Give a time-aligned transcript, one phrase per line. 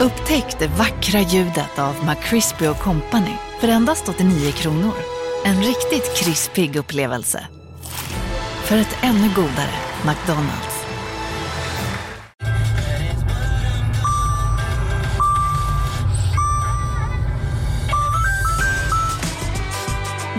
[0.00, 4.94] Upptäck det vackra ljudet av McCrispy Company för endast 89 kronor.
[5.44, 7.46] En riktigt krispig upplevelse.
[8.64, 9.74] För ett ännu godare
[10.06, 10.84] McDonalds.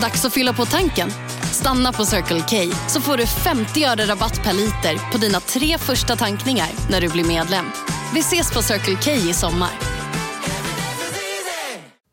[0.00, 1.10] Dags att fylla på tanken.
[1.42, 5.78] Stanna på Circle K så får du 50 öre rabatt per liter på dina tre
[5.78, 7.66] första tankningar när du blir medlem.
[8.14, 9.70] Vi ses på Circle K i sommar.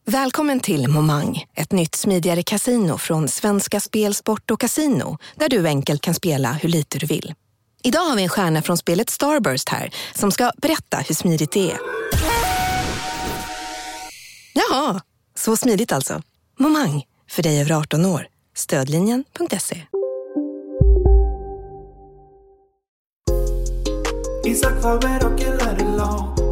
[0.06, 5.68] Välkommen till Momang, ett nytt smidigare casino från Svenska Spel, Sport och Casino där du
[5.68, 7.34] enkelt kan spela hur lite du vill.
[7.84, 11.72] Idag har vi en stjärna från spelet Starburst här som ska berätta hur smidigt det
[11.72, 11.80] är.
[14.54, 15.02] Jaha,
[15.36, 16.22] så smidigt alltså.
[16.60, 18.28] Momang, för dig över 18 år.
[18.56, 19.82] Stödlinjen.se.
[24.46, 25.40] Isak Faber och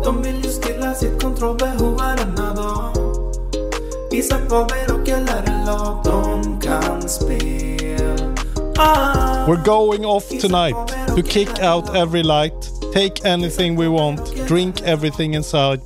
[0.07, 2.91] De vill ju stilla sitt kontrollbehov varenda dag
[4.11, 8.35] Isak Faber och LRLA De kan spel
[8.77, 9.45] ah.
[9.47, 10.75] We're going off tonight
[11.07, 15.81] to kick out every light, take anything we want, drink everything inside.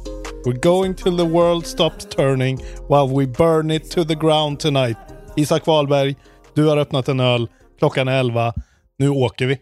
[0.45, 2.57] We're going till the world stops turning
[2.89, 4.97] while we burn it to the ground tonight.
[5.35, 6.15] Isak Wahlberg,
[6.53, 7.49] du har öppnat en öl.
[7.79, 8.53] Klockan är 11.
[8.97, 9.59] Nu åker vi.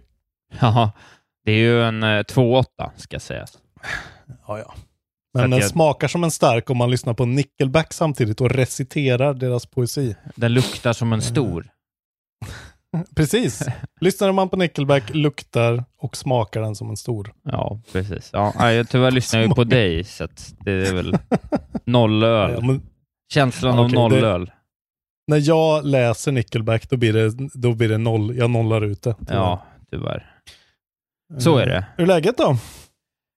[0.61, 0.91] Ja,
[1.45, 2.63] det är ju en eh, 2,8
[2.97, 3.57] ska sägas.
[4.47, 4.73] Ja, ja.
[5.33, 9.33] Men den jag- smakar som en stark om man lyssnar på Nickelback samtidigt och reciterar
[9.33, 10.15] deras poesi.
[10.35, 11.67] Den luktar som en stor.
[13.15, 13.67] Precis.
[14.01, 17.33] Lyssnar man på Nickelback luktar och smakar den som en stor.
[17.43, 18.29] Ja, precis.
[18.33, 20.27] Ja, jag tyvärr lyssnar jag ju på dig, så
[20.59, 21.17] det är väl
[21.85, 22.81] noll Ja, men
[23.33, 24.51] Känslan av Okej, noll det- öl.
[25.27, 28.35] när jag läser Nickelback då blir det, då blir det noll.
[28.37, 29.15] Jag nollar ut det.
[29.29, 30.35] Ja, tyvärr.
[31.39, 31.85] Så är det.
[31.97, 32.57] Hur är läget då?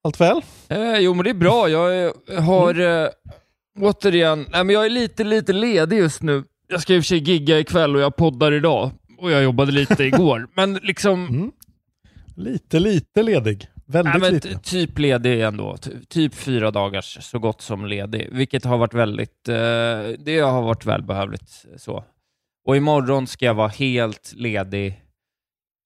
[0.05, 0.41] Allt väl?
[0.69, 1.69] Eh, jo, men det är bra.
[1.69, 3.05] Jag har Mm.
[3.05, 3.11] eh,
[3.81, 6.45] återigen, nej, men jag är lite, lite ledig just nu.
[6.69, 8.91] Jag ska i och för sig gigga ikväll och jag poddar idag.
[9.19, 10.49] Och jag jobbade lite igår.
[10.57, 11.53] Men liksom, Mm.
[12.37, 13.67] Lite, lite ledig.
[13.87, 14.59] Väldigt nej, men lite.
[14.59, 15.77] typ ledig ändå.
[15.77, 18.29] Ty- typ fyra dagars så gott som ledig.
[18.33, 19.55] Vilket har varit väldigt, eh,
[20.19, 21.65] det har varit välbehövligt.
[21.77, 22.05] Så.
[22.67, 25.03] Och imorgon ska jag vara helt ledig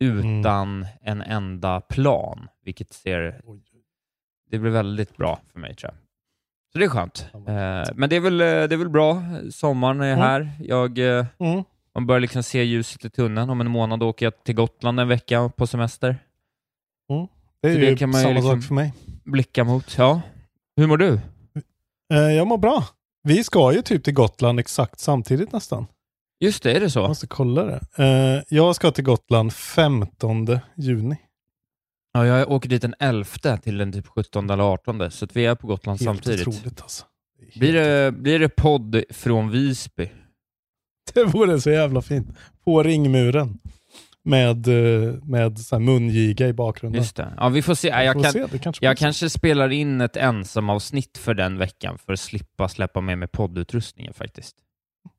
[0.04, 2.48] utan en enda plan.
[2.64, 3.62] Vilket ser, Oj.
[4.50, 5.98] Det blir väldigt bra för mig tror jag.
[6.72, 7.26] Så det är skönt.
[7.34, 9.22] Eh, men det är, väl, eh, det är väl bra.
[9.50, 10.18] Sommaren är Mm.
[10.18, 10.50] här.
[10.60, 11.64] Jag, eh, Mm.
[11.94, 13.50] man börjar liksom se ljuset i tunneln.
[13.50, 16.16] Om en månad åker jag till Gotland en vecka på semester.
[17.62, 18.92] Det är Så det ju kan man ju samma liksom- sak för mig.
[19.24, 19.98] Blicka mot.
[19.98, 20.20] Ja.
[20.76, 21.20] Hur mår du?
[22.14, 22.84] Eh, jag mår bra.
[23.22, 25.86] Vi ska ju typ till Gotland exakt samtidigt nästan.
[26.40, 27.08] Just det, är det Jag så?
[27.08, 27.80] måste kolla det.
[28.04, 31.16] Eh, jag ska till Gotland 15 juni.
[32.16, 35.54] Ja, jag åker dit den 11 till den typ 17 eller 18, så vi är
[35.54, 36.48] på Gotland Helt samtidigt.
[36.48, 37.04] otroligt alltså.
[37.54, 40.10] Är Blir helt det, blir det podd från Visby?
[41.14, 42.28] Det vore så jävla fint.
[42.64, 43.58] På ringmuren.
[44.22, 47.02] Med, eh, med så mungiga i bakgrunden.
[47.02, 47.32] Just det.
[47.36, 47.88] Ja, vi får se.
[47.88, 51.98] Ja, jag Får kan, se, kanske jag kanske spelar in ett ensamavsnitt för den veckan
[51.98, 54.56] för att slippa släppa med mig poddutrustningen faktiskt.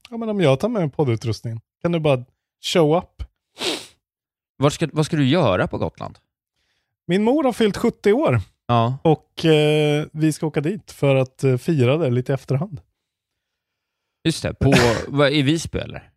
[0.09, 2.25] Ja, men om jag tar med mig poddutrustningen, kan du bara
[2.73, 3.23] show up?
[4.57, 6.17] Vad ska, vad ska du göra på Gotland?
[7.07, 11.43] Min mor har fyllt 70 år Ja, och eh, vi ska åka dit för att
[11.43, 12.81] eh, fira det lite i efterhand.
[14.27, 14.53] just det.
[14.53, 14.73] På,
[15.07, 16.09] vad, I Visby eller?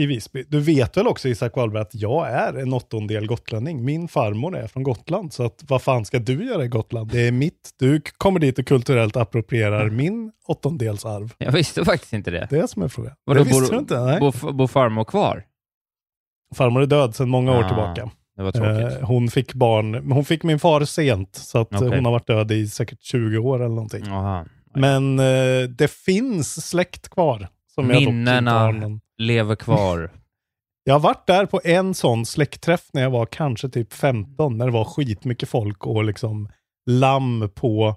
[0.00, 0.44] I Visby.
[0.48, 3.84] Du vet väl också Isak Wahlberg att jag är en åttondel gotlänning.
[3.84, 7.10] Min farmor är från Gotland, så att vad fan ska du göra i Gotland?
[7.12, 7.70] Det är mitt.
[7.78, 11.34] Du kommer dit och kulturellt approprierar min åttondelsarv.
[11.38, 12.46] Jag visste faktiskt inte det.
[12.50, 13.12] Det är som är frågan.
[13.24, 14.00] Vadå, det visste bor- du inte?
[14.00, 14.20] Nej.
[14.20, 15.44] Bor, bor farmor kvar?
[16.54, 18.10] Farmor är död sedan många år Ah, tillbaka.
[18.36, 19.00] Det var tråkigt.
[19.00, 21.96] Eh, hon fick barn, hon fick min far sent, så att eh, Okej.
[21.96, 24.08] hon har varit död i säkert 20 år eller någonting.
[24.08, 24.44] Aha.
[24.74, 27.48] Men eh, det finns släkt kvar.
[27.74, 28.72] Som jag dock inte Minnena.
[29.18, 30.10] Lever kvar.
[30.84, 34.66] Jag har varit där på en sån släktträff när jag var kanske typ 15, när
[34.66, 36.48] det var skitmycket folk och liksom
[36.86, 37.96] lamm på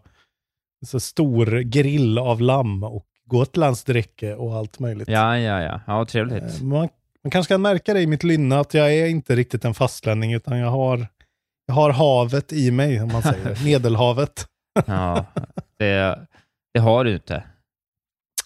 [0.86, 5.08] så stor grill av lamm och gotlandsdräcke och allt möjligt.
[5.08, 5.82] Ja, ja, ja.
[5.88, 6.44] Ja, trevligt.
[6.44, 6.90] Eh, Man,
[7.26, 10.34] man kanske kan märka det i mitt lynne att jag är inte riktigt en fastlänning
[10.34, 11.08] utan jag har,
[11.68, 13.58] jag har havet i mig, om man säger.
[13.66, 14.46] Medelhavet.
[14.86, 15.26] Ja,
[15.80, 16.20] det,
[16.74, 17.44] det har du inte.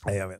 [0.05, 0.39] Nej, jag vet.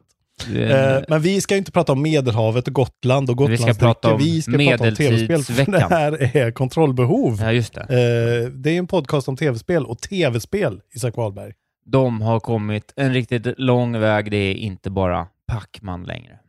[0.55, 3.65] Är Eh, men vi ska ju inte prata om Medelhavet och Gotland och Vi ska
[3.65, 3.93] Gotlandsdrycker.
[3.93, 5.65] prata om Vi ska prata om tv-spel.
[5.65, 7.37] Det här är kontrollbehov.
[7.41, 7.81] ja, just det.
[7.81, 11.53] Eh, det är en podcast om tv-spel och tv-spel, Isak Wahlberg.
[11.85, 14.31] De har kommit en riktigt lång väg.
[14.31, 16.39] Det är inte bara Pacman längre.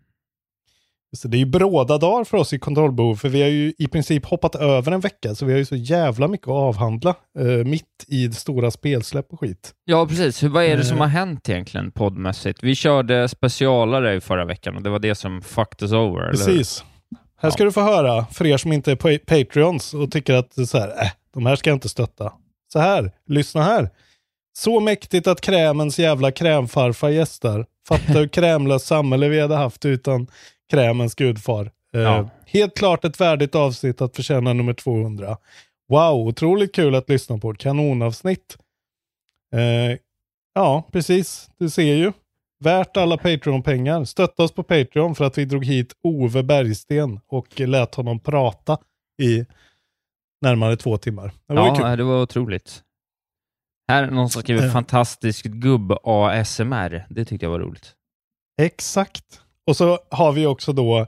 [1.17, 3.89] Så det är ju bråda dagar för oss i kontrollbehov, för vi har ju i
[3.89, 7.45] princip hoppat över en vecka, så vi har ju så jävla mycket att avhandla eh,
[7.47, 9.73] mitt i stora spelsläpp och skit.
[9.85, 10.43] Ja, precis.
[10.43, 11.01] Hur, vad är det som Eh.
[11.01, 12.63] har hänt egentligen poddmässigt?
[12.63, 16.31] Vi körde specialare i förra veckan och det var det som fucked us over?
[16.31, 16.85] Precis.
[17.43, 20.69] Här ska du få höra, för er som inte är pa- Patreons och tycker att
[20.69, 22.33] så här, äh, de här ska jag inte stötta.
[22.73, 23.91] Så här, lyssna här.
[24.59, 27.67] Så mäktigt att krämens jävla krämfarfar gästar.
[27.89, 30.27] Fatta hur krämlöst samhälle vi hade haft utan
[30.71, 31.71] krämens gudfar.
[31.95, 32.31] Eh, Ja.
[32.47, 35.37] Helt klart ett värdigt avsnitt att förtjäna nummer 200.
[35.89, 37.55] Wow, otroligt kul att lyssna på.
[37.55, 38.59] Kanonavsnitt.
[39.55, 39.99] Eh,
[40.55, 41.51] ja, precis.
[41.59, 42.13] Du ser ju.
[42.65, 44.05] Värt alla Patreon-pengar.
[44.05, 48.79] Stötta oss på Patreon för att vi drog hit Ove Bergsten och lät honom prata
[49.23, 49.47] i
[50.41, 51.33] närmare två timmar.
[51.49, 52.83] Det var Ja, det var otroligt.
[53.91, 54.73] Här är någon som skriver Ja.
[54.73, 57.07] fantastiskt gubb-ASMR.
[57.09, 57.93] Det tyckte jag var roligt.
[58.63, 59.41] Exakt.
[59.67, 61.07] Och så har vi också då eh,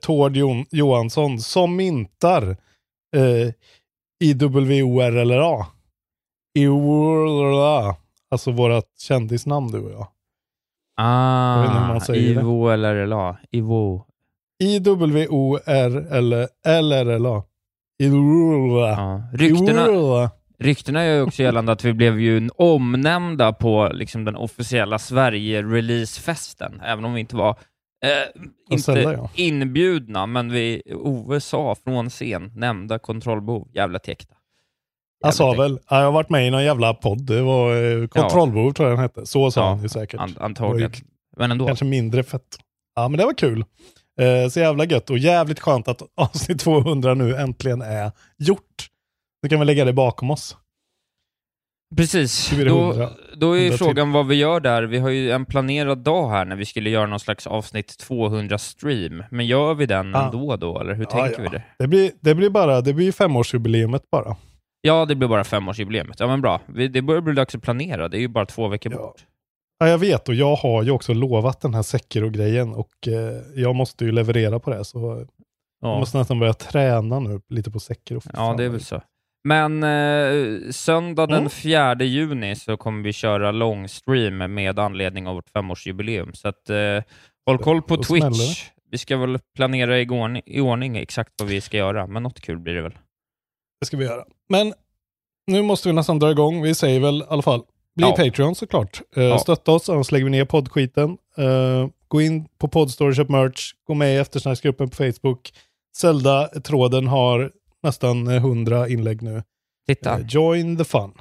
[0.00, 2.56] Tord Jon- Johansson som myntar
[3.16, 3.52] eh,
[4.24, 5.66] IWORLA.
[6.58, 7.96] IWORLA.
[8.30, 10.06] Alltså vårat kändisnamn du och jag.
[10.98, 12.40] Ah, man säger det.
[12.40, 13.36] Ivo eller LA?
[13.50, 14.04] Ivo.
[16.06, 17.42] I-W-O-R-L-A.
[18.02, 18.88] IWORLA.
[18.90, 19.22] Ja.
[19.32, 20.30] Ryktena, IWORLA.
[20.58, 26.80] Ryktena gör ju också gällande att vi blev ju omnämnda på liksom, den officiella Sverige-releasefesten,
[26.84, 27.50] även om vi inte var
[28.04, 29.30] eh, inte Sällan, ja.
[29.34, 34.34] inbjudna, men vi, Ove sa från scen, nämnda kontrollbehov, jävla täckta.
[35.20, 37.26] Jag sa väl, ja, jag har varit med i någon jävla podd.
[37.26, 39.26] Det var eh, Kontrollbehov tror jag den hette.
[39.26, 40.20] Så sa Ja, han ju säkert.
[40.20, 40.92] An- antagligen.
[41.36, 41.66] Men ändå.
[41.66, 42.58] Kanske mindre fett.
[42.96, 43.64] Ja, men det var kul.
[44.20, 48.86] Eh, så jävla gött och jävligt skönt att avsnitt 200 nu äntligen är gjort.
[49.46, 50.56] Nu kan vi lägga det bakom oss.
[51.96, 52.50] Precis.
[52.50, 53.10] Då, 100.
[53.36, 53.86] då är ju 100 till.
[53.86, 54.82] frågan vad vi gör där.
[54.82, 59.24] Vi har ju en planerad dag här när vi skulle göra någon slags avsnitt 200-stream.
[59.30, 60.24] Men gör vi den Ja.
[60.24, 61.50] ändå då, eller hur Ja, tänker ja.
[61.50, 61.62] vi det?
[61.78, 64.36] Det blir, det blir bara, det blir femårsjubileumet bara.
[64.80, 66.20] Ja, det blir bara femårsjubileet.
[66.20, 66.60] Ja, men bra.
[66.90, 68.08] Det börjar bli dags att planera.
[68.08, 68.98] Det är ju bara två veckor Ja.
[68.98, 69.24] bort.
[69.78, 73.74] Ja, jag vet och jag har ju också lovat den här Sekiro-grejen och eh, jag
[73.74, 74.84] måste ju leverera på det.
[74.84, 75.28] Så jag
[75.90, 78.20] Ja, måste nästan börja träna nu lite på Sekiro.
[78.32, 79.02] Ja det är väl så.
[79.46, 81.50] Men eh, söndag den Mm.
[81.50, 86.34] 4 juni så kommer vi köra långstream med anledning av vårt femårsjubileum.
[86.34, 87.02] Så att, eh,
[87.46, 88.64] håll koll på smäller Twitch.
[88.90, 92.40] Vi ska väl planera i ordning, i ordning exakt vad vi ska göra, men något
[92.40, 92.94] kul blir det väl.
[93.80, 94.24] Det ska vi göra.
[94.48, 94.74] Men
[95.46, 96.62] nu måste vi nästan dra igång.
[96.62, 97.62] Vi säger väl i alla fall,
[97.96, 98.16] bli Ja.
[98.16, 99.00] Patreon såklart.
[99.16, 99.38] Uh, Ja.
[99.38, 101.16] Stötta oss, annars lägger vi ner poddskiten.
[101.38, 103.72] Eh, gå in på Podstore, köp merch.
[103.86, 105.52] Gå med i eftersnacksgruppen på Facebook.
[105.96, 107.50] Zelda-tråden har
[107.86, 109.42] nästan eh, 100 inlägg nu.
[109.88, 111.12] Titta, Eh, join the fun.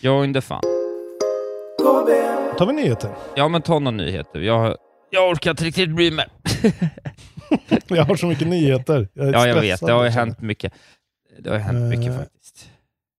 [0.00, 0.60] join the fun.
[1.78, 2.06] Då
[2.58, 3.10] tar vi nyheter.
[3.36, 4.40] Ja, men ta några nyheter.
[4.40, 4.76] Jag,
[5.10, 6.26] jag orkar inte riktigt bry mig.
[7.88, 9.08] Jag har så mycket nyheter.
[9.12, 9.80] Jag är ja, jag vet.
[9.80, 10.72] Det har ju hänt mycket.
[11.38, 12.68] Det har ju hänt mycket Eh, faktiskt.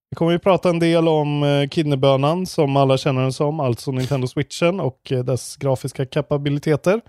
[0.10, 3.92] Vi kommer ju prata en del om eh, kidneybönan som alla känner den som, alltså
[3.92, 7.02] Nintendo Switchen och eh, dess grafiska kapabiliteter.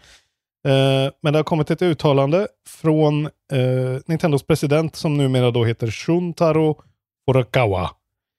[0.69, 5.91] Eh, men det har kommit ett uttalande från eh, Nintendos president som numera då heter
[5.91, 6.83] Shuntaro
[7.27, 7.91] Furukawa.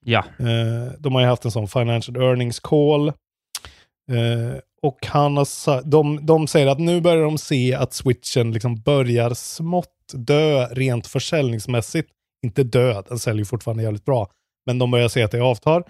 [0.06, 3.14] Ja, Eh, de har ju haft en sån financial earnings call.
[4.82, 8.76] Och han har sa- de, de säger att nu börjar de se att switchen liksom
[8.82, 12.10] börjar smått dö rent försäljningsmässigt.
[12.46, 14.28] Inte död, den säljer fortfarande jävligt bra.
[14.66, 15.84] Men de börjar se att det avtar.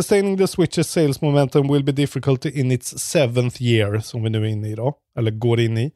[0.00, 4.38] Sustaining the switches sales momentum will be difficult in its seventh year, som vi nu
[4.38, 5.90] är inne i då, eller går in i.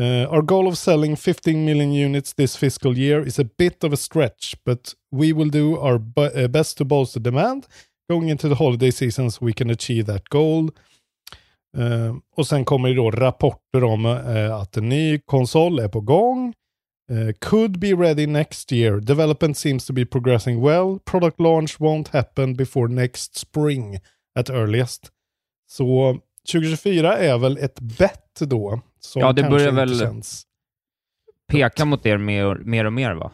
[0.00, 3.92] Uh, our goal of selling 15 million units this fiscal year is a bit of
[3.92, 7.66] a stretch, but we will do our bu- uh, best to bolster demand.
[8.10, 10.70] Going into the holiday season so we can achieve that goal.
[11.78, 16.00] Uh, och sen kommer det då rapporter om uh, att en ny konsol är på
[16.00, 16.54] gång.
[17.10, 19.00] Uh, could be ready next year.
[19.00, 20.98] Development seems to be progressing well.
[21.04, 24.00] Product launch won't happen before next spring
[24.38, 25.10] at earliest.
[25.68, 26.18] Så
[26.52, 28.80] 2024 är väl ett bett då.
[29.00, 30.42] Som Ja, det börjar väl- Känns.
[31.48, 33.32] peka mot er mer, mer och mer va?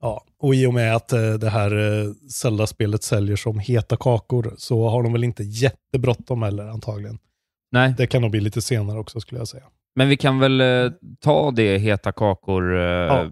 [0.00, 4.54] Ja, och i och med att eh, det här eh, Zelda-spelet säljer som heta kakor
[4.58, 7.18] så har de väl inte jättebråttom heller antagligen.
[7.72, 9.64] Nej, Det kan nog bli lite senare också skulle jag säga.
[9.94, 13.30] Men vi kan väl eh, ta det heta kakor eh, Ja,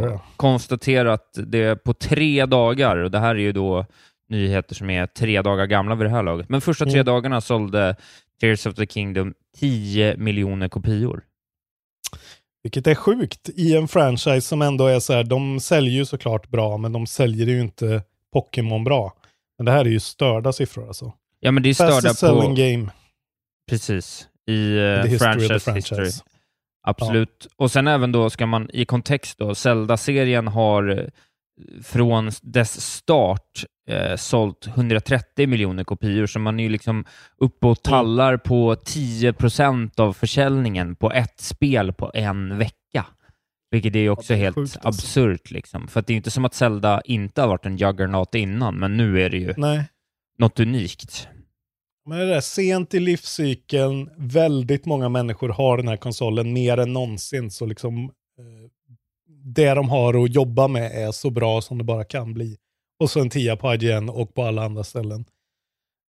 [0.00, 0.06] då.
[0.06, 0.20] det.
[0.36, 3.86] Konstatera att det är på tre dagar, och det här är ju då
[4.28, 7.04] nyheter som är tre dagar gamla vid det här laget, men första tre Mm.
[7.06, 7.96] dagarna sålde
[8.40, 11.22] Tears of the Kingdom 10 miljoner kopior.
[12.62, 16.48] Vilket är sjukt i en franchise som ändå är så här, de säljer ju såklart
[16.48, 18.02] bra, men de säljer ju inte
[18.32, 19.12] Pokémon bra.
[19.58, 21.12] Men det här är ju störda siffror alltså.
[21.40, 22.62] Ja, men det är störda Fastest selling på...
[22.62, 22.90] game
[23.70, 24.26] Precis.
[24.50, 25.96] I uh, history the franchise, history.
[25.96, 26.22] franchise.
[26.82, 27.46] Absolut.
[27.56, 31.04] Och sen även då ska man i kontext då, Zelda-serien har eh,
[31.82, 37.04] från dess start eh, sålt 130 miljoner kopior, så man är ju liksom
[37.38, 43.06] uppe och tallar på 10% av försäljningen på ett spel på en vecka.
[43.70, 44.88] Vilket är också Ja, helt sjukt, alltså.
[44.88, 45.50] absurt.
[45.50, 45.88] Liksom.
[45.88, 48.78] För att det är ju inte som att Zelda inte har varit en juggernaut innan,
[48.78, 49.84] men nu är det ju Nej.
[50.38, 51.28] något unikt.
[52.06, 56.92] Men det där sent i livscykeln, väldigt många människor har den här konsolen mer än
[56.92, 57.50] någonsin.
[57.50, 58.04] Så liksom
[58.38, 58.70] eh,
[59.44, 62.56] det de har att jobba med är så bra som det bara kan bli.
[63.00, 65.24] Och så en tia på IGN och på alla andra ställen.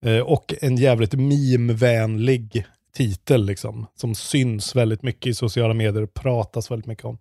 [0.05, 3.85] Eh, och en jävligt meme-vänlig titel liksom.
[3.95, 7.17] Som syns väldigt mycket i sociala medier och pratas väldigt mycket om.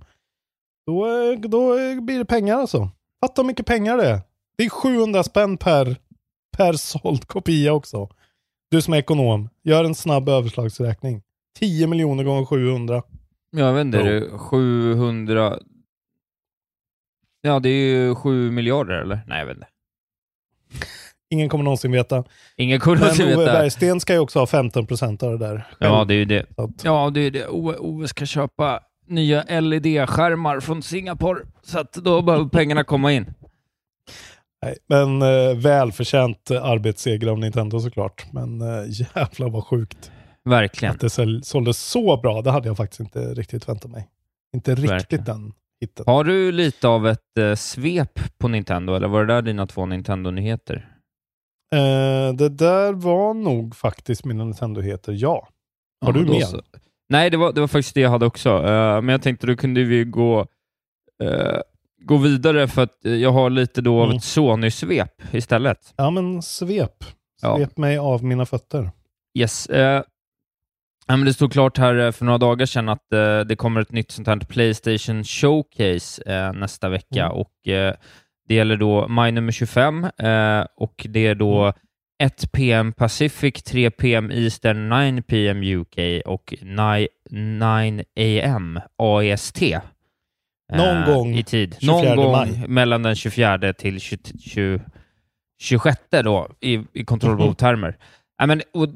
[0.86, 2.90] Då, eh, då blir det pengar alltså.
[3.20, 4.20] Fatta hur mycket pengar det är.
[4.56, 5.96] Det är 700 spänn per,
[6.56, 8.08] per såld kopia också.
[8.70, 11.22] Du som är ekonom, gör en snabb överslagsräkning.
[11.58, 13.02] 10 miljoner gånger 700.
[13.50, 15.58] Jag vet inte, är det 700...
[17.42, 19.20] Ja, det är ju 7 miljarder eller?
[19.26, 19.66] Nej, jag vet inte.
[21.30, 22.24] Ingen kommer någonsin veta.
[22.56, 23.52] Ingen kunde Men inte Ove veta.
[23.52, 25.66] Bergsten ska ju också ha 15% av det där.
[25.78, 26.46] Ja, det är ju det.
[26.56, 27.46] Att, Ja, det är det.
[27.48, 33.34] Ove, Ove ska köpa nya LED-skärmar från Singapore, så att då behöver pengarna komma in.
[34.62, 34.76] Nej.
[34.88, 38.26] Men eh, välförtjänt arbetsseger av Nintendo såklart.
[38.32, 40.10] Men eh, jävlar vad sjukt.
[40.44, 40.94] Verkligen.
[40.94, 44.08] Att det säl- sålde så bra, det hade jag faktiskt inte riktigt väntat mig.
[44.54, 45.24] Inte riktigt Verkligen.
[45.24, 46.04] den hitten.
[46.08, 49.86] Har du lite av ett eh, svep på Nintendo, eller var det där dina två
[49.86, 50.88] Nintendo-nyheter?
[51.74, 55.48] Eh, det där var nog faktiskt mina Nintendo-heter, ja.
[56.06, 56.40] Har du då mer?
[56.40, 56.62] så.
[57.08, 58.48] Nej, det var, det var faktiskt det jag hade också.
[58.50, 60.46] Eh, men jag tänkte då kunde vi gå,
[61.22, 61.58] eh,
[62.00, 64.16] gå vidare för att eh, jag har lite då av Mm.
[64.16, 65.94] ett Sony-svep istället.
[65.96, 67.04] Ja, men svep.
[67.42, 67.56] Ja.
[67.56, 68.90] Svep mig av mina fötter.
[69.38, 69.66] Yes.
[69.66, 70.02] Eh,
[71.06, 73.80] ja, men det stod klart här eh, för några dagar sedan att eh, det kommer
[73.80, 77.32] ett nytt sånt här Playstation Showcase eh, nästa vecka Mm.
[77.36, 77.94] och eh,
[78.48, 81.74] det gäller då maj nummer 25 eh, och det är då Mm.
[82.22, 89.62] 1 PM Pacific, 3 PM Eastern, 9 PM UK och 9, 9 AM AEST.
[90.72, 91.76] Eh, Någon gång i tid.
[91.80, 92.64] 24 Någon gång maj.
[92.68, 94.80] mellan den 24 till 20, 20,
[95.62, 97.96] 26 då i, i kontrollbehov-termer.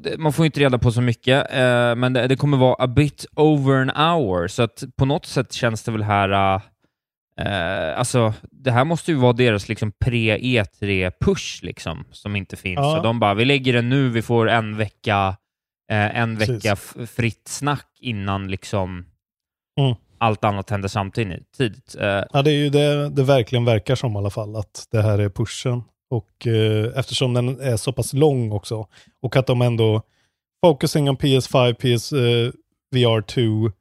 [0.03, 2.87] D- man får inte reda på så mycket, eh, men det, det kommer vara a
[2.87, 6.61] bit over an hour, så att på något sätt känns det väl här...
[7.41, 12.77] Eh, alltså, det här måste ju vara deras liksom pre-E3-push, liksom, som inte finns.
[12.77, 12.95] Ja.
[12.95, 15.37] Så de bara, vi lägger den nu, vi får en vecka,
[15.91, 16.65] eh, en Precis.
[16.65, 16.75] vecka
[17.15, 19.05] fritt snack innan liksom
[19.79, 19.95] Mm.
[20.25, 21.51] Allt annat händer samtidigt.
[21.57, 21.81] Tid.
[21.99, 25.01] Eh, Ja, det är ju det det verkligen verkar som i alla fall, att det
[25.01, 25.83] här är pushen.
[26.09, 28.87] Och eh, eftersom den är så pass lång också,
[29.21, 30.01] och att de ändå
[30.65, 32.51] focusing on PS5, PS eh,
[32.95, 33.71] VR2,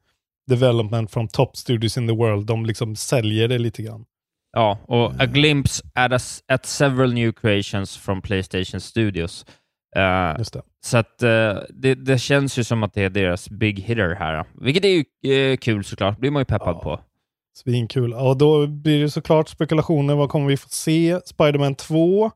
[0.50, 4.04] development from top studios in the world, de liksom säljer det lite grann.
[4.52, 9.46] Ja, och a glimpse at, a, at several new creations from Playstation Studios.
[9.94, 10.44] Det.
[10.84, 14.44] så att eh, det, det känns ju som att det är deras big hitter här,
[14.60, 15.04] vilket är ju
[15.52, 16.18] eh, kul såklart.
[16.18, 16.80] blir man ju peppad Ja.
[16.82, 17.00] på.
[17.58, 18.10] Svinkul.
[18.10, 20.14] Ja, då blir det såklart spekulationer.
[20.14, 21.20] Vad kommer vi få se?
[21.24, 22.30] Spider-Man 2?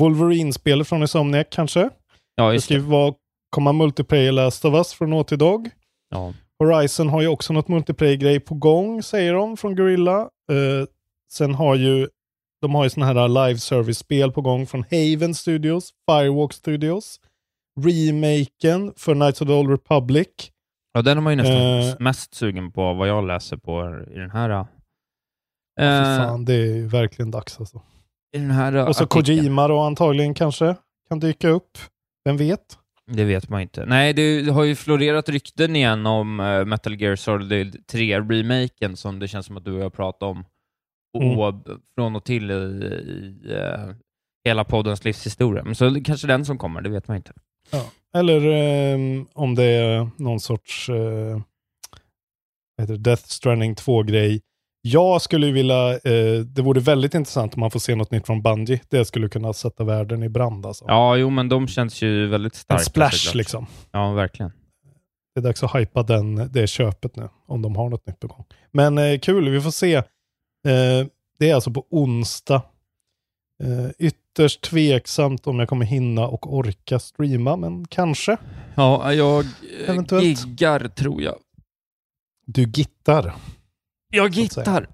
[0.00, 1.90] Wolverine-spel från Insomniac kanske?
[2.34, 2.86] Ja, Det just ska ju det.
[2.86, 3.14] vara,
[3.50, 5.70] komma multiplayer Last of Us från Naughty Dog.
[6.10, 6.34] Ja.
[6.58, 10.28] Horizon har ju också något multiplayer-grej på gång, säger de från Gorilla.
[11.32, 12.08] Sen har ju
[12.62, 17.20] de har ju sådana här live service-spel på gång från Haven Studios, Firewalk Studios,
[17.80, 20.28] remaken för Knights of the Old Republic.
[20.92, 21.56] ja, den är man ju nästan
[21.90, 21.94] Eh.
[22.00, 24.50] mest sugen på vad jag läser på i den här.
[25.80, 27.82] Eh, fan, det är ju verkligen dags alltså.
[28.36, 29.24] I den här Och så artikeln.
[29.38, 30.76] Kojima då antagligen kanske
[31.08, 31.78] kan dyka upp.
[32.24, 32.78] Vem vet?
[33.06, 33.86] Det vet man inte.
[33.86, 39.28] Nej, det har ju florerat rykten igen om eh, Metal Gear Solid 3-remaken som det
[39.28, 40.44] känns som att du och jag pratat om
[41.14, 41.38] och, Mm.
[41.38, 41.54] och
[41.94, 43.94] från och till i, i eh,
[44.44, 45.64] hela poddens livshistoria.
[45.64, 47.32] Men så kanske den som kommer, det vet man inte.
[48.14, 50.88] Eller ehm, om det är någon sorts
[52.76, 54.40] vad heter Death Stranding 2-grej.
[54.82, 58.42] Jag skulle vilja, eh, det vore väldigt intressant om man får se något nytt från
[58.42, 58.80] Bungie.
[58.88, 60.84] Det skulle kunna sätta världen i brand alltså.
[60.88, 62.82] Ja, jo, men de känns ju väldigt en starka.
[62.84, 63.34] splash såklart.
[63.34, 63.66] liksom.
[63.90, 64.52] Ja, verkligen.
[65.34, 68.26] Det är dags att hypa den, det köpet nu, om de har något nytt på
[68.26, 68.44] gång.
[68.70, 70.02] Men eh, kul, vi får se.
[70.64, 71.06] Eh,
[71.38, 72.62] det är alltså på onsdag.
[73.62, 78.36] Eh, ytterst tveksamt om jag kommer hinna och orka streama, men kanske.
[78.74, 80.24] Ja, jag eh, Eventuellt.
[80.24, 81.36] giggar tror jag.
[82.46, 83.34] Du gittar.
[84.14, 84.86] Jag gittar.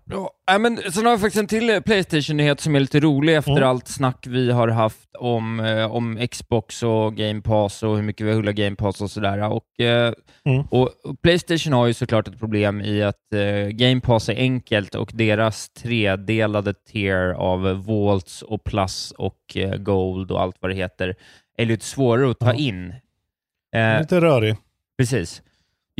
[0.46, 3.68] Ja, men sen har jag faktiskt en till Playstation-nyhet som är lite rolig efter Mm.
[3.68, 8.26] allt snack vi har haft om, eh, om Xbox och Game Pass och hur mycket
[8.26, 9.50] vi hyllar Game Pass och sådär.
[9.52, 10.12] Och, eh,
[10.44, 10.60] Mm.
[10.70, 14.94] och, och Playstation har ju såklart ett problem i att eh, Game Pass är enkelt
[14.94, 20.74] och deras tredelade tier av Vaults och Plus och eh, Gold och allt vad det
[20.74, 21.14] heter
[21.58, 22.54] är lite svårare att ta Ja.
[22.54, 22.94] in.
[23.76, 24.56] Eh, Lite rörig.
[24.98, 25.42] Precis.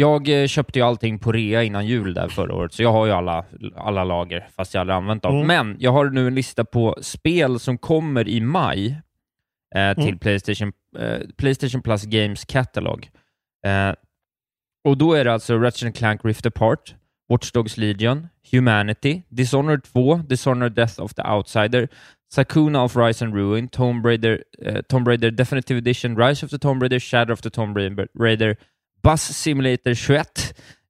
[0.00, 3.06] Jag eh, köpte ju allting på rea innan jul där förra året, så jag har
[3.06, 3.44] ju alla,
[3.76, 5.34] alla lager, fast jag aldrig använt dem.
[5.34, 5.46] Mm.
[5.46, 9.00] Men jag har nu en lista på spel som kommer i maj
[9.74, 10.18] eh, till Mm.
[10.18, 13.08] Playstation, eh, Playstation Plus Games Catalog.
[13.66, 13.94] Eh,
[14.84, 16.94] och då är det alltså Ratchet Clank Rift Apart,
[17.28, 21.88] Watch Dogs Legion, Humanity, Dishonored 2, Dishonored Death of the Outsider,
[22.34, 26.58] Sakuna of Rise and Ruin, Tomb Raider, eh, Tomb Raider Definitive Edition, Rise of the
[26.58, 28.56] Tomb Raider, Shadow of the Tomb Raider, Raider
[29.02, 30.24] Bus Simulator 21,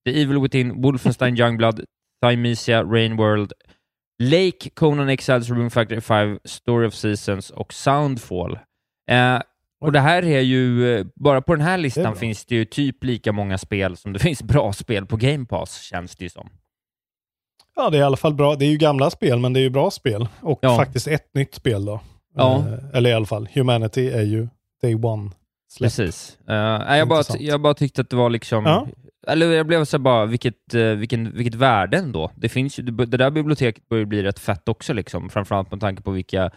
[0.04, 1.84] The Evil Within, Wolfenstein Youngblood,
[2.24, 3.52] Thymesia, Rain World,
[4.22, 8.58] Lake, Conan Exiles, Room Factory 5, Story of Seasons och Soundfall.
[9.10, 9.40] Eh,
[9.80, 12.14] och det här är ju, eh, bara på den här Det är listan bra.
[12.14, 15.80] finns det ju typ lika många spel som det finns bra spel på Game Pass,
[15.82, 16.48] känns det ju som.
[17.76, 18.54] Ja, det är i alla fall bra.
[18.54, 20.28] Det är ju gamla spel, men det är ju bra spel.
[20.40, 20.76] Och Ja.
[20.76, 22.00] faktiskt ett nytt spel då.
[22.34, 22.58] Ja.
[22.58, 24.48] Eh, eller i alla fall, Humanity är ju
[24.82, 25.30] Day One.
[25.68, 25.86] Släpp.
[25.86, 26.38] Precis.
[26.48, 26.54] Uh,
[26.96, 28.66] jag, bara, jag bara tyckte att det var liksom...
[28.66, 28.88] Ja.
[29.26, 32.30] Eller jag blev så bara, vilket, eh, vilken, vilket värde ändå.
[32.36, 35.30] Det, finns det, där biblioteket börjar bli rätt fett också, liksom.
[35.30, 36.50] framförallt med tanke på vilka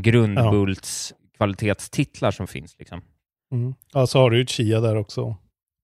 [0.00, 2.76] grundbults kvalitetstitlar som finns.
[2.78, 3.00] Liksom.
[3.52, 3.74] Mm.
[3.92, 5.36] Ja, så har du ju Chia där också.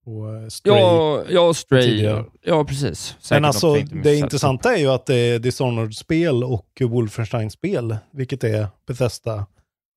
[0.05, 0.79] Och eh, Stray.
[0.79, 1.83] Ja, ja, Stray.
[1.83, 2.25] tidigare.
[2.41, 3.15] Ja, precis.
[3.19, 3.73] Säkert Men alltså,
[4.03, 9.45] det intressanta är ju att det är Dishonored-spel och Wolfenstein-spel, vilket är Bethesda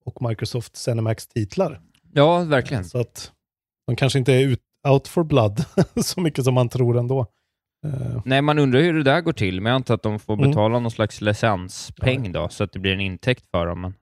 [0.05, 1.81] och Microsoft Cinemax-titlar.
[2.15, 2.85] Ja, verkligen.
[2.85, 3.33] Så att
[3.87, 5.65] de kanske inte är ut, out for blood
[6.05, 7.27] så mycket som man tror ändå.
[7.87, 10.35] Eh, Nej, man undrar hur det där går till, men jag antar att de får
[10.35, 10.51] Mm.
[10.51, 13.81] betala någon slags licenspeng då, så att det blir en intäkt för dem.
[13.81, 13.95] Men...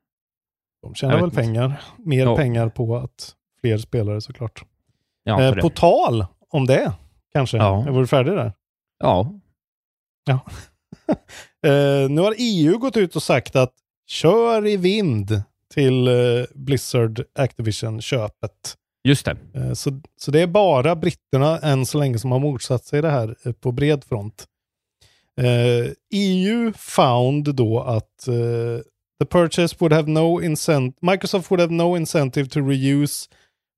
[0.83, 1.42] de tjänar väl vet inte.
[1.42, 1.83] pengar.
[1.99, 2.37] Mer Ja.
[2.37, 4.64] pengar på att fler spelare såklart.
[5.31, 5.61] Antar Eh, det.
[5.61, 6.92] på tal om det,
[7.33, 7.57] kanske.
[7.57, 7.83] Ja.
[7.87, 8.52] Jag var färdig där.
[8.99, 9.33] Ja,
[11.66, 13.75] Eh, nu har EU gått ut och sagt att
[14.07, 15.42] kör i vind
[15.73, 18.76] till eh, Blizzard Activision-köpet.
[19.09, 19.37] just det.
[19.55, 23.11] Eh, så, så det är bara britterna än så länge som har motsatt sig det
[23.11, 24.47] här eh, på bred front.
[25.41, 28.78] Eh, EU found då att eh,
[29.21, 33.28] the purchase would have no incent Microsoft would have no incentive to reuse,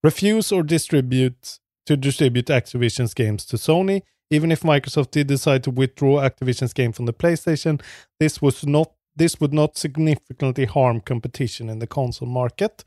[0.02, 1.48] refuse or distribute
[1.88, 4.00] to distribute Activision's games to Sony.
[4.30, 7.80] Even if Microsoft did decide to withdraw Activision's game from the PlayStation,
[8.20, 12.85] this was not this would not significantly harm competition in the console market.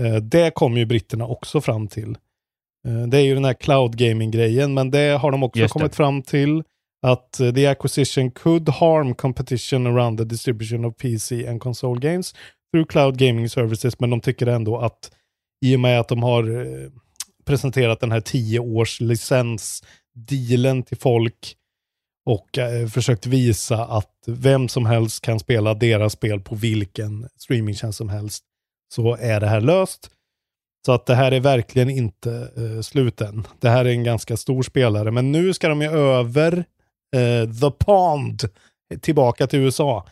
[0.00, 2.16] Eh, det kom ju britterna också fram till.
[2.88, 5.78] Eh, det är ju den här cloud gaming-grejen, men det har de också Just det.
[5.78, 6.62] kommit fram till
[7.06, 12.34] att eh, the acquisition could harm competition around the distribution of PC and console games
[12.72, 15.10] through cloud gaming services, men de tycker ändå att
[15.64, 16.90] i och med att de har eh,
[17.44, 21.56] presenterat den här 10 års licensdealen till folk
[22.26, 27.98] och eh, försökt visa att vem som helst kan spela deras spel på vilken streamingtjänst
[27.98, 28.44] som helst
[28.94, 30.10] så är det här löst.
[30.86, 33.46] Så att det här är verkligen inte eh, slut än.
[33.60, 36.64] Det här är en ganska stor spelare, men nu ska de ju över
[37.16, 38.42] eh, the pond
[39.00, 40.06] tillbaka till USA.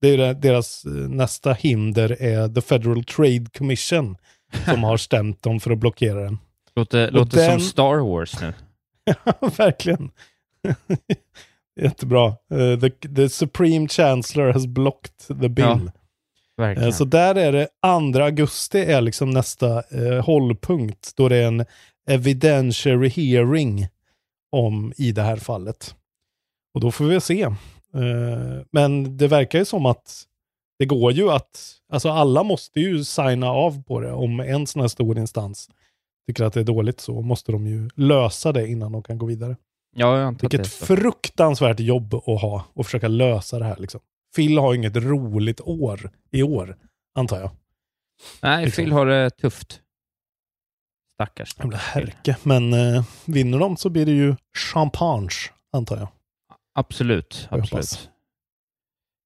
[0.00, 4.16] Det är deras eh, nästa hinder är the Federal Trade Commission
[4.64, 6.38] som har stämt dem för att blockera den.
[6.76, 8.52] Låter, låter den- som Star Wars nu.
[9.56, 10.10] Verkligen.
[11.82, 12.26] Jättebra.
[12.26, 15.90] Eh, the, the Supreme Chancellor has blocked the bill.
[16.56, 16.70] Ja.
[16.70, 17.68] Eh, Så där är det
[18.14, 21.64] 2 augusti är liksom nästa eh, hållpunkt då det är en
[22.10, 23.86] evidentiary hearing
[24.52, 25.94] om i det här fallet.
[26.74, 27.42] Och då får vi se.
[27.42, 30.22] Eh, men det verkar ju som att
[30.78, 34.80] det går ju att, alltså alla måste ju signa av på det om en sån
[34.80, 35.70] här stor instans
[36.26, 39.26] tycker att det är dåligt så måste de ju lösa det innan de kan gå
[39.26, 39.56] vidare.
[39.96, 40.86] Ja, jag antar det Vilket så.
[40.86, 44.00] fruktansvärt jobb att ha och försöka lösa det här liksom.
[44.36, 46.76] Phil har inget roligt år i år,
[47.18, 47.50] antar jag.
[48.42, 48.84] Nej, liksom.
[48.84, 49.80] Phil har det tufft.
[51.14, 51.54] Stackars.
[51.58, 52.36] Jävla härke.
[52.42, 55.28] Men eh, vinner de så blir det ju champagne,
[55.72, 56.08] antar jag.
[56.74, 57.48] Absolut.
[57.50, 58.10] Jag Absolut.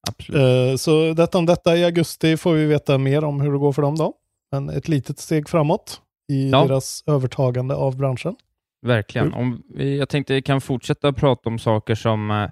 [0.08, 0.70] Absolut.
[0.72, 3.72] Eh, så detta om detta i augusti får vi veta mer om hur det går
[3.72, 4.14] för dem då.
[4.52, 6.00] Men ett litet steg framåt
[6.32, 6.64] i Ja.
[6.64, 8.36] deras övertagande av branschen.
[8.82, 9.32] Verkligen.
[9.34, 12.48] Om vi, jag tänkte vi kan fortsätta prata om saker som eh,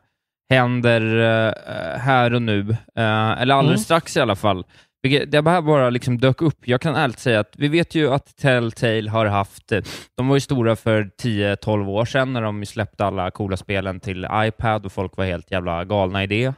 [0.50, 3.84] händer eh, här och nu, eh, eller alldeles Mm.
[3.84, 4.64] strax i alla fall.
[5.02, 6.68] Det här bara liksom dök upp.
[6.68, 9.82] Jag kan ärligt säga att vi vet ju att Telltale har haft, eh,
[10.16, 14.26] de var ju stora för 10-12 år sedan när de släppte alla coola spelen till
[14.34, 16.52] iPad och folk var helt jävla galna i det.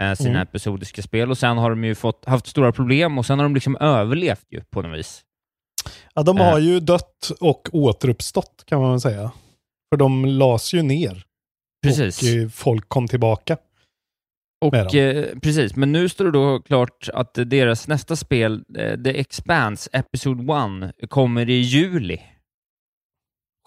[0.00, 0.42] eh, Sina Mm.
[0.42, 3.54] episodiska spel och sen har de ju fått, haft stora problem och sen har de
[3.54, 5.22] liksom överlevt ju på något vis.
[6.16, 6.44] Ja, de Eh.
[6.44, 9.30] har ju dött och återuppstått kan man väl säga.
[9.92, 11.22] För de las ju ner.
[11.82, 12.22] Precis.
[12.22, 13.56] Och eh, folk kom tillbaka.
[14.64, 19.20] Och, eh, precis, men nu står det då klart att deras nästa spel, eh, The
[19.20, 20.42] Expanse Episode
[21.00, 22.20] 1, kommer i juli.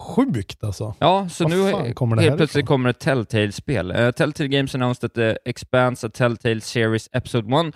[0.02, 0.94] Sjukt alltså.
[0.98, 3.92] Ja, så Var nu kommer helt plötsligt kommer ett Telltale-spel.
[3.92, 7.72] Uh, Telltale Games announced that the Expanse, a Telltale series Episode 1,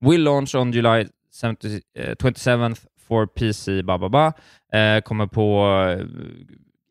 [0.00, 1.06] will launch on July
[1.40, 4.32] 70, eh, 27th for PC, ba, ba, ba.
[4.72, 6.06] Eh, kommer på eh,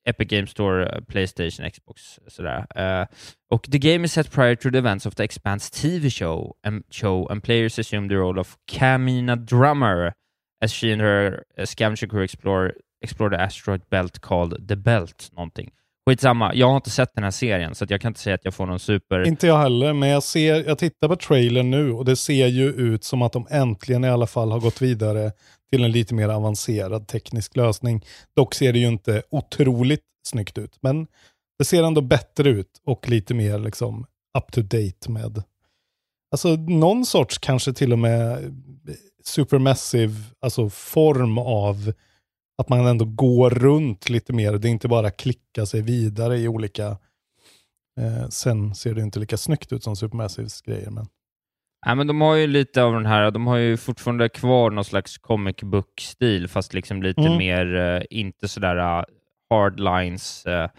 [0.05, 2.65] Epic Games Store, eh, Playstation, Xbox, sådär.
[2.75, 3.05] Eh,
[3.49, 6.83] och the game is set prior to the events of the Expanse TV show and,
[6.89, 10.13] show and players assume the role of Kamina Drummer
[10.61, 12.71] as she and her eh, uh, scavenger crew explore,
[13.01, 15.71] explore the asteroid belt called The Belt, någonting.
[16.09, 18.45] Skitsamma, jag har inte sett den här serien, så att jag kan inte säga att
[18.45, 19.27] jag får någon super...
[19.27, 22.69] Inte jag heller, men jag, ser, jag tittar på trailern nu och det ser ju
[22.69, 25.31] ut som att de äntligen i alla fall har gått vidare
[25.71, 28.05] till en lite mer avancerad teknisk lösning.
[28.35, 31.07] Dock ser det ju inte otroligt snyggt ut, men
[31.59, 34.05] det ser ändå bättre ut och lite mer liksom
[34.37, 35.43] up to date med,
[36.31, 38.55] alltså någon sorts kanske till och med
[39.23, 41.93] supermassive, alltså form av
[42.57, 44.51] att man ändå går runt lite mer.
[44.53, 46.97] Det är inte bara klicka sig vidare i olika
[47.99, 50.89] Eh, sen ser det inte lika snyggt ut som Supermassives grejer.
[50.89, 51.07] Men...
[51.85, 54.85] Nej, men de har ju lite av den här, de har ju fortfarande kvar någon
[54.85, 57.37] slags comic book-stil, fast liksom lite Mm.
[57.37, 59.03] mer, eh, inte sådär uh,
[59.49, 60.45] hard lines.
[60.45, 60.69] eh.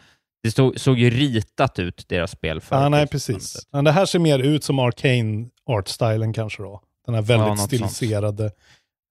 [0.43, 2.61] det stod, såg ju ritat ut, deras spel.
[2.61, 3.67] förut, Ah, nej, precis.
[3.73, 6.81] Men det här ser mer ut som Arcane art-stylen kanske då.
[7.07, 7.71] Den här Ja, väldigt något sånt.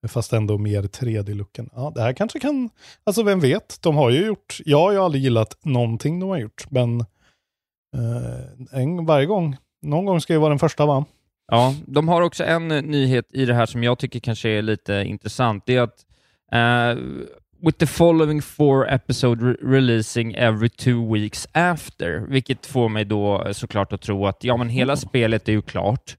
[0.08, 1.70] Fast ändå mer 3D-looken.
[1.74, 2.70] Ja, det här kanske kan,
[3.04, 6.38] alltså vem vet, de har ju gjort, jag har ju aldrig gillat någonting de har
[6.38, 7.00] gjort, men
[7.96, 11.04] eh, en, varje gång, någon gång ska ju vara den första va?
[11.52, 14.62] Ja, de har också en eh, nyhet i det här som jag tycker kanske är
[14.62, 15.62] lite intressant.
[15.66, 16.04] Det är att
[16.52, 17.02] eh,
[17.66, 23.44] with the following four episode re- releasing every two weeks after, vilket får mig då
[23.46, 26.16] eh, såklart att tro att ja, men hela spelet är ju klart,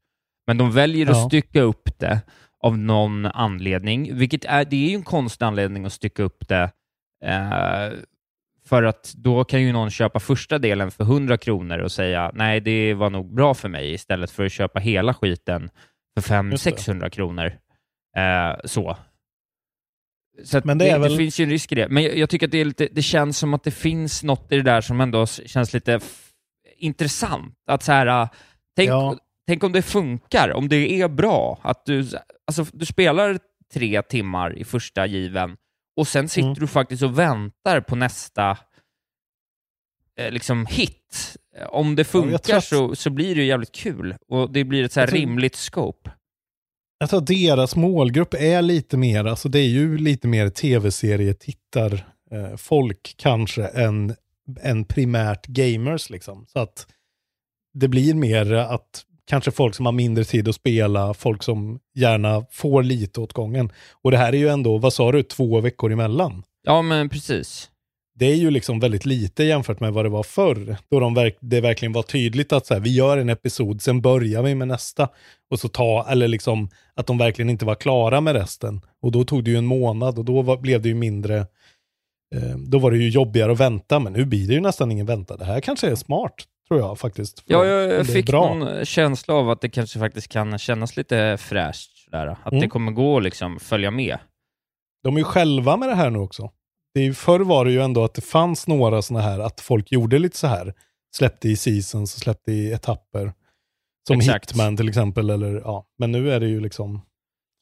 [0.48, 1.28] men de väljer att Ja.
[1.28, 2.22] stycka upp det
[2.66, 6.72] av någon anledning, vilket är, det är ju en konstig anledning att stycka upp det
[7.26, 7.90] eh,
[8.66, 12.60] för att då kan ju någon köpa första delen för 100 kronor och säga nej,
[12.60, 15.70] det var nog bra för mig istället för att köpa hela skiten
[16.20, 16.72] för Just det.
[16.72, 17.46] 500-600 kronor.
[18.18, 18.98] Eh, så.
[20.44, 21.88] Så Men det, det det, väl- finns ju en risk i det.
[21.90, 24.56] Men jag, jag tycker att det, lite, det känns som att det finns något i
[24.56, 26.00] det där som ändå känns lite
[26.78, 27.56] intressant.
[27.68, 28.30] Att så här, äh,
[28.76, 29.18] tänk, Ja.
[29.48, 31.60] tänk om det funkar, om det är bra.
[31.62, 32.08] Att du,
[32.48, 33.40] alltså, du spelar
[33.74, 35.58] tre timmar i första given
[35.98, 36.60] och sen sitter Mm.
[36.60, 38.58] du faktiskt och väntar på nästa
[40.20, 41.36] eh, liksom hit.
[41.70, 45.06] Om det funkar så, så blir det ju jävligt kul och det blir ett så
[45.08, 46.12] tror- rimligt scope.
[46.98, 51.94] Jag tror att deras målgrupp är lite mer, alltså det är ju lite mer tv-serietittar
[52.32, 54.16] eh, folk kanske än,
[54.62, 56.46] än primärt gamers liksom.
[56.48, 56.88] Så att
[57.74, 62.46] det blir mer att kanske folk som har mindre tid att spela, folk som gärna
[62.52, 63.72] får lite åt gången.
[64.02, 66.44] Och det här är ju ändå, vad sa du, två veckor emellan.
[66.64, 67.70] Ja, men precis.
[68.20, 70.78] Det är ju liksom väldigt lite jämfört med vad det var förr.
[70.92, 74.02] Då de verk, det verkligen var tydligt att så här, vi gör en episod, sen
[74.02, 75.10] börjar vi med nästa.
[75.52, 78.82] Och så ta, eller liksom att de verkligen inte var klara med resten.
[79.02, 81.38] Och då tog det ju en månad och då var, blev det ju mindre,
[82.36, 84.00] eh, då var det ju jobbigare att vänta.
[84.00, 85.38] Men nu blir det ju nästan ingen vänta.
[85.38, 86.36] Det här kanske är smart,
[86.68, 87.44] tror jag faktiskt.
[87.46, 88.54] Ja, jag, fick bra.
[88.56, 91.92] någon känsla av att det kanske faktiskt kan kännas lite fräscht.
[92.06, 92.28] Sådär.
[92.28, 92.62] Att Mm.
[92.62, 94.18] det kommer gå att liksom följa med.
[95.04, 96.52] De är ju själva med det här nu också.
[96.94, 99.92] Det är förr var det ju ändå att det fanns några sådana här, att folk
[99.92, 100.74] gjorde lite så här.
[101.18, 103.34] Släppte i seasons och släppte i etapper.
[104.08, 104.52] Som Exakt.
[104.52, 105.86] Hitman till exempel, eller ja.
[105.98, 107.02] Men nu är det ju liksom,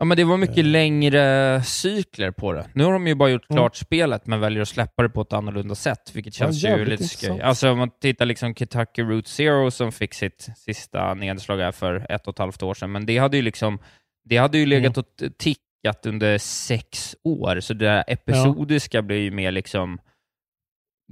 [0.04, 2.70] Ja, men det var mycket längre cykler på det.
[2.74, 3.58] Nu har de ju bara gjort Mm.
[3.58, 6.68] klart spelet, men väljer att släppa det på ett annorlunda sätt, vilket Ja, känns ju
[6.68, 7.42] jävligt lite skoj.
[7.42, 12.12] Alltså om man tittar liksom Kentucky Route Zero som fick sitt sista nedslag här för
[12.12, 13.80] ett och ett halvt år sedan, men det hade ju liksom,
[14.26, 15.06] det hade ju legat och
[15.38, 20.00] tickat under sex år, så det där episodiska blir ju mer liksom,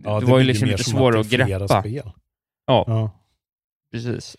[0.03, 1.81] ja, det, var ju liksom lite svårare att att det greppa.
[1.81, 2.11] Spel.
[2.65, 2.83] Ja.
[2.87, 3.11] Ja.
[3.91, 4.37] Precis.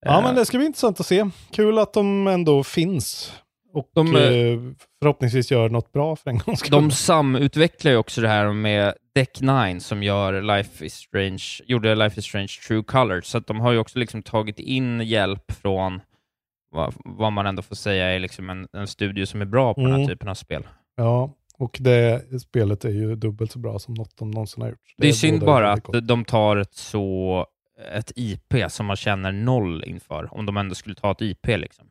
[0.00, 1.30] ja, Eh, men det ska bli intressant att se.
[1.52, 3.32] Kul att de ändå finns.
[3.78, 6.70] Och De, eh, förhoppningsvis gör något bra för en gångs skull.
[6.70, 11.94] De samutvecklar ju också det här med Deck 9 som gör Life is Strange, gjorde
[11.94, 15.52] Life is Strange True Colors, så att de har ju också liksom tagit in hjälp
[15.52, 16.00] från
[16.70, 19.80] vad, vad man ändå får säga är liksom en, en studio som är bra på
[19.80, 20.00] den Mm.
[20.00, 20.66] här typen av spel.
[20.96, 24.94] Ja, och det spelet är ju dubbelt så bra som något de någonsin har gjort.
[24.96, 25.96] Det är synd bara gott.
[25.96, 27.46] att de tar ett så
[27.94, 31.46] ett IP som man känner noll inför, om de ändå skulle ta ett IP.
[31.46, 31.86] Liksom.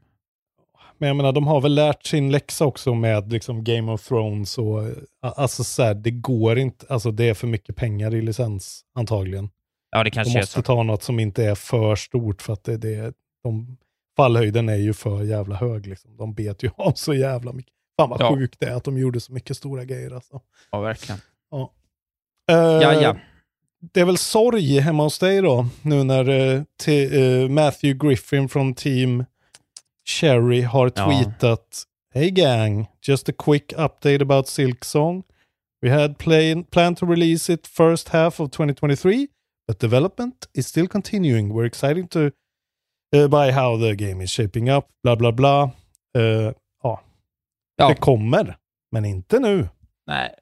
[0.98, 4.58] Men jag menar, de har väl lärt sin läxa också med liksom Game of Thrones
[4.58, 8.22] och eh, alltså så här, det går inte, alltså det är för mycket pengar i
[8.22, 9.50] licens antagligen.
[9.92, 10.62] Ja, det De kanske är måste så.
[10.62, 13.78] ta något som inte är för stort för att det, det de,
[14.18, 16.18] fallhöjden är ju för jävla hög liksom.
[16.18, 17.74] De bet ju av så jävla mycket.
[18.00, 18.36] Fan vad Ja.
[18.36, 20.42] sjukt det är att de gjorde så mycket stora grejer alltså.
[20.72, 21.20] Ja, verkligen.
[22.52, 23.16] Eh, Ja, ja.
[23.94, 28.74] Det är väl sorg hemma hos dig då, nu när te, eh, Matthew Griffin från
[28.74, 29.26] Team
[30.08, 31.06] Cherry har Ja.
[31.06, 31.84] tweetat
[32.16, 35.24] Hey gang, just a quick update about Silk Song.
[35.82, 39.28] We had plan, planned to release it first half of 2023,
[39.68, 41.54] but development is still continuing.
[41.54, 42.20] We're excited to
[43.16, 45.72] uh, by how the game is shaping up, bla bla bla.
[46.18, 46.52] Eh,
[46.84, 47.02] ja,
[47.78, 48.58] Ja, det kommer,
[48.92, 49.68] men inte nu.
[50.08, 50.34] nej.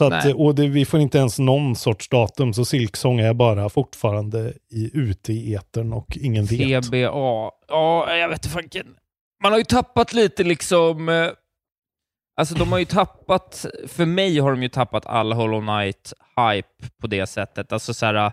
[0.00, 0.34] Så att, Nej.
[0.34, 4.90] och det, vi får inte ens någon sorts datum, så Silksång är bara fortfarande i,
[4.98, 6.84] ute i etern och ingen vet.
[6.84, 6.96] TBA.
[7.68, 8.84] Ja, jag vet inte.
[9.42, 11.08] Man har ju tappat lite liksom...
[11.08, 11.28] eh,
[12.40, 17.06] Alltså de har ju tappat, för mig har de ju tappat all Hollow Knight-hype på
[17.06, 17.72] det sättet.
[17.72, 18.32] Alltså så här, eh,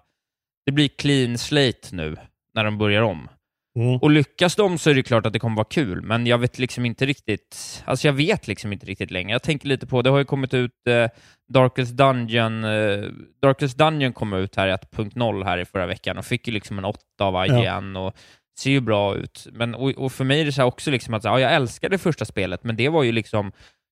[0.66, 2.16] det blir clean slate nu
[2.54, 3.30] när de börjar om.
[3.78, 3.96] Mm.
[3.96, 6.60] Och lyckas de så är det klart att det kommer vara kul, men jag vet
[6.60, 9.32] liksom inte riktigt, alltså jag vet liksom inte riktigt längre.
[9.32, 11.10] Jag tänker lite på, det har ju kommit ut eh,
[11.50, 13.04] Darkest Dungeon, eh,
[13.42, 16.78] Darkest Dungeon kom ut här i 1.0 här i förra veckan och fick ju liksom
[16.78, 18.16] en 8 av IGN och
[18.60, 19.48] ser ju bra ut.
[19.52, 21.98] Men, och, och för mig är det så också liksom att, ja, jag älskar det
[21.98, 23.52] första spelet, men det var ju liksom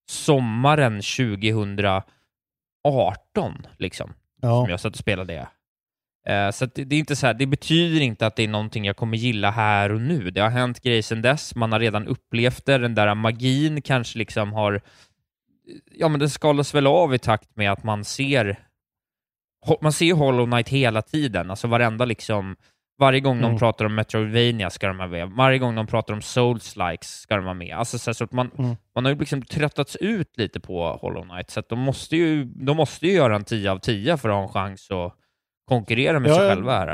[0.10, 4.62] sommaren 2018, liksom Ja.
[4.62, 5.48] som jag satt och spelade det.
[6.34, 8.96] Eh, så det är inte så här, det betyder inte att det är någonting jag
[8.98, 10.32] kommer gilla här och nu.
[10.32, 14.18] Det har hänt grejer sedan dess, man har redan upplevt det, den där magin kanske
[14.18, 14.82] liksom har...
[15.92, 18.60] Ja, men den skalas väl av i takt med att man ser...
[19.82, 22.56] Man ser Hollow Knight hela tiden, alltså varenda liksom...
[23.00, 23.58] Varje gång de Mm.
[23.60, 25.30] pratar om Metroidvania ska de vara med.
[25.30, 27.76] Varje gång de pratar om Souls-likes ska de vara med.
[27.78, 28.76] Alltså så, så att man, Mm.
[28.96, 32.78] man har ju liksom tröttats ut lite på Hollow Knight, så de måste ju, de
[32.78, 35.14] måste ju göra en 10 av 10 för att ha en chans att
[35.66, 36.88] konkurrera med Ja, sig själva här.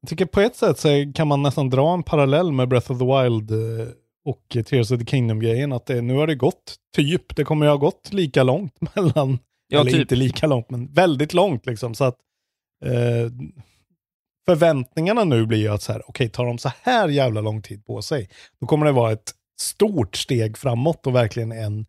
[0.00, 2.98] Jag tycker på ett sätt så kan man nästan dra en parallell med Breath of
[2.98, 3.88] the Wild eh,
[4.24, 5.72] och Tears of the Kingdom-grejen.
[5.72, 9.38] Att det, nu har det gått, typ, det kommer ju ha gått lika långt mellan,
[9.68, 10.00] Ja, eller typ.
[10.00, 11.94] inte lika långt, men väldigt långt liksom.
[11.94, 12.16] Så att
[12.84, 13.30] eh,
[14.46, 17.84] förväntningarna nu blir ju att så här, okej, tar de så här jävla lång tid
[17.86, 18.28] på sig,
[18.60, 21.86] då kommer det vara ett stort steg framåt och verkligen en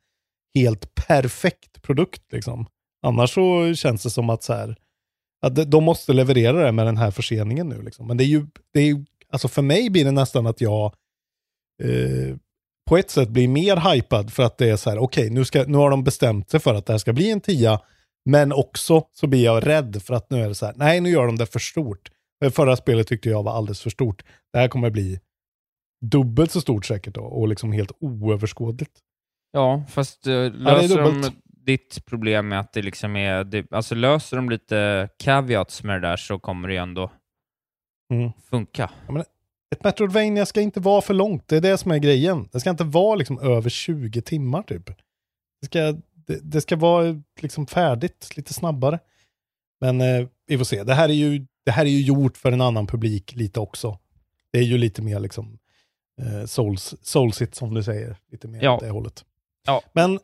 [0.55, 2.65] helt perfekt produkt liksom.
[3.05, 4.75] Annars så känns det som att så här,
[5.41, 8.07] att de- de måste leverera det med den här förseningen nu liksom.
[8.07, 10.93] Men det är ju, det är ju, alltså för mig blir det nästan att jag
[11.81, 12.35] eh,
[12.89, 15.63] på ett sätt blir mer hypad för att det är så här, okej, nu, ska,
[15.67, 17.79] nu har de bestämt sig för att det här ska bli en tia,
[18.25, 21.09] men också så blir jag rädd för att nu är det så här, nej, nu
[21.09, 22.09] gör de det för stort.
[22.39, 24.23] Det Förra spelet tyckte jag var alldeles för stort.
[24.53, 25.19] Det här kommer bli
[26.05, 28.91] dubbelt så stort säkert då, och liksom helt oöverskådligt.
[29.51, 31.33] Ja, fast är löser de dubbelt.
[31.65, 36.07] ditt problem med att det liksom är, det, alltså löser de lite caveats med det
[36.07, 37.11] där så kommer det ju ändå
[38.13, 38.31] Mm.
[38.49, 38.89] funka.
[39.71, 42.49] Ett Metroidvania ska inte vara för långt, det är det som är grejen.
[42.51, 44.85] Det ska inte vara liksom över 20 timmar typ.
[45.61, 45.79] Det ska,
[46.27, 48.99] det, det ska vara liksom färdigt lite snabbare.
[49.81, 52.51] Men eh, vi får se, det här, är ju, det här är ju gjort för
[52.51, 53.97] en annan publik lite också.
[54.53, 55.57] Det är ju lite mer liksom
[56.21, 58.75] eh, souls, soulsigt som du säger, lite mer Ja.
[58.75, 59.25] åt det hållet.
[59.67, 59.81] Ja.
[59.93, 60.19] Men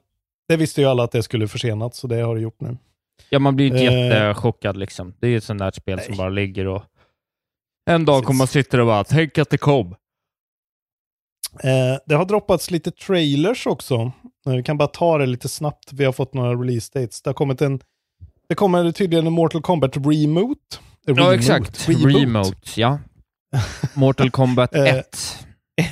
[0.48, 2.78] det visste ju alla att det skulle försenas, så det har det gjort nu.
[3.30, 4.06] Ja, man blir ju inte Eh.
[4.08, 5.14] jättechockad liksom.
[5.20, 6.18] Det är ju ett sånt där spel som Nej.
[6.18, 6.84] bara ligger och...
[7.88, 9.96] En dag kommer man sitta och bara, tänk att det kom.
[11.64, 14.12] Eh, det har droppats lite trailers också.
[14.48, 15.94] Eh, Vi kan bara ta det lite snabbt.
[15.94, 17.22] Vi har fått några release dates.
[17.22, 17.80] Det har kommit en...
[18.50, 20.60] Det kommer tydligen en Mortal Kombat remote.
[20.74, 21.36] Eh, Ja, remote.
[21.36, 21.90] exakt.
[21.90, 22.16] Reboot.
[22.16, 23.00] Remote, ja.
[23.94, 25.08] Mortal Kombat Eh, 1.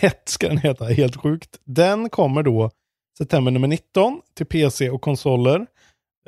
[0.01, 1.59] Ett ska den heta, helt sjukt.
[1.65, 2.71] Den kommer då
[3.17, 5.59] september nummer 19 till PC och konsoler.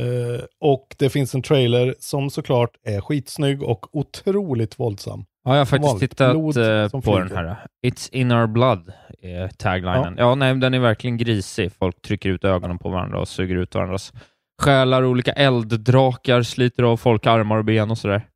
[0.01, 5.25] Eh, och det finns en trailer som såklart är skitsnygg och otroligt våldsam.
[5.47, 6.11] Ja, jag har faktiskt vanligt.
[6.11, 7.57] tittat Blod eh, på den här.
[7.85, 10.15] It's in our blood, är taglinen.
[10.17, 10.35] Ja.
[10.35, 11.71] nej, den är verkligen grisig.
[11.71, 14.13] Folk trycker ut ögonen på varandra och suger ut varandras
[14.61, 15.05] själar.
[15.05, 18.27] Olika elddrakar sliter av folk armar och ben och sådär.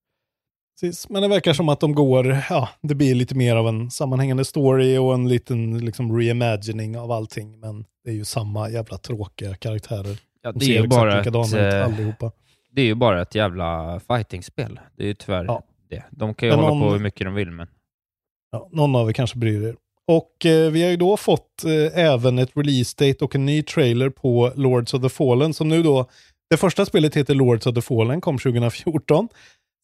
[0.82, 3.92] Precis, men det verkar som att de går, ja, det blir lite mer av en
[3.92, 7.60] sammanhängande story och en liten liksom reimagining av allting.
[7.60, 10.18] Men det är ju samma jävla tråkiga karaktärer.
[10.42, 12.32] Ja, De det, ser är ju bara ett, ut eh, allihopa.
[12.72, 14.80] det är ju bara ett jävla fightingspel.
[14.98, 15.64] Det är ju tyvärr Ja.
[15.92, 16.04] Det.
[16.12, 17.68] De kan ju Men hålla någon- på hur mycket de vill, men...
[18.52, 19.76] Ja, någon av er kanske bryr er.
[20.08, 23.64] Och eh, vi har ju då fått eh, även ett release date och en ny
[23.64, 26.06] trailer på Lords of the Fallen som nu då,
[26.50, 29.28] det första spelet heter Lords of the Fallen, kom 2014.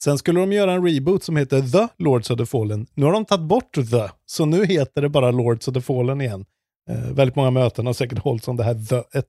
[0.03, 2.87] Sen skulle de göra en reboot som heter The Lords of the Fallen.
[2.93, 6.21] Nu har de tagit bort The, så nu heter det bara Lords of the Fallen
[6.21, 6.45] igen.
[6.89, 9.25] Eh, väldigt många möten har säkert hållits om det här The 1.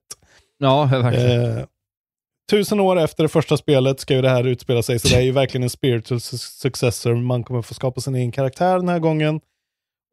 [0.57, 1.57] Ja, verkligen.
[1.57, 1.63] Eh,
[2.49, 5.21] tusen år efter det första spelet ska ju det här utspela sig, så det är
[5.21, 7.15] ju verkligen en spiritual su- successor.
[7.15, 9.41] Man kommer få skapa sin egen karaktär den här gången.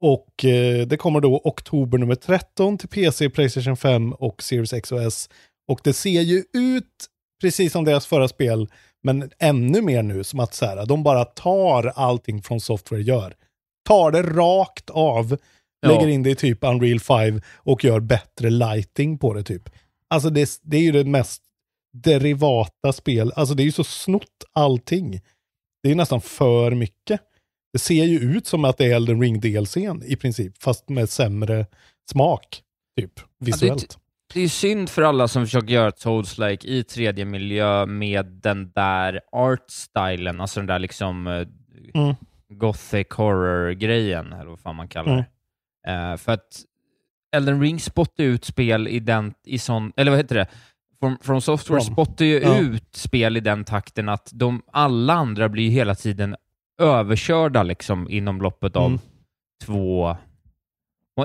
[0.03, 4.92] Och eh, det kommer då oktober nummer 13 till PC, Playstation 5 och Series X
[4.92, 5.29] och S.
[5.68, 7.07] Och det ser ju ut
[7.40, 8.68] precis som deras förra spel,
[9.03, 13.35] men ännu mer nu som att så här, de bara tar allting från software gör.
[13.88, 15.37] Tar det rakt av,
[15.81, 15.88] Ja.
[15.88, 19.62] lägger in det i typ Unreal 5 och gör bättre lighting på det typ.
[20.11, 21.42] Alltså det, det är ju det mest
[22.02, 25.11] derivata spel, alltså det är ju så snott allting.
[25.82, 27.20] Det är ju nästan för mycket.
[27.72, 31.11] Det ser ju ut som att det är Elden ring DLCn i princip, fast med
[31.11, 31.66] sämre
[32.11, 32.62] smak,
[33.00, 33.98] typ, visuellt.
[34.35, 39.20] Det är synd för alla som försöker göra ett Souls-like i 3D-miljö med den där
[39.32, 41.46] art-stylen, alltså den där liksom eh,
[41.94, 42.14] Mm.
[42.48, 45.24] gothic horror-grejen, eller vad fan man kallar Mm.
[45.85, 45.92] det.
[45.92, 46.62] Eh, för att
[47.37, 50.46] Elden Ring spottar ut spel i den, i sån, eller vad heter det?
[51.00, 51.92] From, From Software From.
[51.92, 52.59] spottar ju Ja.
[52.59, 56.37] ut spel i den takten att de, alla andra blir hela tiden
[56.82, 58.98] överkörda liksom inom loppet av Mm.
[59.64, 60.16] två...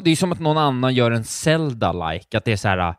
[0.04, 2.96] Det är som att någon annan gör en Zelda-like, att det är så här,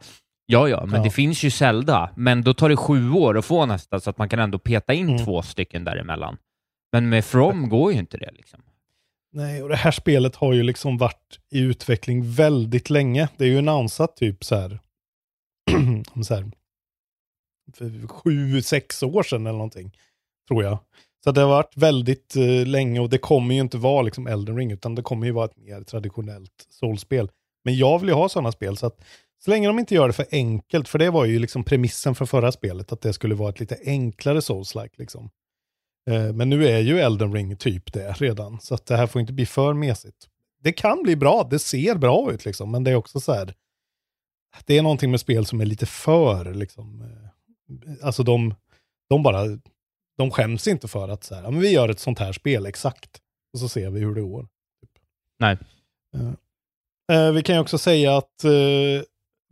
[0.47, 1.03] ja ja, men Ja.
[1.05, 4.19] det finns ju Zelda, men då tar det sju år att få nästa, så att
[4.19, 5.25] man kan ändå peta in Mm.
[5.25, 6.37] två stycken däremellan.
[6.93, 8.61] Men med From går ju inte det liksom.
[9.35, 13.29] Nej, och det här spelet har ju liksom varit i utveckling väldigt länge.
[13.37, 14.79] Det är ju annonsat typ så här,
[16.15, 16.51] om så här
[18.09, 19.97] sju, sex år sedan eller någonting,
[20.49, 20.79] tror jag.
[21.25, 24.57] Så det har varit väldigt eh, länge och det kommer ju inte vara liksom Elden
[24.57, 27.31] Ring, utan det kommer ju vara ett mer traditionellt soulspel.
[27.65, 29.05] Men jag vill ju ha sådana spel, så att
[29.45, 32.27] så länge de inte gör det för enkelt, för det var ju liksom premissen för
[32.27, 35.31] förra spelet, att det skulle vara ett lite enklare souls-like liksom.
[36.11, 39.21] Eh, Men nu är ju Elden Ring typ det redan, så att det här får
[39.21, 40.29] inte bli för mesigt.
[40.61, 43.55] Det kan bli bra, det ser bra ut liksom, men det är också så här,
[44.67, 47.29] det är någonting med spel som är lite för, liksom, eh,
[48.03, 48.55] alltså de,
[49.11, 49.43] de bara,
[50.19, 53.11] de skäms inte för att så här, men vi gör ett sånt här spel exakt,
[53.53, 54.47] och så ser vi hur det går.
[55.41, 55.59] Nej.
[57.13, 58.51] Eh, vi kan ju också säga att eh,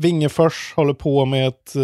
[0.03, 1.77] Vingefors håller på med ett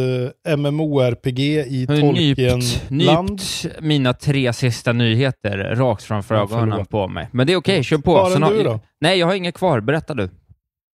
[0.45, 3.31] eh, MMORPG i har nypt, Tolkien-land.
[3.31, 7.29] nypt mina tre sista nyheter rakt framför ögonen på mig.
[7.33, 8.17] Men det är okej, kör på.
[8.17, 8.81] Har- du då?
[9.01, 9.81] Nej, jag har inget kvar.
[9.81, 10.31] Berätta du.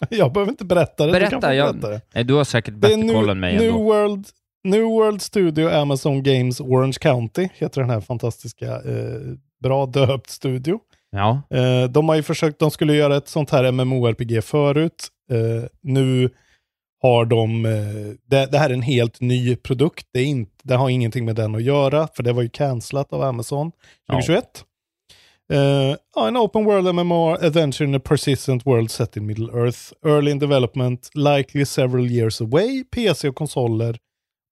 [0.10, 2.00] Jag behöver inte berätta det, du kan Berätta, jag- berätta det.
[2.14, 3.82] Nej, du har säkert bättre koll än mig New ändå.
[3.82, 4.26] World,
[4.64, 9.20] New World Studio Amazon Games Orange County heter den här fantastiska, eh,
[9.62, 10.78] bra döpt studio.
[11.10, 11.42] Ja.
[11.50, 15.08] Eh, de har ju försökt, de skulle göra ett sånt här MMORPG förut.
[15.32, 16.30] Eh, nu
[17.02, 17.72] har de, eh,
[18.30, 20.06] det, det här är en helt ny produkt.
[20.12, 23.12] Det, är inte, det har ingenting med den att göra, för det var ju cancelat
[23.12, 23.72] av Amazon
[24.10, 24.44] 2021.
[24.44, 24.62] Eh,
[26.14, 29.92] ja, en open world MMO adventure in a persistent world set in Middle Earth.
[30.06, 33.98] Early in development, likely several years away, PC och konsoler.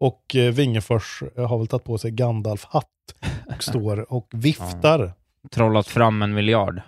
[0.01, 2.87] Och eh, Wingefors eh, har väl tagit på sig Gandalf-hatt
[3.57, 5.13] och står och viftar.
[5.55, 6.81] Trollat fram en miljard.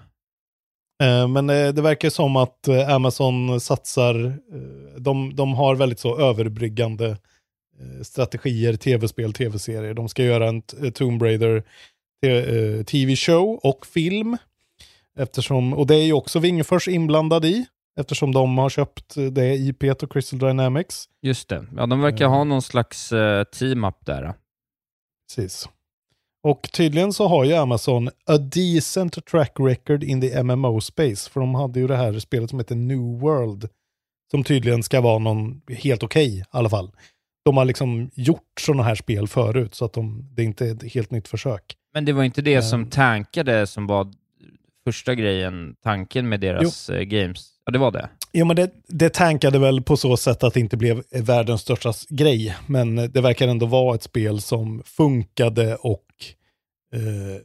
[1.02, 6.00] Eh, Men eh, det verkar som att eh, Amazon satsar, eh, de, de har väldigt
[6.00, 9.94] så överbryggande eh, strategier, tv-spel, tv-serier.
[9.94, 10.62] De ska göra en
[10.94, 11.62] Tomb Raider eh,
[12.86, 14.36] tv-show och film.
[15.18, 17.66] Eftersom, och det är ju också Wingefors inblandad i,
[18.00, 21.04] eftersom de har köpt eh, det IP och Crystal Dynamics.
[21.22, 21.66] Just det.
[21.76, 22.30] Ja, de verkar Eh.
[22.30, 23.12] ha någon slags
[23.58, 24.34] team-up där.
[25.28, 25.68] Precis.
[26.42, 31.30] Och tydligen så har ju Amazon a decent track record in the MMO space.
[31.30, 33.68] För de hade ju det här spelet som heter New World.
[34.30, 36.90] Som tydligen ska vara någon helt okej i alla fall.
[37.44, 40.74] De har liksom gjort sådana här spel förut så att de, det är inte är
[40.74, 41.76] ett helt nytt försök.
[41.98, 42.62] Men det var inte det Eh.
[42.62, 44.12] som tankade som var
[44.84, 47.48] första grejen, tanken med deras eh, games?
[47.64, 48.08] Ja, det var det.
[48.32, 51.92] Jo men det, det tankade väl på så sätt att det inte blev världens största
[52.08, 52.56] grej.
[52.66, 56.04] Men det verkar ändå vara ett spel som funkade och
[56.94, 57.40] eh,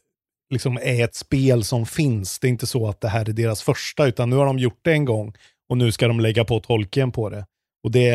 [0.53, 2.39] liksom är ett spel som finns.
[2.39, 4.79] Det är inte så att det här är deras första, utan nu har de gjort
[4.81, 5.33] det en gång
[5.69, 7.45] och nu ska de lägga på tolken på det.
[7.83, 8.09] Och det,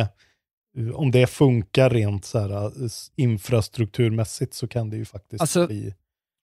[0.79, 5.66] eh, om det funkar rent så här, eh, infrastrukturmässigt så kan det ju faktiskt Alltså,
[5.66, 5.94] bli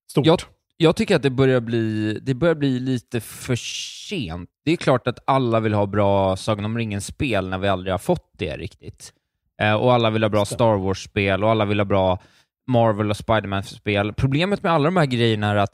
[0.09, 0.25] stort.
[0.25, 0.39] jag-
[0.77, 4.49] Jag tycker att det börjar, bli, det börjar bli lite för sent.
[4.65, 7.97] Det är klart att alla vill ha bra Sagan om ringen-spel när vi aldrig har
[7.97, 9.13] fått det riktigt.
[9.61, 12.19] Eh, och alla vill ha bra Star Wars-spel och alla vill ha bra
[12.67, 14.13] Marvel och Spiderman-spel.
[14.13, 15.73] Problemet med alla de här grejerna är att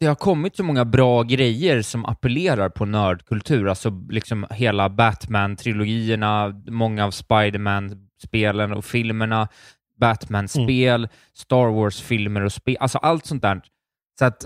[0.00, 6.62] det har kommit så många bra grejer som appellerar på nördkultur, alltså liksom hela Batman-trilogierna,
[6.70, 9.48] många av Spiderman-spelen och filmerna,
[10.00, 11.08] Batman-spel, Mm.
[11.34, 13.60] Star Wars-filmer och spel, alltså allt sånt där.
[14.18, 14.44] Så att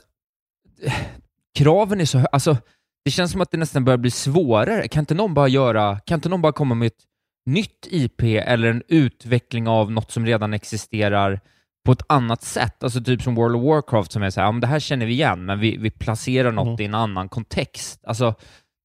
[1.59, 2.57] kraven är så hö- alltså
[3.05, 4.88] det känns som att det nästan börjar bli svårare.
[4.88, 7.05] Kan inte någon bara göra, kan inte någon bara komma med ett
[7.46, 11.40] nytt IP eller en utveckling av något som redan existerar
[11.86, 12.82] på ett annat sätt?
[12.84, 15.12] Alltså typ som World of Warcraft som är så här, ja, det här känner vi
[15.12, 16.80] igen, men vi, vi placerar något Mm.
[16.80, 18.05] i en annan kontext.
[18.05, 18.34] Alltså,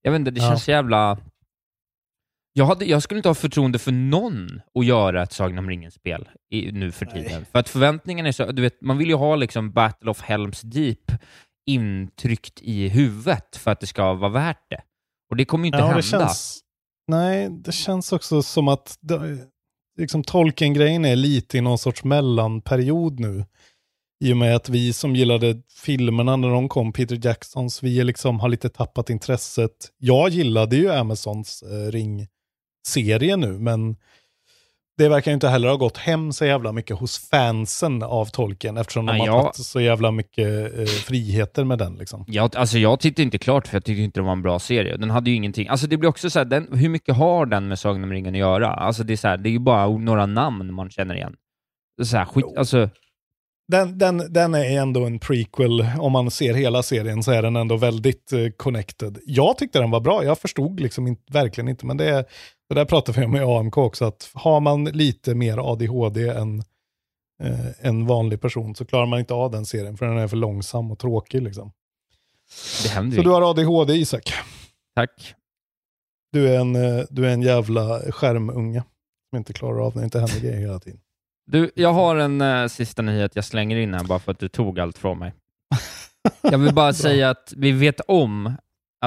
[0.01, 0.49] jag vet inte, det Ja.
[0.49, 1.17] känns så jävla...
[2.57, 6.29] Jag, hade, jag skulle inte ha förtroende för någon att göra ett Sagan om ringen-spel
[6.71, 7.23] nu för Nej.
[7.23, 7.45] tiden.
[7.51, 10.61] För att förväntningen är så, du vet, man vill ju ha liksom Battle of Helms
[10.61, 11.11] Deep
[11.69, 14.81] intryckt i huvudet för att det ska vara värt det.
[15.29, 16.01] Och det kommer ju inte Ja, hända.
[16.01, 16.59] känns,
[17.07, 19.37] nej, det känns också som att det,
[19.99, 23.45] liksom Tolkien-grejen är lite i någon sorts mellanperiod nu.
[24.23, 28.39] I och med att vi som gillade filmerna när de kom, Peter Jacksons, vi liksom
[28.39, 29.91] har lite tappat intresset.
[29.97, 31.91] Jag gillade ju Amazons eh,
[32.85, 33.95] ring-serie nu, men
[34.97, 38.77] det verkar ju inte heller ha gått hem så jävla mycket hos fansen av Tolkien,
[38.77, 41.95] eftersom de Nej, har tagit så jävla mycket eh, friheter med den.
[41.95, 42.25] Liksom.
[42.27, 44.97] Jag, alltså jag tittade inte klart för jag tyckte inte det var en bra serie.
[44.97, 45.67] Den hade ju ingenting.
[45.67, 48.33] Alltså det blir också så här, den, hur mycket har den med Sagan om ringen
[48.35, 48.73] att göra?
[48.73, 51.35] Alltså det är så här, det är ju bara några namn man känner igen.
[52.03, 52.59] Så här, skit, Jo.
[52.59, 52.89] alltså,
[53.71, 57.55] Den, den, den är ändå en prequel, om man ser hela serien så är den
[57.55, 59.17] ändå väldigt eh, connected.
[59.25, 62.25] Jag tyckte den var bra, jag förstod liksom inte, verkligen inte, men det, är,
[62.69, 66.59] det där pratade vi om i AMK också, att har man lite mer ADHD än
[67.43, 70.37] eh, en vanlig person så klarar man inte av den serien, för den är för
[70.37, 71.71] långsam och tråkig liksom.
[72.83, 73.23] det händer Så ju.
[73.23, 74.33] du har ADHD Isak,
[74.95, 75.33] Tack.
[76.31, 78.83] du är en, eh, du är en jävla skärmunge
[79.29, 80.99] som inte klarar av när det inte händer grejer hela tiden.
[81.47, 84.47] Du, jag har en eh, sista nyhet jag slänger in här bara för att du
[84.49, 85.33] tog allt från mig.
[86.41, 88.53] Jag vill bara säga att vi vet om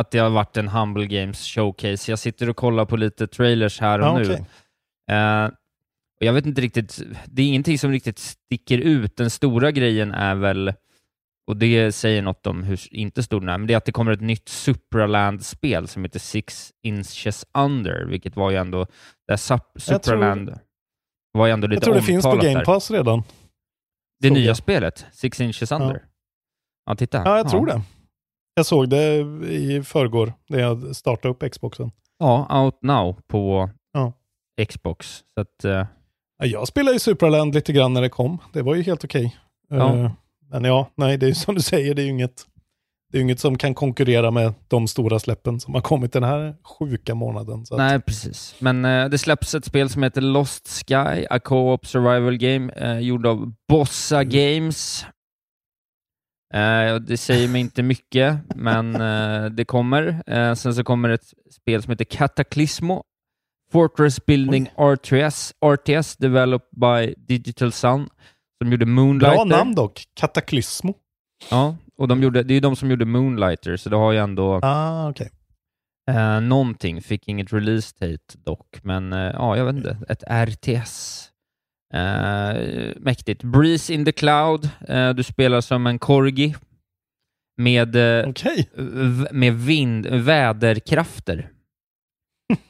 [0.01, 2.13] att det har varit en Humble Games showcase.
[2.13, 4.25] Jag sitter och kollar på lite trailers här och Ja, nu.
[4.25, 4.45] okej.
[5.11, 5.45] Eh,
[6.21, 9.17] och jag vet inte riktigt, det är ingenting som riktigt sticker ut.
[9.17, 10.73] Den stora grejen är väl,
[11.47, 13.93] och det säger något om hur inte stor den är, men det är att det
[13.93, 18.85] kommer ett nytt Supraland-spel som heter Six Inches Under, vilket var ju ändå,
[19.27, 20.59] det här Sup- Jag tror- Supraland
[21.33, 22.65] var ju ändå lite Jag tror det finns på Game där.
[22.65, 23.23] Pass redan.
[24.21, 24.57] Det nya jag.
[24.57, 26.05] spelet, Six Inches Under.
[26.87, 27.23] Ja, titta.
[27.25, 27.83] Ja, jag tror det.
[28.59, 29.15] Jag såg det
[29.51, 31.91] i förrgår när jag startade upp Xboxen.
[32.19, 34.13] Ja, out now på Ja.
[34.69, 35.07] Xbox.
[35.35, 35.65] Så att,
[36.39, 38.39] Ja, Jag spelade ju Supraland lite grann när det kom.
[38.53, 39.37] Det var ju helt okej.
[39.69, 39.97] Ja.
[39.97, 40.11] Eh,
[40.51, 42.43] Men ja, nej, det är ju som du säger, det är ju inget,
[43.13, 46.55] det är inget som kan konkurrera med de stora släppen som har kommit den här
[46.79, 47.67] sjuka månaden.
[47.67, 48.55] Så att, Nej, precis.
[48.59, 53.27] Men eh, det släpps ett spel som heter Lost Sky, a co-op survival game, gjord
[53.27, 54.29] av Bossa Mm.
[54.31, 55.07] Games.
[56.95, 60.23] Och det säger mig inte mycket, men eh, det kommer.
[60.27, 63.05] Eh, sen så kommer ett spel som heter Cataclysmo,
[63.73, 68.09] Fortress Building RTS, RTS developed by Digital Sun,
[68.63, 69.35] som gjorde Moonlighter.
[69.37, 70.95] Bra namn dock, Kataklysmo.
[71.51, 74.19] Ja, och de gjorde, det är ju de som gjorde Moonlighter, så det har ju
[74.19, 75.13] ändå Ah,
[76.11, 77.03] eh, någonting.
[77.03, 79.99] Fick inget release date dock, men ja, jag vet inte.
[80.09, 81.28] Ett RTS.
[81.95, 83.43] Eh, mäktigt.
[83.45, 84.69] Breeze in the cloud.
[84.89, 86.55] Eh, du spelar som en corgi
[87.57, 88.27] med, eh,
[88.77, 91.49] v- med vind, väderkrafter.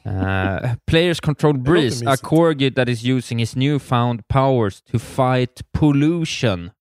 [0.03, 6.71] Eh, players control Breeze, a corgi that is using his newfound powers to fight pollution.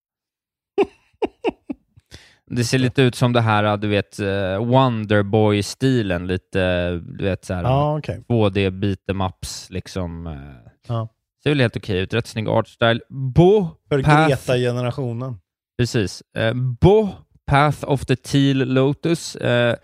[2.51, 7.62] Det ser lite ut som det här, du vet, eh, Wonderboy-stilen, lite, du vet såhär,
[7.62, 8.24] Ja, okej.
[8.28, 10.26] 2D beat'em ups liksom.
[10.26, 11.05] eh.
[11.43, 13.01] Ser väl helt okej ut, rätt snygg artstyle.
[13.09, 15.41] Bo För Greta-generationen.
[15.78, 16.22] Precis.
[16.36, 17.09] Eh, Bo,
[17.47, 19.76] Path of the Teal Lotus eh,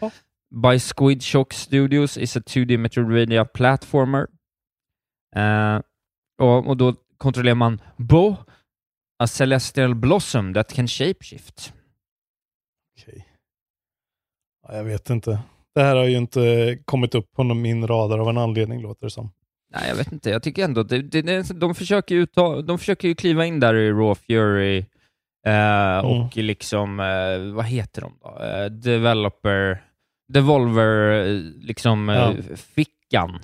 [0.51, 4.27] by Squid Shock Studios is a 2D Metroidvania platformer.
[5.37, 5.81] Eh,
[6.39, 8.37] och, och då kontrollerar man Bo,
[9.19, 11.73] a celestial blossom that can shapeshift.
[12.99, 13.29] Okej.
[14.69, 15.39] Ja, jag vet inte.
[15.75, 19.11] Det här har ju inte kommit upp på min radar av en anledning, låter det
[19.11, 19.31] som.
[19.75, 20.31] Nej, jag vet inte.
[20.31, 23.47] Jag tycker ändå att det, det, det, de, försöker ju ta, de försöker ju kliva
[23.47, 24.79] in där i Raw Fury
[25.47, 28.45] eh, och liksom, eh, vad heter de då?
[28.45, 29.83] Eh, developer,
[30.33, 32.33] Devolver, eh, liksom eh, Ja.
[32.57, 33.39] fickan.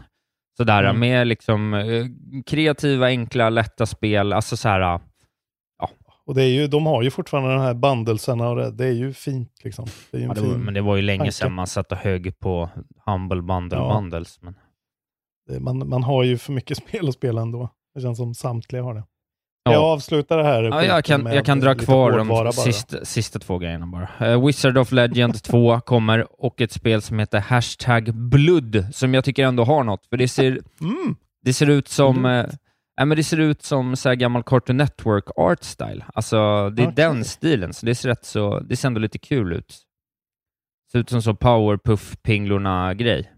[0.56, 1.00] Sådär, Mm.
[1.00, 2.06] med liksom eh,
[2.46, 4.32] kreativa, enkla, lätta spel.
[4.32, 5.00] Alltså så här,
[6.26, 8.92] Och det är ju, de har ju fortfarande de här bandelsarna och det, det är
[8.92, 9.86] ju fint liksom.
[10.10, 11.32] Det ju ja, det var, men det var ju länge tanke.
[11.32, 12.70] sedan man satt och högg på
[13.06, 13.94] Humble Bundle Ja.
[13.94, 14.38] Bundles.
[14.42, 14.54] Men,
[15.58, 17.68] man, man har ju för mycket spel att spela ändå.
[17.94, 19.04] Det känns som samtliga har det.
[19.66, 20.62] Ska jag avsluta det här?
[20.62, 24.26] Ja, jag kan, jag kan dra kvar de sista, sista två grejerna bara.
[24.32, 29.24] Eh, Wizard of Legend 2 kommer och ett spel som heter Hashtag Blood, som jag
[29.24, 31.16] tycker ändå har något, för det ser, Mm.
[31.44, 32.46] det ser ut som eh,
[32.96, 36.04] ja, men det ser ut som så här gammal Cartoon Network art style.
[36.14, 36.36] Alltså,
[36.70, 36.94] det är Okej.
[36.96, 39.74] den stilen, så det ser rätt så, det ser ändå lite kul ut.
[40.92, 43.30] Ser ut som så Powerpuff-pinglorna-grej.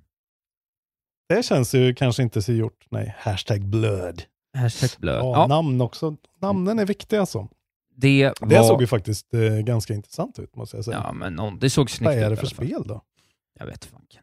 [1.36, 2.86] Det känns ju kanske inte så gjort.
[2.90, 4.22] Nej, hashtag blood.
[4.56, 5.16] Hashtag Blood.
[5.16, 6.16] Ja, Ja, Namn också.
[6.40, 7.48] Namnen är viktiga alltså.
[7.96, 8.48] det var...
[8.48, 11.02] Det såg ju faktiskt eh, ganska intressant ut måste jag säga.
[11.04, 13.02] Ja, men någon, det såg snyggt Vad ut är i det för spel då?
[13.58, 14.22] Jag vet fanken.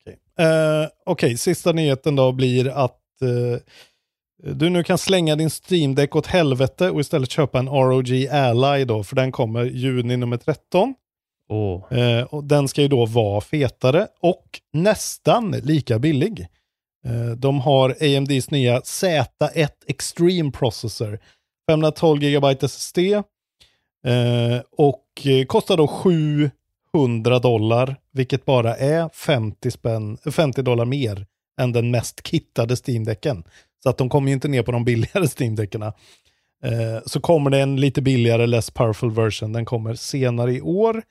[0.00, 3.58] Okej, Eh, okej, sista nyheten då blir att eh,
[4.52, 8.84] du nu kan slänga din Steam Deck åt helvete och istället köpa en ROG Ally
[8.84, 10.94] då, för den kommer juni nummer 13.
[11.48, 11.98] Oh.
[11.98, 16.46] Eh, och den ska ju då vara fetare och nästan lika billig.
[17.06, 21.18] Eh, de har AMDs nya Z1 Extreme Processor.
[21.70, 22.98] 512 GB SSD.
[24.06, 25.88] Eh, och eh, kostar då
[26.92, 31.26] 700 dollar, vilket bara är 50, spänn, 50 dollar mer
[31.60, 33.44] än den mest kittade Steam-däcken.
[33.82, 35.92] Så att de kommer ju inte ner på de billigare Steam-däckerna.
[36.64, 39.52] Eh, så kommer det en lite billigare, less powerful version.
[39.52, 41.02] Den kommer senare i år.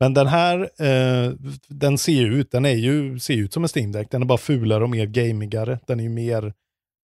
[0.00, 1.32] Men den här, eh,
[1.68, 4.10] den ser ju ut, den är ju, ser ut som en Steam Deck.
[4.10, 5.78] Den är bara fulare och mer gamigare.
[5.86, 6.52] Den är ju mer,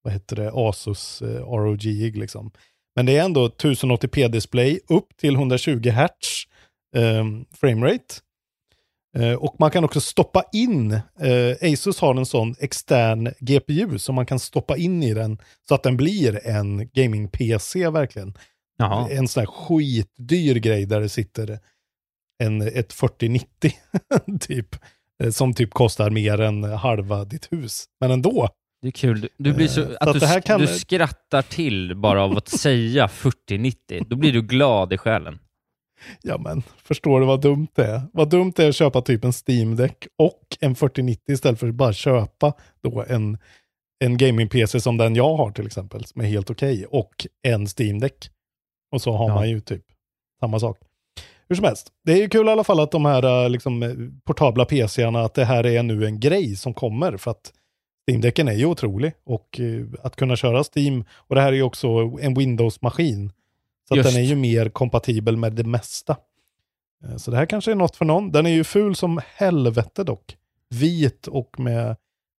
[0.02, 1.84] vad heter det, Asus eh, ROG
[2.16, 2.50] liksom.
[2.96, 6.46] Men det är ändå 1080p-display upp till 120 Hz
[6.96, 7.24] eh,
[7.60, 8.14] framerate.
[9.16, 14.14] Eh, och man kan också stoppa in, eh, Asus har en sån extern GPU som
[14.14, 15.38] man kan stoppa in i den
[15.68, 18.34] så att den blir en gaming-PC verkligen.
[18.78, 19.08] Jaha.
[19.10, 21.58] En sån här skitdyr grej där det sitter
[22.44, 23.72] en, ett 4090
[24.40, 24.76] typ.
[25.22, 27.84] eh, Som typ kostar mer än halva ditt hus.
[28.00, 28.48] Men ändå.
[28.82, 29.28] Det är kul.
[29.38, 32.48] Du- blir så, Eh, så att att du, kan- du skrattar till bara av att
[32.48, 34.04] säga 4090.
[34.08, 35.38] Då blir du glad i själen.
[36.22, 38.02] Ja men, förstår du vad dumt det är?
[38.12, 41.68] Vad dumt det är att köpa typ en Steam Deck och en 4090 istället för
[41.68, 43.38] att bara köpa då en,
[44.04, 47.98] en gaming-PC som den jag har till exempel, som är helt okej, och en Steam
[48.00, 48.30] Deck.
[48.92, 49.34] Och så har Ja.
[49.34, 49.82] man ju typ
[50.40, 50.78] samma sak.
[51.48, 53.82] Hur som helst, det är ju kul i alla fall att de här eh, liksom,
[53.82, 53.90] eh,
[54.24, 57.52] portabla PCarna, att det här är nu en grej som kommer, för att
[58.06, 59.12] Steam-däcken är ju otrolig.
[59.24, 61.88] Och eh, att kunna köra Steam, och det här är ju också
[62.20, 63.32] en Windows-maskin.
[63.88, 66.16] Så den är ju mer kompatibel med det mesta.
[67.16, 68.32] Så det här kanske är något för någon.
[68.32, 70.36] Den är ju ful som helvete dock.
[70.70, 71.96] Vit och med,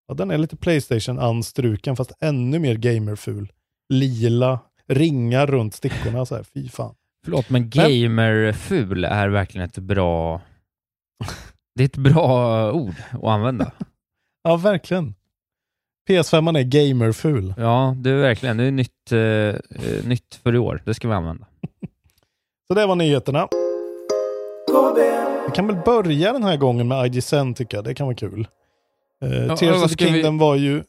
[0.07, 3.51] ja den är lite Playstation-anstruken fast ännu mer gamerful.
[3.89, 6.95] Lila, ringar runt stickorna så här, fy fan.
[7.27, 10.41] Förlåt, men gamerful är verkligen ett bra...
[11.75, 13.71] Det är ett bra ord att använda.
[14.43, 15.15] Ja, verkligen.
[16.09, 17.53] PS5 är gamerful.
[17.57, 18.57] Ja, det är verkligen.
[18.57, 20.81] Det är nytt, eh, eh, nytt för i år.
[20.85, 21.45] Det ska vi använda.
[22.67, 23.47] Så det var nyheterna.
[25.47, 27.83] Vi kan väl börja den här gången med IGSN tycker jag.
[27.85, 28.47] Det kan vara kul.
[29.25, 30.83] Uh, Ja, Tears of the ska vi- Kingdom var ju...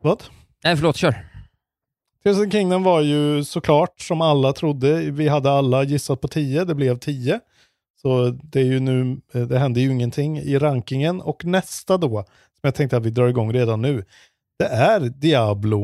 [0.00, 0.22] Vad?
[0.64, 0.96] Nej, förlåt.
[0.96, 1.26] Kör.
[2.24, 5.10] Tears Kingdom var ju såklart som alla trodde.
[5.10, 7.40] Vi hade alla gissat på 10, det blev 10.
[8.02, 11.20] Så det är ju nu, eh, det hände ju ingenting i rankingen.
[11.20, 14.04] Och nästa då, som jag tänkte att vi drar igång redan nu,
[14.58, 15.82] det är Diablo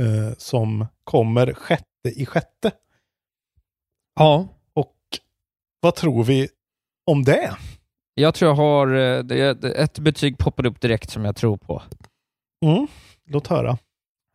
[0.00, 2.72] eh, som kommer sjätte i sjätte.
[4.16, 4.48] Ja.
[4.74, 4.96] Och
[5.80, 6.48] vad tror vi
[7.10, 7.56] om det?
[8.14, 8.94] Jag tror jag har...
[8.94, 11.82] eh, Ett betyg poppade upp direkt som jag tror på.
[12.64, 12.86] Mm,
[13.26, 13.78] låt höra.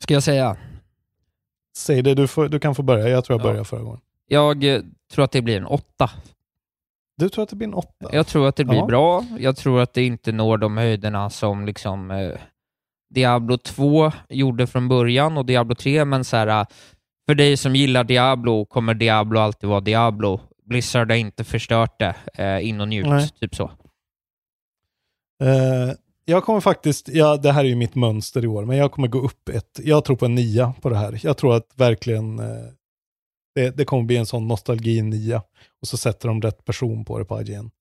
[0.03, 0.57] Ska jag säga?
[1.77, 3.09] Säg det, du, får, du kan få börja.
[3.09, 3.49] Jag tror jag Ja.
[3.49, 3.99] började förra gången.
[4.27, 4.81] Jag eh,
[5.13, 6.09] tror att det blir en åtta.
[7.17, 8.09] Du tror att det blir en åtta?
[8.11, 8.85] Jag tror att det blir Ja.
[8.85, 9.25] bra.
[9.39, 12.31] Jag tror att det inte når de höjderna som liksom eh,
[13.13, 16.65] Diablo 2 gjorde från början och Diablo 3, men så här, eh,
[17.27, 20.39] för dig som gillar Diablo kommer Diablo alltid vara Diablo.
[20.65, 22.15] Blizzard har inte förstört det.
[22.33, 23.29] Eh, in och njut, Nej.
[23.39, 23.63] typ så.
[25.43, 25.93] Eh,
[26.29, 29.07] jag kommer faktiskt, ja, det här är ju mitt mönster i år, men jag kommer
[29.07, 31.19] gå upp ett, jag tror på en nia på det här.
[31.23, 32.65] Jag tror att verkligen eh,
[33.55, 35.43] det, det kommer bli en sån nostalgi-nia.
[35.81, 37.71] Och så sätter de rätt person på det på IGN.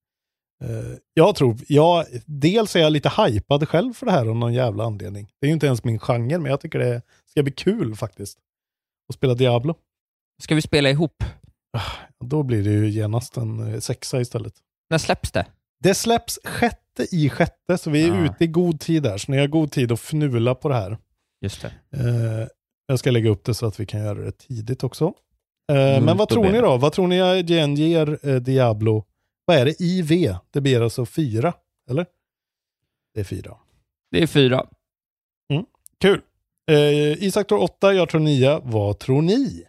[0.65, 4.55] Eh, jag tror, jag, dels är jag lite hypad själv för det här av någon
[4.55, 5.29] jävla anledning.
[5.41, 8.39] Det är ju inte ens min genre, men jag tycker det ska bli kul faktiskt.
[9.09, 9.75] Att spela Diablo.
[10.43, 11.25] Ska vi spela ihop?
[12.25, 14.55] Då blir det ju genast en eh, sexa istället.
[14.91, 15.47] När släpps det?
[15.81, 18.25] Det släpps sjätte i sjätte, så vi är Ah.
[18.25, 19.19] ute i god tid där.
[19.19, 20.99] Så ni har god tid att fnula på det här.
[21.41, 21.69] Just det.
[21.97, 22.49] Eh,
[22.87, 25.05] jag ska lägga upp det så att vi kan göra det tidigt också.
[25.73, 26.61] Eh, Mm, men vad tror ni det.
[26.61, 26.77] då?
[26.77, 29.05] Vad tror ni IGN ger eh, Diablo?
[29.45, 29.81] Vad är det?
[29.81, 30.35] IV?
[30.51, 31.53] Det blir alltså fyra,
[31.91, 32.07] eller?
[33.15, 33.57] Det är fyra.
[34.11, 34.67] Det är fyra.
[36.01, 36.21] Kul.
[36.71, 38.61] Eh, Isak tror 8, jag tror 9.
[38.65, 39.65] Vad tror ni?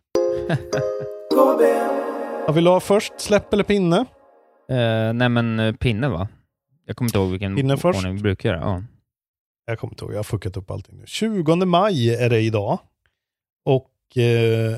[2.48, 4.06] Jag vill ha först släpp eller pinne?
[4.70, 6.28] Eh, nej men eh, pinne va?
[6.86, 7.98] Jag kommer inte ihåg vilken Pinne först.
[8.00, 8.60] ordning vi brukar göra.
[8.60, 8.84] Ja.
[9.66, 11.04] Jag kommer inte ihåg, jag har fuckat upp allting nu.
[11.06, 12.80] 20 maj är det idag.
[13.66, 14.78] Och eh,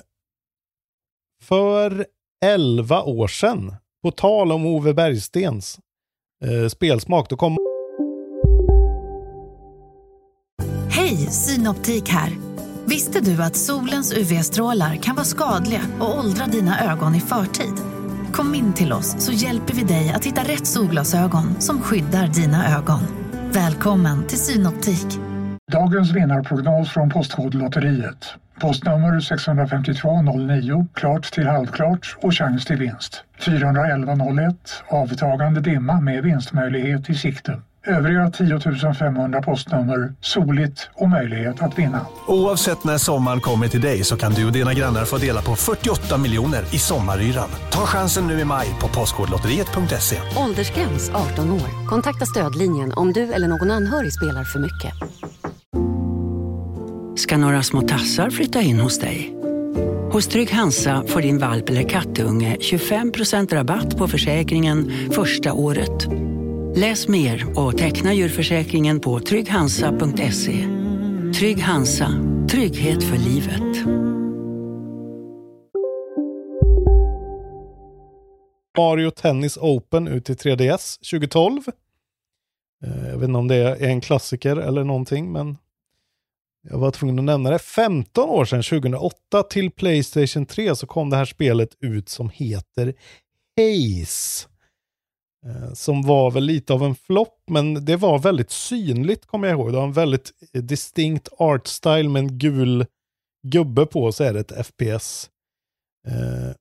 [1.41, 2.05] för
[2.45, 5.79] 11 år sedan, på tal om Ove Bergstens
[6.45, 7.57] eh, spelsmak, då kom
[10.89, 12.31] Hej, Synoptik här.
[12.85, 17.73] Visste du att solens UV-strålar kan vara skadliga och åldra dina ögon i förtid?
[18.33, 22.77] Kom in till oss så hjälper vi dig att hitta rätt solglasögon som skyddar dina
[22.77, 22.99] ögon.
[23.53, 25.19] Välkommen till Synoptik.
[25.71, 28.33] Dagens vinnarprognos från Postkodlotteriet.
[28.59, 33.23] Postnummer 65209, klart till halvklart och chans till vinst.
[33.45, 34.55] 41101,
[34.87, 37.61] avtagande dimma med vinstmöjlighet i sikte.
[37.87, 42.05] Övriga 10 500 postnummer, soligt och möjlighet att vinna.
[42.27, 45.55] Oavsett när sommaren kommer till dig så kan du och dina grannar få dela på
[45.55, 47.49] 48 miljoner i sommaryran.
[47.71, 50.15] Ta chansen nu i maj på Postkodlotteriet.se.
[50.37, 51.87] Åldersgräns 18 år.
[51.87, 54.93] Kontakta stödlinjen om du eller någon anhörig spelar för mycket.
[57.19, 59.33] Ska några små tassar flytta in hos dig?
[60.11, 66.07] Hos Trygg Hansa får din valp eller kattunge 25% rabatt på försäkringen första året.
[66.75, 70.67] Läs mer och teckna djurförsäkringen på trygghansa.se.
[71.39, 72.07] Trygg Hansa,
[72.51, 73.87] trygghet för livet.
[78.77, 81.61] Mario Tennis Open ut i 3DS 2012.
[82.83, 85.57] Eh, jag vet inte om det är en klassiker eller någonting, men
[86.69, 87.59] jag var tvungen att nämna det.
[87.59, 92.93] 15 år sedan, 2008, till Playstation 3 så kom det här spelet ut som heter
[93.57, 94.50] Haze.
[95.45, 99.59] Eh, som var väl lite av en flopp, men det var väldigt synligt kommer jag
[99.59, 99.71] ihåg.
[99.71, 102.85] Det var en väldigt eh, distinkt art style med en gul
[103.47, 105.29] gubbe på så är det ett FPS.
[106.07, 106.55] Eh,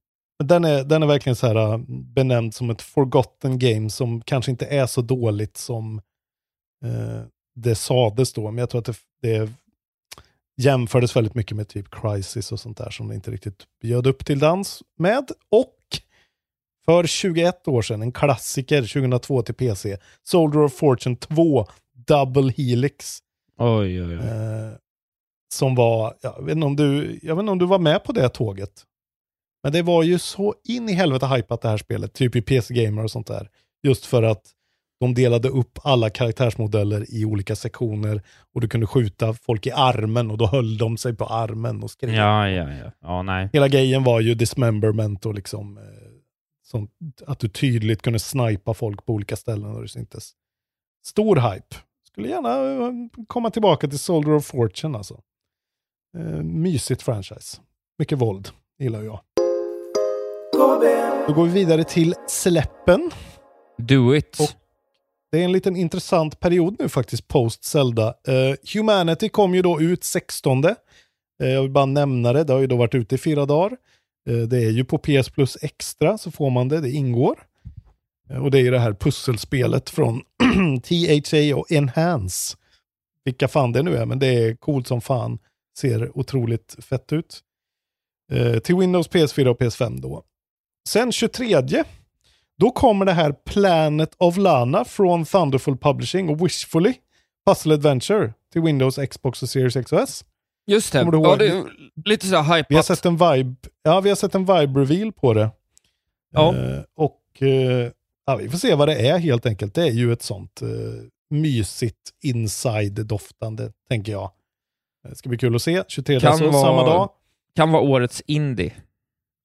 [0.44, 1.78] den är, den är verkligen så här
[2.14, 6.00] benämnd som ett forgotten game som kanske inte är så dåligt som
[7.54, 8.50] det sades då.
[8.50, 9.50] Men jag tror att det, det
[10.62, 14.26] jämfördes väldigt mycket med typ Crisis och sånt där som det inte riktigt bjöd upp
[14.26, 15.30] till dans med.
[15.50, 15.79] Och
[16.90, 21.66] för 21 år sedan, en klassiker 2002 till PC, Soldier of Fortune 2
[22.06, 23.18] Double Helix.
[23.58, 24.14] Oj, oj, oj.
[24.14, 24.72] Eh,
[25.54, 28.12] som var, jag vet, inte om du, jag vet inte om du var med på
[28.12, 28.70] det tåget.
[29.62, 32.74] Men det var ju så in i helvete hypat det här spelet, typ i PC
[32.74, 33.48] Gamer och sånt där.
[33.82, 34.42] Just för att
[35.00, 38.22] de delade upp alla karaktärsmodeller i olika sektioner
[38.54, 41.90] och du kunde skjuta folk i armen och då höll de sig på armen och
[41.90, 42.16] skrek.
[42.16, 42.90] Ja, ja, ja.
[43.02, 43.50] Ja, nej.
[43.52, 45.78] Hela grejen var ju dismemberment och liksom
[46.70, 46.90] sånt,
[47.26, 50.32] att du tydligt kunde snipa folk på olika ställen och det syntes.
[51.04, 51.76] Stor hype.
[52.06, 52.92] Skulle gärna eh,
[53.26, 55.20] komma tillbaka till Soldier of Fortune alltså.
[56.18, 57.60] Eh, mysigt franchise.
[57.98, 58.48] Mycket våld,
[58.78, 59.20] gillar jag.
[61.28, 63.10] Då går vi vidare till släppen.
[63.78, 64.40] Do it.
[64.40, 64.50] Och-
[65.32, 68.06] Det är en liten intressant period nu faktiskt, post Zelda.
[68.08, 70.64] Eh, Humanity kom ju då ut 16.
[70.64, 70.74] Eh,
[71.38, 73.76] jag vill bara nämna det, det har ju då varit ute i fyra dagar.
[74.28, 77.46] Eh, det är ju på PS Plus Extra så får man det, det ingår.
[78.30, 80.22] Eh, och det är ju det här pusselspelet från
[80.82, 82.56] THA och Enhance.
[83.24, 85.38] Vilka fan det nu är, men det är coolt som fan.
[85.78, 87.40] Ser otroligt fett ut.
[88.32, 90.22] Eh, till Windows, PS4 och PS5 då.
[90.88, 91.84] Sen 23
[92.58, 96.94] då kommer det här Planet of Lana från Thunderful Publishing och Wishfully
[97.46, 100.24] Puzzle Adventure till Windows, Xbox och Series XOS.
[100.70, 100.98] Just det.
[101.12, 101.64] Ja, det är
[102.04, 102.66] lite så här hypat.
[102.70, 105.50] Vi har sett en vibe, ja, vi har sett en vibe-reveal på det.
[106.32, 106.56] Ja.
[106.56, 107.90] Eh, och eh,
[108.26, 109.74] ja, vi får se vad det är helt enkelt.
[109.74, 110.68] Det är ju ett sånt eh,
[111.30, 114.30] mysigt inside-doftande, tänker jag.
[115.08, 115.82] Det ska bli kul att se.
[115.88, 117.10] 23 Kan vara- samma dag.
[117.56, 118.72] Kan vara årets indie.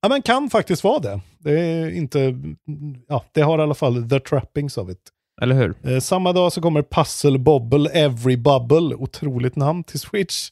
[0.02, 1.20] Ja, men kan faktiskt vara det.
[1.40, 2.36] Det är inte,
[3.08, 5.00] ja, det har i alla fall the trappings of it.
[5.42, 5.74] Eller hur?
[5.84, 10.52] Eh, samma dag så kommer Puzzle Bobble Every Bubble, otroligt namn till Switch.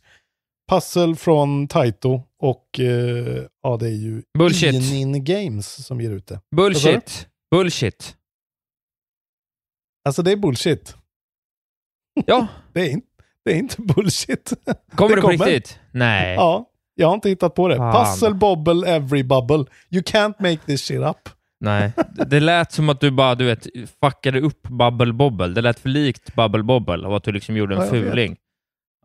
[0.72, 4.74] Puzzle från Taito och eh, ja, det är ju Bullshit.
[4.74, 6.40] Inin Games som ger ut det.
[6.56, 7.28] Bullshit.
[7.52, 8.16] Bullshit.
[10.06, 10.96] Alltså det är bullshit.
[12.26, 13.08] Ja, Det är, inte,
[13.46, 14.54] det är inte bullshit.
[14.96, 15.46] kommer det, på kommer.
[15.46, 15.80] riktigt?
[15.92, 16.36] Nej.
[16.36, 17.76] ja, jag har inte hittat på det.
[17.78, 18.06] Fan.
[18.06, 19.66] Puzzle Bobble Every Bubble.
[19.90, 21.30] You can't make this shit up.
[21.60, 21.92] Nej.
[22.28, 23.68] Det lät som att du bara, du vet,
[24.04, 25.48] fuckade upp Bubble Bobble.
[25.48, 28.36] Det lät för likt Bubble Bobble och att du liksom gjorde en Ja, fuling.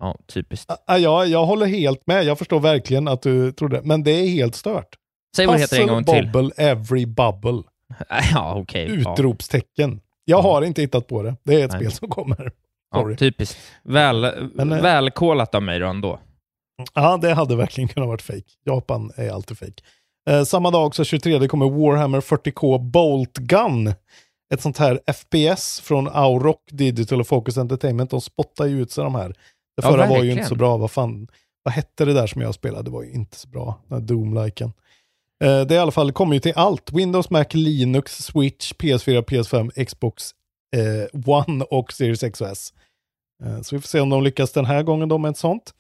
[0.01, 0.73] Ja, typiskt.
[0.87, 2.25] Ja, jag, jag håller helt med.
[2.25, 4.89] Jag förstår verkligen att du trodde, men det är helt stört.
[5.37, 6.31] Säg vad det heter en gång till.
[6.33, 7.63] Bobble Every Bubble.
[8.35, 9.01] Ja, okej.
[9.05, 9.13] Ja.
[9.13, 10.01] Utropstecken.
[10.25, 11.37] Jag har inte hittat på det.
[11.45, 11.81] Det är ett Nej.
[11.81, 12.53] spel som kommer.
[12.91, 13.59] Ja, typiskt.
[13.83, 16.21] Väl, Men, eh, välkolat av mig då ändå.
[16.95, 18.51] Ja, det hade verkligen kunnat varit fake.
[18.65, 19.83] Japan är alltid fake.
[20.31, 23.95] Eh, samma dag, så 23, kommer Warhammer 40K Bolt Gun.
[24.55, 28.11] Ett sånt här FPS från Auroch Digital och Focus Entertainment.
[28.11, 29.35] De spottar ju ut sig de här.
[29.83, 30.77] Det Ja, förra var ju inte så bra.
[30.77, 31.29] Vad fan,
[31.63, 32.83] vad hette det där som jag spelade?
[32.85, 33.81] Det var ju inte så bra.
[33.89, 34.73] Den här Doom-liken.
[35.45, 36.93] Eh, det är i alla fall, kommer ju till allt.
[36.93, 40.31] Windows, Mac, Linux, Switch, PS4, PS5, Xbox
[40.77, 42.73] eh, One och Series X och S.
[43.45, 45.75] Eh, så vi får se om de lyckas den här gången då med ett sånt.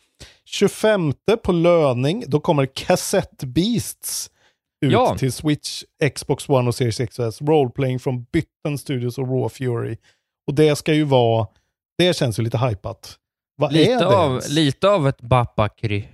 [0.44, 4.30] 25 på löning, då kommer Cassette Beasts
[4.86, 5.16] ut Ja.
[5.18, 5.82] till Switch,
[6.14, 7.42] Xbox One och Series X och S.
[7.42, 9.96] Roleplaying från Bytten Studios och Raw Fury.
[10.46, 11.46] Och det ska ju vara,
[11.99, 13.16] det känns ju lite hypat.
[13.59, 16.04] Vad är Lite det av, lite av ett Bapakry.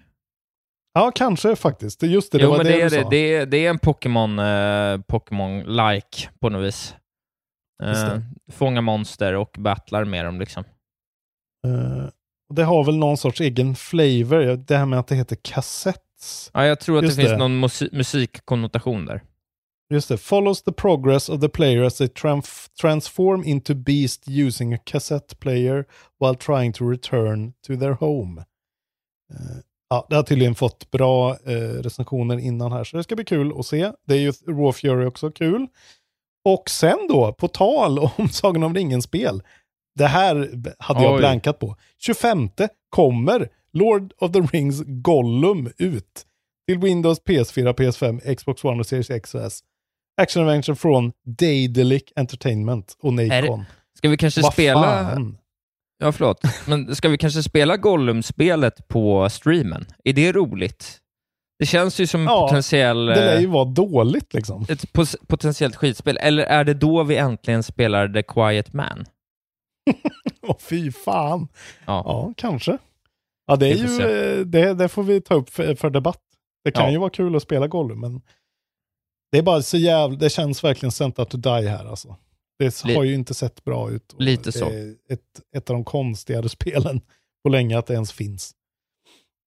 [0.94, 2.02] Ja, kanske faktiskt.
[2.02, 3.02] Just det, det Jo, var men det, det är du det.
[3.02, 3.08] sa.
[3.10, 6.94] Det är, det är en Pokémon, eh, Pokémon-like på något vis.
[7.82, 8.18] Eh,
[8.52, 10.64] fånga monster och battlar med dem liksom.
[11.66, 12.06] Eh,
[12.54, 16.50] det har väl någon sorts egen flavor, det här med att det heter kassetts.
[16.54, 19.22] Ja, jag tror att Just det finns någon musi- musikkonnotation där.
[19.94, 22.08] Just det, follows the progress of the player as they
[22.80, 25.84] transform into beast using a cassette player
[26.20, 28.44] while trying to return to their home.
[29.30, 29.56] Eh,
[29.90, 33.52] ja, det har tydligen fått bra eh, recensioner innan här, så det ska bli kul
[33.58, 33.92] att se.
[34.06, 35.66] Det är ju Raw Fury också kul.
[36.44, 39.42] Och sen då, på tal om Sagan om ringen-spel.
[39.94, 40.34] Det här
[40.78, 41.18] hade jag Oj.
[41.18, 41.76] blankat på.
[41.98, 42.48] 25
[42.90, 46.26] kommer Lord of the Rings Gollum ut
[46.68, 49.60] till Windows, PS4, PS5, Xbox One och Series X och S.
[50.16, 53.64] Action Adventure från Daedalic Entertainment och Nacon.
[53.98, 54.82] Ska vi kanske Vad spela...
[54.82, 55.38] fan?
[55.98, 56.40] Ja, förlåt.
[56.66, 59.84] Men ska vi kanske spela Gollum-spelet på streamen?
[60.04, 61.00] Är det roligt?
[61.58, 64.66] Det känns ju som en Ja, potentiell, Det lär ju eh, vara dåligt liksom.
[64.68, 64.92] ett
[65.28, 66.16] potentiellt skitspel.
[66.20, 69.04] Eller är det då vi äntligen spelar The Quiet Man?
[70.42, 71.48] Åh fy fan.
[71.86, 72.02] Ja.
[72.06, 72.78] Ja, kanske.
[73.46, 74.02] Ja, det är ju,
[74.40, 76.20] eh, det, det får vi ta upp för, för debatt.
[76.64, 76.90] Det kan Ja.
[76.90, 78.20] ju vara kul att spela Gollum, men
[79.32, 82.16] det är bara så jävla, det känns verkligen sent out to die här alltså.
[82.58, 84.14] Det har ju inte sett bra ut.
[84.18, 84.66] Lite så.
[85.08, 85.20] Ett,
[85.56, 87.00] ett av de konstigare spelen
[87.42, 88.52] på länge att det ens finns.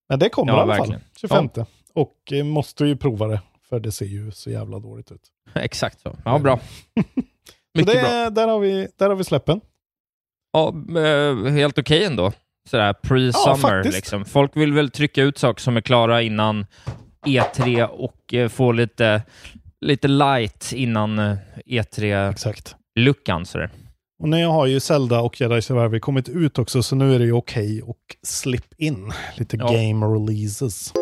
[0.08, 1.00] Men det kommer Ja, i alla verkligen.
[1.00, 1.64] fall, 25.
[1.94, 5.22] Och eh, måste ju prova det, för det ser ju så jävla dåligt ut.
[5.54, 6.16] Exakt så.
[6.24, 6.60] Ja, bra.
[7.74, 8.30] Mycket det, bra.
[8.30, 9.60] Där, har vi, där har vi släppen.
[10.52, 12.32] Ja, eh, helt okej ändå.
[12.70, 13.94] Sådär pre-summer faktiskt.
[13.96, 14.24] liksom.
[14.24, 16.66] Folk vill väl trycka ut saker som är klara innan
[17.26, 19.22] E3 och eh, få lite,
[19.80, 22.30] lite light innan eh, E3-luckan.
[22.30, 22.74] Exakt.
[23.50, 23.70] sådär.
[24.22, 27.24] Och nu har ju Zelda och Jedi Survivor kommit ut också, så nu är det
[27.24, 29.66] ju okej och slip in lite Ja.
[29.66, 30.92] game releases.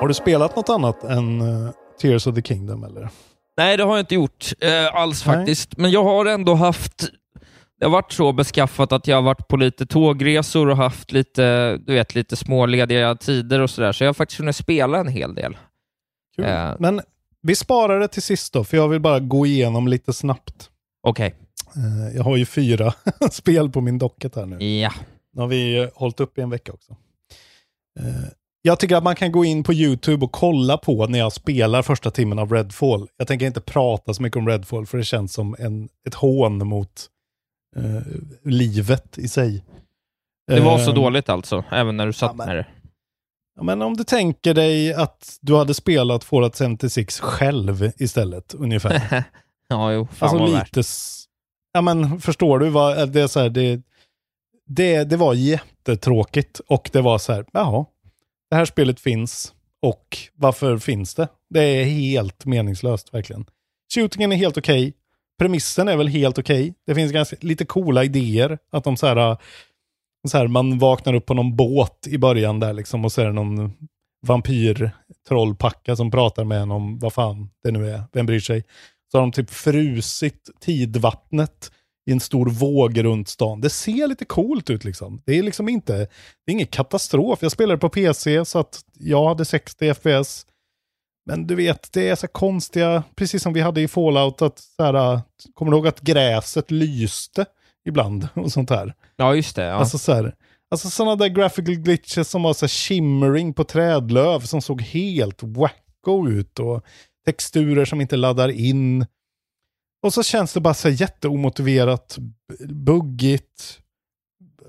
[0.00, 1.70] Har du spelat något annat än eh,
[2.00, 3.08] Tears of the Kingdom eller?
[3.56, 5.36] Nej, det har jag inte gjort eh, alls Nej.
[5.36, 5.76] faktiskt.
[5.76, 7.08] Men jag har ändå haft...
[7.78, 11.76] Det har varit så beskaffat att jag har varit på lite tågresor och haft lite,
[11.76, 13.92] du vet, lite smålediga tider och sådär.
[13.92, 15.56] Så jag har faktiskt kunnat spela en hel del.
[16.36, 16.44] Kul.
[16.44, 16.74] Eh.
[16.78, 17.00] Men
[17.42, 20.70] vi sparar det till sist då, för jag vill bara gå igenom lite snabbt.
[21.02, 21.34] Okej.
[21.76, 22.94] Eh, jag har ju fyra
[23.30, 24.64] spel på min docket här nu.
[24.66, 24.92] Ja.
[25.32, 26.92] Nu har vi hållit upp i en vecka också.
[28.00, 28.06] Eh,
[28.62, 31.82] jag tycker att man kan gå in på YouTube och kolla på när jag spelar
[31.82, 33.08] första timmen av Redfall.
[33.16, 36.66] Jag tänker inte prata så mycket om Redfall för det känns som en, ett hån
[36.66, 37.06] mot
[37.76, 38.02] eh,
[38.44, 39.64] livet i sig.
[40.46, 42.66] Det var så Eh, dåligt alltså, även när du satt ja, men- med det.
[43.56, 49.24] Ja, men om du tänker dig att du hade spelat Fallout 76 själv istället, ungefär.
[49.68, 50.08] ja, jo.
[50.12, 50.80] Fan alltså vad lite...
[50.80, 50.86] värt.
[51.72, 52.68] Ja, men förstår du?
[52.68, 53.82] Vad, det, är så här, det,
[54.66, 57.86] det, det var jättetråkigt och det var så här, jaha,
[58.50, 59.52] det här spelet finns
[59.82, 61.28] och varför finns det?
[61.50, 63.46] Det är helt meningslöst verkligen.
[63.94, 64.94] Shootingen är helt okej.
[65.38, 66.74] Premissen är väl helt okej.
[66.86, 68.58] Det finns ganska lite coola idéer.
[68.72, 69.36] Att de så här,
[70.30, 73.26] så här, man vaknar upp på någon båt i början där liksom och så är
[73.26, 73.72] det någon
[74.26, 74.90] vampyr
[75.28, 78.02] trollpacka som pratar med en om vad fan det nu är.
[78.12, 78.64] Vem bryr sig?
[79.12, 81.72] Så har de typ frusit tidvattnet
[82.10, 83.60] i en stor våg runt stan.
[83.60, 85.22] Det ser lite coolt ut liksom.
[85.24, 87.38] Det är liksom inte, det är ingen katastrof.
[87.42, 90.46] Jag spelade på PC så att jag hade 60 FPS.
[91.26, 94.84] Men du vet, det är så konstiga, precis som vi hade i Fallout, att så
[94.84, 95.20] här,
[95.54, 97.46] kommer du ihåg att gräset lyste
[97.88, 98.94] ibland och sånt här?
[99.16, 99.64] Ja, just det.
[99.64, 99.72] Ja.
[99.72, 100.34] Alltså så här,
[100.70, 106.28] alltså sådana där graphical glitches som var så shimmering på trädlöv som såg helt wacko
[106.28, 106.84] ut och
[107.26, 109.06] texturer som inte laddar in.
[110.02, 112.18] Och så känns det bara så jätteomotiverat,
[112.68, 113.80] buggigt.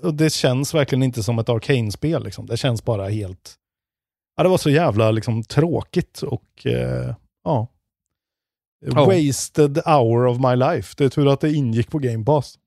[0.02, 2.46] Och det känns verkligen inte som ett Arcane-spel liksom.
[2.46, 3.54] Det känns bara helt...
[4.36, 7.68] Ja, det var så jävla liksom tråkigt och eh, ja.
[8.86, 9.06] Ja.
[9.06, 10.94] Wasted hour of my life.
[10.96, 12.58] Det är tur att det ingick på Game Pass.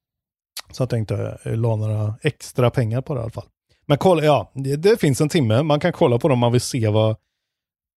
[0.71, 3.47] Så jag tänkte eh, la några extra pengar på det i alla fall.
[3.85, 5.63] Men kolla, ja, det, det finns en timme.
[5.63, 7.15] Man kan kolla på dem om man vill se vad,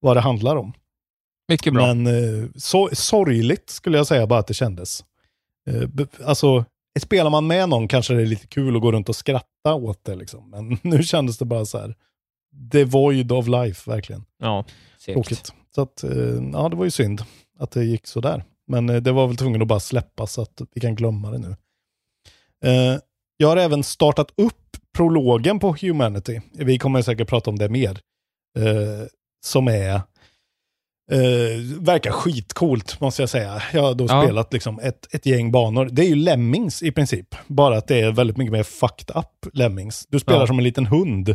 [0.01, 0.73] vad det handlar om.
[1.49, 1.95] Mycket bra.
[1.95, 5.05] Men eh, så, sorgligt skulle jag säga bara att det kändes.
[5.71, 6.65] Eh, alltså,
[7.01, 10.05] spelar man med någon kanske det är lite kul att gå runt och skratta åt
[10.05, 10.15] det.
[10.15, 10.51] Liksom.
[10.51, 11.95] Men nu kändes det bara så här,
[12.73, 14.25] the void of life verkligen.
[14.39, 14.65] Ja.
[15.05, 15.53] Tråkigt.
[15.75, 16.11] Så att, eh,
[16.53, 17.23] ja, det var ju synd
[17.59, 18.45] att det gick så där.
[18.67, 21.57] Men det var väl tvungen att bara släppa så att vi kan glömma det nu.
[22.63, 22.99] Eh,
[23.37, 24.55] jag har även startat upp
[24.97, 26.41] prologen på Humanity.
[26.53, 27.99] Vi kommer säkert prata om det mer.
[28.59, 29.07] Eh,
[29.45, 30.01] som är
[31.13, 33.63] Eh, verkar skitcoolt måste jag säga.
[33.73, 34.23] Jag har då Ja.
[34.23, 35.89] spelat liksom ett, ett gäng banor.
[35.93, 37.35] Det är ju Lemmings i princip.
[37.47, 40.07] Bara att det är väldigt mycket mer fucked up Lemmings.
[40.09, 40.47] Du spelar Ja.
[40.47, 41.29] som en liten hund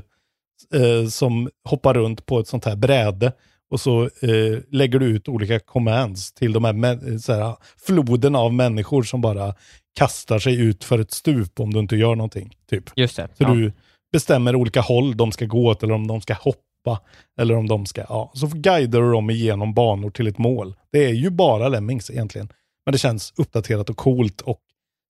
[0.73, 3.31] eh, som hoppar runt på ett sånt här bräde.
[3.71, 8.53] Och så eh, lägger du ut olika commands till de här, så här floden av
[8.53, 9.55] människor som bara
[9.97, 12.55] kastar sig ut för ett stup om du inte gör någonting.
[12.69, 12.83] Typ.
[12.95, 13.27] Just det.
[13.37, 13.49] Så ja.
[13.53, 13.73] du
[14.11, 17.01] bestämmer olika håll de ska gå åt eller om de ska hoppa.
[17.39, 18.31] Eller om de ska, ja.
[18.33, 20.75] Så guidar du dem igenom banor till ett mål.
[20.91, 22.49] Det är ju bara Lemmings egentligen.
[22.85, 24.59] Men det känns uppdaterat och coolt och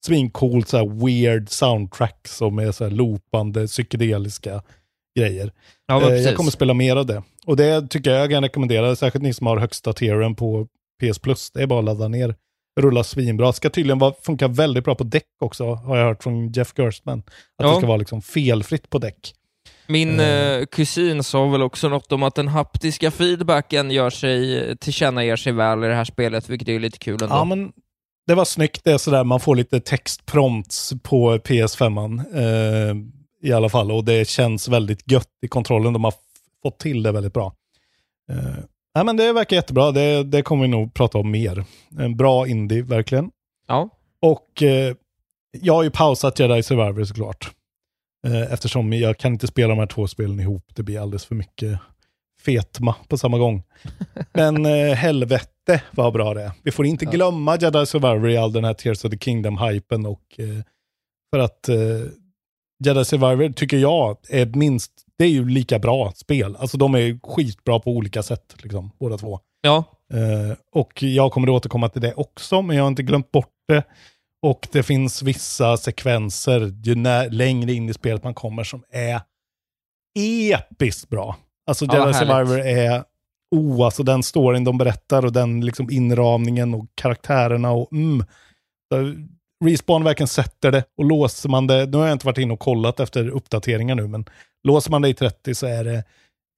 [0.06, 4.62] svincoolt så här weird soundtrack som är så här loopande psykedeliska
[5.20, 5.52] grejer.
[5.88, 7.24] Ja, Eh, jag kommer spela mer av det.
[7.46, 10.68] Och det tycker jag jag kan rekommendera, särskilt ni som har högsta tieren på
[11.02, 11.52] PS Plus.
[11.52, 12.36] Det är bara att ladda ner.
[12.78, 13.54] Rullar svinbra.
[13.54, 17.20] Ska tydligen vara, funka väldigt bra på däck också, har jag hört från Jeff Gerstman.
[17.20, 17.26] Att
[17.58, 17.70] Ja.
[17.72, 19.34] det ska vara liksom felfritt på däck.
[19.88, 25.36] Min eh, kusin sa väl också något om att den haptiska feedbacken gör sig, tillkännager
[25.36, 27.36] sig väl i det här spelet, vilket är lite kul ändå.
[27.36, 27.72] Ja, men
[28.28, 28.82] det var snyggt.
[28.84, 32.22] Det är sådär, man får lite textprompts på PS5.
[32.36, 32.96] Eh,
[33.50, 33.92] I alla fall.
[33.92, 35.94] Och det känns väldigt gött i kontrollen.
[35.94, 36.14] De har
[36.64, 37.54] fått till det väldigt bra.
[38.32, 38.38] Eh,
[38.98, 39.92] nej, men det verkar jättebra.
[39.92, 41.66] Det, det kommer vi nog prata om mer.
[42.00, 43.32] En bra indie, verkligen.
[43.68, 43.90] Ja.
[44.22, 44.96] Och eh,
[45.62, 47.52] jag har ju pausat Jedi Survivor såklart.
[48.28, 50.64] Eh, eftersom jag kan inte spela de här två spelen ihop.
[50.76, 51.80] Det blir alldeles för mycket
[52.46, 53.64] fetma på samma gång.
[54.34, 56.52] Men eh, helvete vad bra det är.
[56.64, 60.06] Vi får inte glömma Jedi Survivor i all den här Tears of the Kingdom-hypen.
[60.06, 60.64] Och, eh,
[61.34, 61.78] för att eh,
[62.84, 66.56] Jedi Survivor tycker jag är minst, det är ju lika bra spel.
[66.60, 69.40] Alltså de är skitbra på olika sätt, liksom, båda två.
[69.62, 73.32] Ja, Eh, och jag kommer att återkomma till det också, men jag har inte glömt
[73.32, 73.84] bort det.
[74.42, 79.22] Och det finns vissa sekvenser ju när, längre in i spelet man kommer som är
[80.20, 81.36] episkt bra.
[81.68, 82.14] Alltså Ja, Jedi.
[82.14, 83.04] Survivor är,
[83.56, 88.26] oh, alltså den storyn de berättar och den liksom inramningen och karaktärerna och mm.
[89.66, 92.60] Respawn verkligen sätter det och låser man det, nu har jag inte varit inne och
[92.60, 94.26] kollat efter uppdateringar nu, men
[94.64, 96.04] låser man det i 30 så är det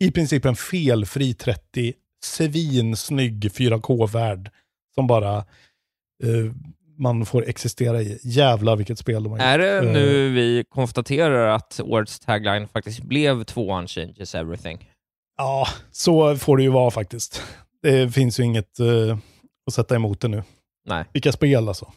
[0.04, 1.94] i princip en felfri 30,
[2.24, 4.52] svinsnygg 4K-värld
[4.96, 5.38] som bara
[6.24, 6.54] eh,
[6.98, 8.20] man får existera i.
[8.24, 9.86] Jävlar vilket spel de har är det gjort.
[9.86, 14.90] Eh, nu vi konstaterar att årets tagline faktiskt blev tvåan changes everything?
[15.38, 17.44] Ja, så får det ju vara faktiskt.
[17.82, 19.18] Det finns ju inget eh,
[19.68, 20.44] att sätta emot det nu.
[20.86, 21.06] Nej.
[21.14, 21.92] Vilka spel alltså.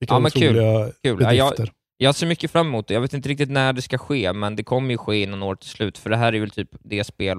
[0.00, 0.54] Vilka Ja, men kul.
[1.02, 1.18] Kul.
[1.20, 1.52] Ja, jag,
[1.96, 2.94] jag ser mycket fram emot det.
[2.94, 5.62] Jag vet inte riktigt när det ska ske, men det kommer ju ske innan året
[5.62, 7.38] är slut, för det här är väl typ det spel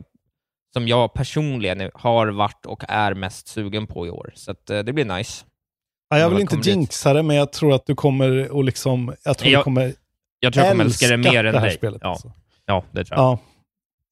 [0.74, 4.32] som jag personligen har varit och är mest sugen på i år.
[4.36, 5.46] Så att, eh, det blir nice.
[6.10, 9.38] Ja, jag vill inte jinxa det, men jag tror att du kommer att liksom, jag
[9.38, 9.94] tror Jag- du kommer
[10.40, 11.78] Jag tror jag kommer älska det mer än det här dig.
[11.78, 12.00] spelet.
[12.04, 12.10] Ja.
[12.10, 12.32] Alltså.
[12.66, 13.26] ja, det tror jag.
[13.26, 13.40] Ja.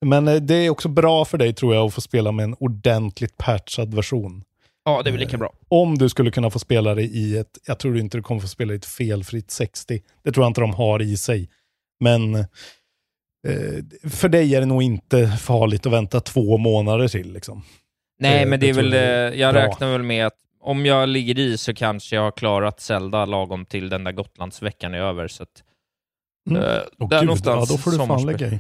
[0.06, 2.56] Men eh, det är också bra för dig tror jag att få spela med en
[2.60, 4.44] ordentligt patchad version.
[4.88, 5.54] Ja, det är väl lika bra.
[5.68, 8.48] Om du skulle kunna få spela det i ett, jag tror inte du kommer få
[8.48, 10.02] spela i ett felfritt 60.
[10.24, 11.50] Det tror jag inte de har i sig.
[12.00, 12.46] Men eh,
[14.10, 17.34] för dig är det nog inte farligt att vänta två månader till.
[17.34, 17.64] Liksom.
[18.20, 21.10] Nej, Eh, men det är väl, jag eh, jag räknar väl med att om jag
[21.10, 25.28] ligger i så kanske jag har klarat Zelda lagom till den där Gotlandsveckan är över.
[25.28, 25.64] Så att,
[26.50, 26.64] Mm.
[26.64, 26.70] eh,
[27.00, 28.60] Åh, där gud, någonstans ja, då får du fan lägga i.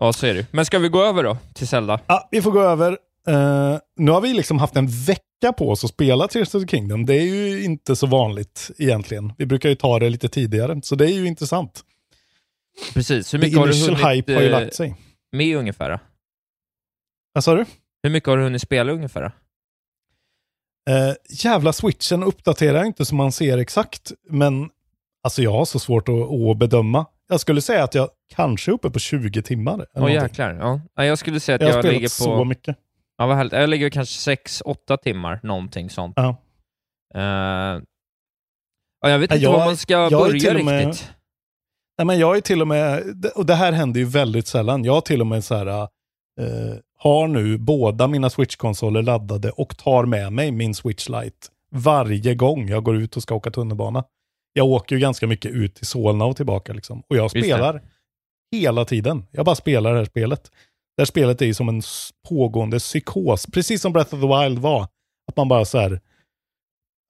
[0.00, 0.46] Ja, så är det.
[0.50, 2.00] Men ska vi gå över då till Zelda?
[2.06, 2.98] Ja, vi får gå över.
[3.26, 6.68] Eh, nu har vi liksom haft en vecka på oss att spela Tears of the
[6.68, 7.06] Kingdom.
[7.06, 9.32] Det är ju inte så vanligt egentligen.
[9.38, 11.84] Vi brukar ju ta det lite tidigare, så det är ju intressant.
[12.94, 13.34] Precis.
[13.34, 14.94] Hur mycket har du hunnit hype har ju eh, lagt sig.
[15.32, 15.90] med ungefär?
[15.90, 15.98] då?
[17.32, 17.64] Vad sa du?
[18.02, 19.22] Hur mycket har du hunnit spela ungefär?
[19.22, 19.32] då?
[20.92, 21.14] Eh,
[21.44, 24.70] jävla switchen uppdaterar inte som man ser exakt, men
[25.22, 27.06] alltså jag har så svårt att, att bedöma.
[27.28, 29.72] Jag skulle säga att jag kanske är uppe på 20 timmar.
[29.72, 30.22] Åh någonting.
[30.22, 30.54] jäklar.
[30.54, 30.80] Ja.
[30.94, 32.44] Ja, jag skulle säga att Jag har jag, spelat ligger så på...
[32.44, 32.76] mycket.
[33.18, 33.52] Ja, vad härligt.
[33.52, 36.12] Jag ligger kanske 6-8 timmar, någonting sånt.
[36.16, 36.36] Ja.
[37.14, 37.80] Eh,
[39.00, 41.12] ja, jag vet inte jag- var man ska jag börja och med- riktigt.
[41.98, 43.02] Nej, men jag är till och med,
[43.34, 45.86] och det här händer ju väldigt sällan, jag har till och med så här, eh,
[46.98, 52.68] har nu båda mina Switch-konsoler laddade och tar med mig min Switch Lite varje gång
[52.68, 54.04] jag går ut och ska åka tunnelbana.
[54.52, 57.02] Jag åker ju ganska mycket ut till Solna och tillbaka liksom.
[57.08, 57.82] Och jag spelar
[58.52, 59.26] hela tiden.
[59.30, 60.50] Jag bara spelar det här spelet.
[60.96, 61.82] Det här spelet är ju som en
[62.28, 64.82] pågående psykos, precis som Breath of the Wild var.
[65.28, 66.00] Att man bara så här,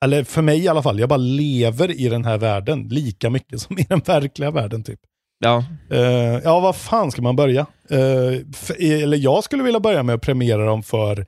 [0.05, 3.61] eller för mig i alla fall, jag bara lever i den här världen lika mycket
[3.61, 5.01] som i den verkliga världen typ.
[5.39, 7.61] Ja, Eh, ja, vad fan ska man börja?
[7.91, 11.27] Eh, för, eller jag skulle vilja börja med att premiera dem för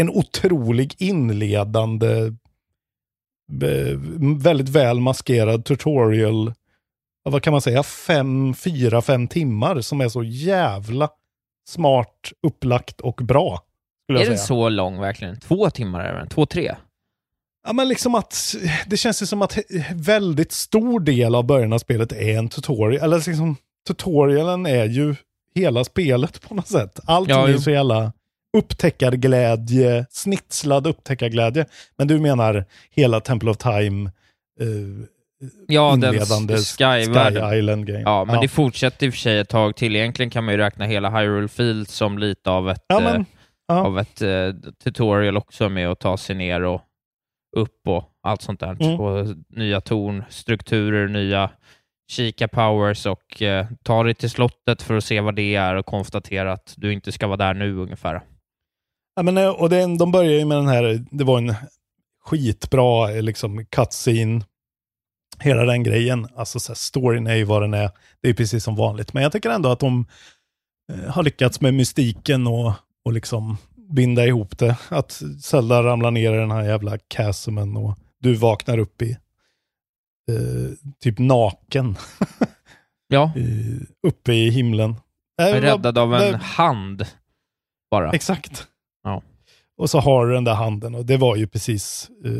[0.00, 2.32] en otrolig inledande,
[4.38, 6.52] väldigt väl maskerad tutorial.
[7.22, 7.82] Vad kan man säga?
[7.82, 11.08] Fem, fyra, fem timmar som är så jävla
[11.68, 13.62] smart, upplagt och bra.
[14.04, 15.40] Skulle är den så lång verkligen?
[15.40, 16.28] Två timmar är den?
[16.28, 16.74] Två, tre?
[17.66, 18.54] Ja, men liksom att
[18.86, 19.58] det känns ju som att
[19.94, 23.02] väldigt stor del av början av spelet är en tutorial.
[23.04, 23.56] Eller liksom,
[23.86, 25.14] tutorialen är ju
[25.54, 27.00] hela spelet på något sätt.
[27.04, 27.58] Allt Ja, är jo.
[27.58, 28.12] så jävla
[28.56, 31.66] upptäckarglädje, snitslad upptäckarglädje.
[31.96, 34.10] Men du menar hela Temple of Time
[34.60, 34.66] eh,
[35.68, 37.58] Ja, den inledande s- Sky, Sky-världen.
[37.58, 38.02] Island-grejen.
[38.02, 39.96] Ja, men det fortsätter i och för sig ett tag till.
[39.96, 43.26] Egentligen kan man ju räkna hela Hyrule Field som lite av ett, Ja, men, eh,
[43.68, 43.74] ja.
[43.74, 44.52] av ett eh,
[44.84, 46.80] tutorial också med att ta sig ner och
[47.56, 48.76] upp och allt sånt där.
[48.82, 49.00] Mm.
[49.00, 51.50] Och nya torn, strukturer, nya
[52.10, 55.86] kika powers och eh, ta dig till slottet för att se vad det är och
[55.86, 58.20] konstatera att du inte ska vara där nu ungefär.
[59.16, 61.54] Ja, men, eh, och det, de börjar ju med den här, det var en
[62.24, 64.40] skitbra eh, liksom, cutscene.
[65.40, 66.28] Hela den grejen.
[66.36, 67.90] Alltså så här, storyn är ju vad den är.
[68.22, 69.12] Det är precis som vanligt.
[69.12, 70.06] Men jag tycker ändå att de
[70.92, 72.72] eh, har lyckats med mystiken och,
[73.04, 73.56] och liksom
[73.90, 74.76] binda ihop det.
[74.88, 79.10] Att Zelda ramlar ner i den här jävla chasmen och du vaknar upp i
[80.30, 81.96] eh, typ naken.
[83.10, 84.94] Ja, i, uppe i himlen.
[85.36, 87.06] Vad- räddad av en det- hand
[87.90, 88.12] bara.
[88.12, 88.66] Exakt.
[89.04, 89.22] Ja.
[89.76, 92.32] Och så har du den där handen och det var ju precis, eh,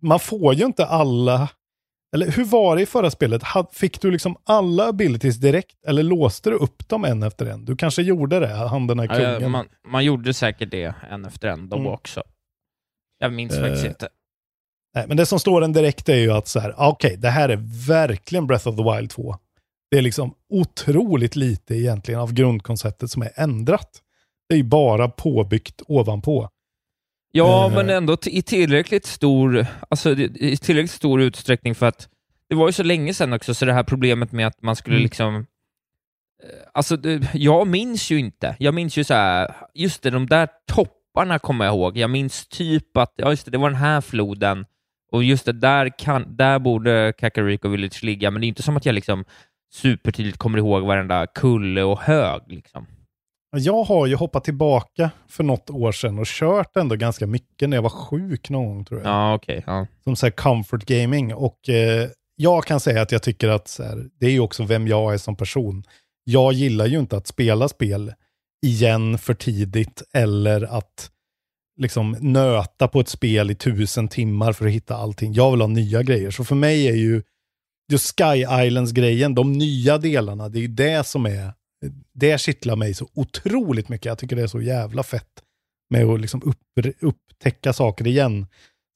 [0.00, 1.48] man får ju inte alla,
[2.14, 3.42] eller hur var det i förra spelet?
[3.72, 7.64] Fick du liksom alla abilities direkt eller låste du upp dem en efter en?
[7.64, 9.42] Du kanske gjorde det, handen är Ja, kungen.
[9.42, 11.88] ja, man, man gjorde säkert det en efter en då Mm.
[11.92, 12.22] också.
[13.18, 14.08] Jag minns Eh, faktiskt inte.
[14.94, 17.30] Nej, men det som står en direkt är ju att så här, ah, okej, det
[17.30, 19.36] här är verkligen Breath of the Wild 2.
[19.90, 24.00] Det är liksom otroligt lite egentligen av grundkonceptet som är ändrat.
[24.48, 26.48] Det är ju bara påbyggt ovanpå.
[27.36, 27.74] Ja, Eh.
[27.74, 32.08] men ändå i tillräckligt stor, alltså i tillräckligt stor utsträckning för att
[32.48, 34.96] det var ju så länge sedan också, så det här problemet med att man skulle
[34.96, 35.02] Mm.
[35.02, 35.42] liksom eh,
[36.74, 36.96] Alltså,
[37.34, 38.56] jag minns ju inte.
[38.58, 41.96] Jag minns ju så här, just det, de där topparna kommer jag ihåg.
[41.96, 44.66] Jag minns typ att, ja just det, det var den här floden
[45.12, 48.76] och just det, där, kan, där borde Kakariko Village ligga, men det är inte som
[48.76, 49.24] att jag liksom
[49.74, 52.42] supertydligt kommer ihåg varenda kulle och hög.
[52.48, 52.86] Liksom.
[53.56, 57.76] Jag har ju hoppat tillbaka för något år sedan och kört ändå ganska mycket när
[57.76, 59.08] jag var sjuk någon gång tror jag.
[59.08, 59.62] Ja, okej.
[59.66, 59.86] ja.
[60.04, 61.34] Som så här comfort gaming.
[61.34, 64.88] Och eh, jag kan säga att jag tycker att här, det är ju också vem
[64.88, 65.84] jag är som person.
[66.24, 68.12] Jag gillar ju inte att spela spel
[68.66, 71.10] igen för tidigt eller att
[71.80, 75.32] liksom nöta på ett spel i tusen timmar för att hitta allting.
[75.32, 76.30] Jag vill ha nya grejer.
[76.30, 77.22] Så för mig är ju
[77.92, 81.52] just Sky Islands-grejen, de nya delarna, det är ju det som är,
[82.14, 84.06] det kittlar mig så otroligt mycket.
[84.06, 85.42] Jag tycker det är så jävla fett
[85.90, 88.46] med att liksom upp, upptäcka saker igen.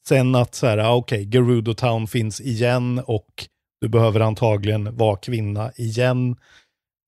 [0.09, 3.49] Sen att så här, ah, okej, Gerudo Town finns igen och
[3.80, 6.36] du behöver antagligen vara kvinna igen.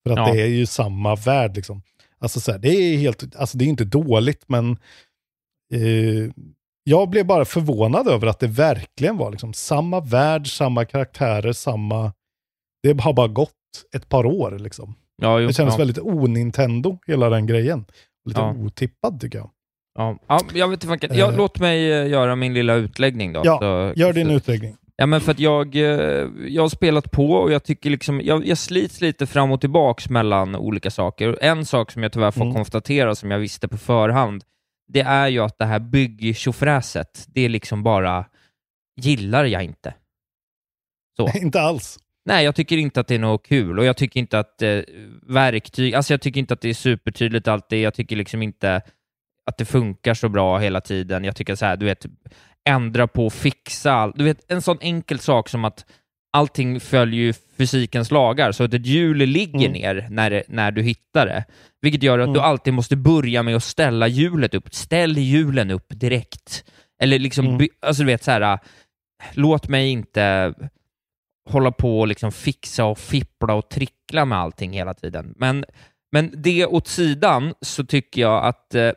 [0.07, 0.33] För att Ja.
[0.35, 1.83] det är ju samma värld liksom.
[2.19, 4.71] Alltså så här, det är helt, alltså det är inte dåligt men
[5.75, 6.31] eh,
[6.85, 12.13] jag blev bara förvånad över att det verkligen var liksom samma värld, samma karaktärer, samma,
[12.83, 13.51] det har bara gått
[13.95, 14.95] ett par år liksom.
[15.21, 15.79] Ja, jo, Det kändes ja.
[15.79, 17.85] väldigt o-Nintendo, hela den grejen.
[18.25, 18.51] Lite Ja.
[18.59, 19.51] otippad tycker jag.
[19.99, 21.37] Ja, ja, jag vet inte, vad- ja, Eh.
[21.37, 23.43] låt mig eh, göra min lilla utläggning då.
[23.45, 24.77] Ja, Så- Gör din så- utläggning.
[24.97, 25.83] Ja, men för att jag, eh,
[26.49, 30.09] jag har spelat på och jag tycker liksom, jag, jag slits lite fram och tillbaks
[30.11, 31.39] mellan olika saker.
[31.41, 32.55] En sak som jag tyvärr får Mm.
[32.55, 34.45] konstatera, som jag visste på förhand,
[34.93, 36.37] det är ju att det här bygg
[37.35, 38.25] det är liksom bara,
[39.01, 39.95] gillar jag inte.
[41.17, 41.29] Så.
[41.39, 41.99] inte alls.
[42.31, 44.81] Nej, jag tycker inte att det är något kul och jag tycker inte att eh,
[45.23, 48.83] verktyg, alltså jag tycker inte att det är supertydligt alltid, jag tycker liksom inte
[49.47, 51.25] att det funkar så bra hela tiden.
[51.25, 52.07] Jag tycker så här, du vet,
[52.69, 54.17] ändra på och fixa allt.
[54.19, 55.85] Du vet, en sån enkel sak som att
[56.33, 59.73] allting följer fysikens lagar, så att ett hjul ligger Mm.
[59.73, 61.45] ner när, när du hittar det,
[61.81, 62.51] vilket gör att du Mm.
[62.51, 64.75] alltid måste börja med att ställa hjulet upp.
[64.75, 66.65] Ställ hjulen upp direkt.
[67.03, 67.69] Eller liksom, Mm.
[67.81, 68.59] alltså du vet så här,
[69.35, 70.55] låt mig inte
[71.49, 75.35] hålla på och liksom fixa och fippla och trickla med allting hela tiden.
[75.37, 75.65] Men,
[76.13, 78.91] men det åt sidan så tycker jag att eh,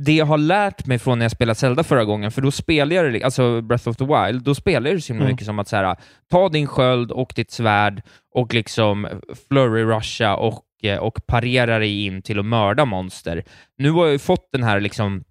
[0.00, 2.94] det jag har lärt mig från när jag spelade Zelda förra gången, för då spelade
[2.94, 5.32] jag det, alltså Breath of the Wild, då spelade jag det så himla Mm.
[5.32, 5.96] mycket som att så här,
[6.30, 8.02] ta din sköld och ditt svärd
[8.34, 9.08] och liksom
[9.48, 13.44] flurry rusha och, eh, och parera dig in till att mörda monster.
[13.78, 15.24] Nu har jag ju fått den här liksom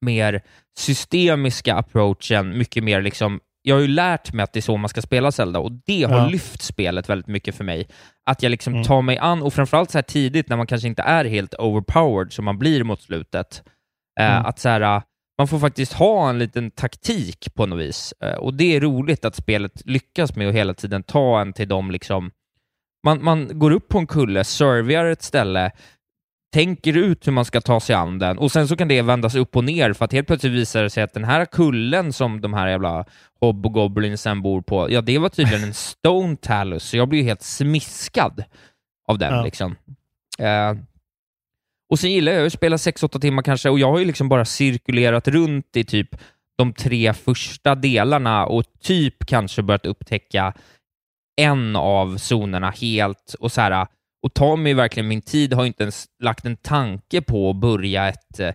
[0.00, 0.40] mer
[0.78, 4.88] systemiska approachen, mycket mer liksom jag har ju lärt mig att det är så man
[4.88, 6.26] ska spela Zelda och det har Ja.
[6.28, 7.88] lyft spelet väldigt mycket för mig.
[8.30, 8.84] Att jag liksom Mm.
[8.84, 12.32] tar mig an, och framförallt så här tidigt när man kanske inte är helt overpowered
[12.32, 13.62] som man blir mot slutet,
[14.20, 14.46] eh, Mm.
[14.46, 15.02] att så här,
[15.38, 18.14] man får faktiskt ha en liten taktik på något vis.
[18.24, 21.68] Eh, och det är roligt att spelet lyckas med att hela tiden ta en till
[21.68, 22.30] dem liksom
[23.06, 25.70] man, man går upp på en kulle, servar ett ställe,
[26.52, 29.34] tänker ut hur man ska ta sig an den och sen så kan det vändas
[29.34, 32.40] upp och ner för att helt plötsligt visar det sig att den här kullen som
[32.40, 33.04] de här jävla
[33.40, 37.42] hobgoblinsen bor på, ja det var tydligen en stone talus, så jag blir ju helt
[37.42, 38.44] smiskad
[39.08, 39.44] av den Ja.
[39.44, 39.76] liksom.
[40.38, 40.74] Eh,
[41.90, 44.44] och sen gillar jag att spela 6-8 timmar kanske, och jag har ju liksom bara
[44.44, 46.16] cirkulerat runt i typ
[46.58, 50.54] de tre första delarna och typ kanske börjat upptäcka
[51.36, 53.86] en av zonerna helt och så här,
[54.22, 58.08] och tar mig verkligen min tid, har inte ens lagt en tanke på att börja
[58.08, 58.52] ett, eh,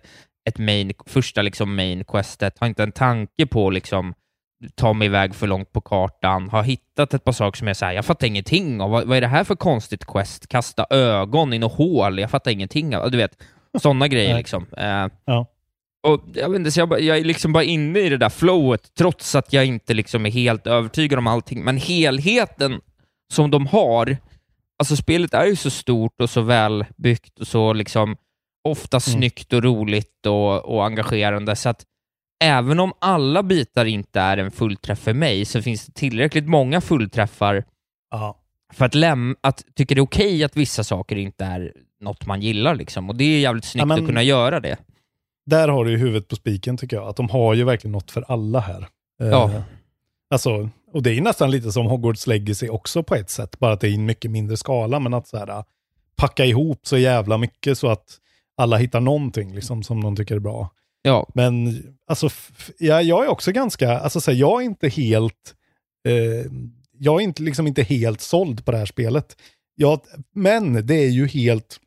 [0.48, 4.14] ett main, första liksom main questet, har inte en tanke på att liksom
[4.74, 7.92] ta mig iväg för långt på kartan, har hittat ett par saker som jag säger,
[7.92, 10.46] jag fattar ingenting av, vad, vad är det här för konstigt quest?
[10.48, 13.42] Kasta ögon i något hål, jag fattar ingenting av, du vet,
[13.78, 14.66] sådana grejer liksom.
[14.76, 15.46] Eh, Ja.
[16.06, 18.94] och jag, vet inte, så jag, jag är liksom bara inne i det där flowet,
[18.98, 21.64] trots att jag inte liksom är helt övertygad om allting.
[21.64, 22.80] Men helheten
[23.32, 24.16] som de har,
[24.78, 28.16] alltså spelet är ju så stort och så välbyggt och så liksom
[28.64, 31.84] ofta snyggt och roligt och, och engagerande, så att
[32.44, 36.80] även om alla bitar inte är en fullträff för mig, så finns det tillräckligt många
[36.80, 37.64] fullträffar
[38.10, 38.38] Ja.
[38.72, 42.40] för att, läm- att tycka det är okej att vissa saker inte är något man
[42.40, 42.74] gillar.
[42.74, 43.08] Liksom.
[43.10, 44.76] Och det är jävligt snyggt Ja, men- att kunna göra det.
[45.46, 47.08] Där har du ju huvudet på spiken tycker jag.
[47.08, 48.88] Att de har ju verkligen något för alla här.
[49.22, 49.62] Eh, Ja.
[50.30, 53.58] Alltså, och det är ju nästan lite som Hogwarts Legacy också på ett sätt.
[53.58, 55.00] Bara att det är i en mycket mindre skala.
[55.00, 55.64] Men att så här,
[56.16, 58.18] packa ihop så jävla mycket så att
[58.56, 60.70] alla hittar någonting liksom, som de tycker är bra.
[61.02, 61.28] Ja.
[61.34, 65.54] Men alltså, f- ja, jag är också ganska, alltså så här, jag är inte helt,
[66.08, 66.50] eh,
[66.98, 69.36] jag är inte, liksom inte helt såld på det här spelet.
[69.74, 70.00] Jag,
[70.34, 71.80] men det är ju helt,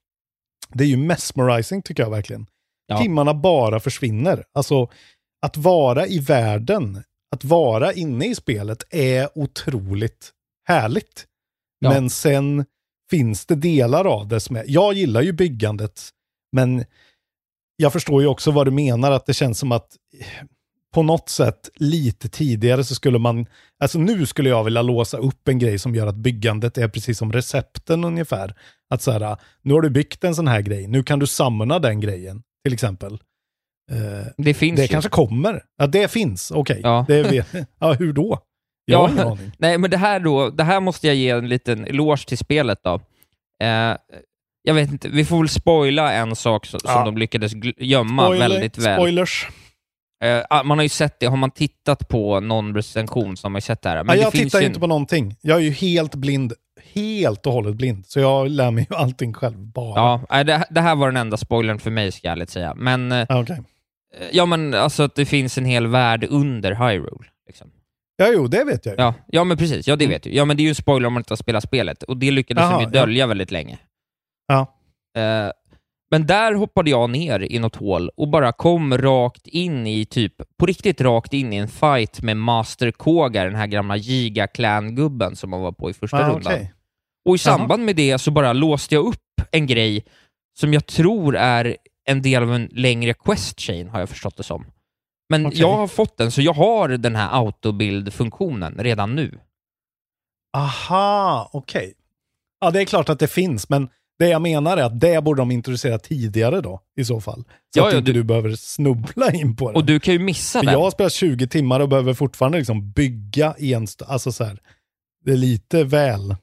[0.74, 2.46] det är ju mesmerizing tycker jag verkligen.
[2.88, 2.98] Ja.
[2.98, 4.44] Timmarna bara försvinner.
[4.54, 4.90] Alltså
[5.42, 10.32] att vara i världen, att vara inne i spelet är otroligt
[10.68, 11.26] härligt.
[11.80, 11.90] Ja.
[11.90, 12.66] Men sen
[13.10, 16.10] finns det delar av det som är, jag gillar ju byggandet,
[16.52, 16.86] men
[17.76, 20.46] jag förstår ju också vad du menar, att det känns som att eh,
[20.94, 23.46] på något sätt lite tidigare så skulle man,
[23.80, 27.18] alltså nu skulle jag vilja låsa upp en grej som gör att byggandet är precis
[27.18, 28.56] som recepten ungefär.
[28.90, 31.80] Att så här, nu har du byggt en sån här grej, nu kan du samla
[31.80, 33.20] den grejen, till exempel.
[33.92, 34.88] Eh, Det finns det ju.
[34.88, 35.64] kanske kommer.
[35.78, 36.80] Ja, det finns, okej.
[36.84, 37.06] Ja.
[37.08, 37.48] Det vet,
[37.80, 38.40] ja, hur då?
[38.86, 39.52] Jag har ingen aning.
[39.58, 42.80] Nej, men det här då, det här måste jag ge en liten eloge till spelet
[42.84, 42.94] då.
[43.64, 43.96] Eh,
[44.64, 47.06] jag vet inte, vi får väl spoila en sak som, som Ja.
[47.06, 48.96] de lyckades gömma Spoiler- väldigt väl.
[49.00, 49.48] Spoilers.
[50.24, 53.50] Eh, ah, man har ju sett det, har man tittat på någon recension så har
[53.50, 53.96] man sett det här.
[53.98, 55.36] Ja, det jag tittar ju inte på någonting.
[55.42, 56.54] Jag är ju helt blind,
[56.94, 58.06] helt och hållet blind.
[58.06, 60.22] Så jag lär mig ju allting själv bara.
[60.30, 62.74] Ja, det, det här var den enda spoilern för mig, ska jag ärligt säga.
[62.76, 63.26] Men, eh,
[64.12, 64.30] Ja, okej.
[64.34, 67.30] ja men alltså att det finns en hel värld under Hyrule.
[67.48, 67.72] Liksom.
[68.18, 69.02] ja jo, det vet jag ju.
[69.04, 69.88] Ja, ja, men precis.
[69.88, 70.36] Ja, det vet du.
[70.36, 72.32] Ja, men det är ju en spoiler om man inte har spelat spelet, och det
[72.32, 73.78] lyckades de ju dölja väldigt länge.
[74.48, 74.60] Ja.
[75.18, 75.52] Eh,
[76.12, 80.34] men där hoppade jag ner i något hål och bara kom rakt in i, typ,
[80.60, 85.36] på riktigt rakt in i en fight med Master Koga, den här gamla Giga Clan-gubben
[85.36, 86.54] som man var på i första Ah, rundan.
[86.54, 86.74] okej.
[87.30, 90.06] Och i samband med det så bara låste jag upp en grej
[90.60, 94.44] som jag tror är en del av en längre quest chain, har jag förstått det
[94.44, 94.66] som.
[95.30, 95.60] Men Okej.
[95.60, 99.40] jag har fått den, så jag har den här autobild-funktionen redan nu.
[100.58, 101.94] Aha, okej.
[102.62, 103.90] Ja, det är klart att det finns, men
[104.20, 107.44] det jag menar är att det borde de introducera tidigare då, i så fall.
[107.44, 109.78] Så Ja, att ja, inte du- du behöver snubbla in på det.
[109.78, 110.74] Och du kan ju missa För den.
[110.74, 113.88] jag har spelat 20 timmar och behöver fortfarande liksom bygga en...
[114.08, 114.60] Alltså så här,
[115.26, 116.36] det är lite väl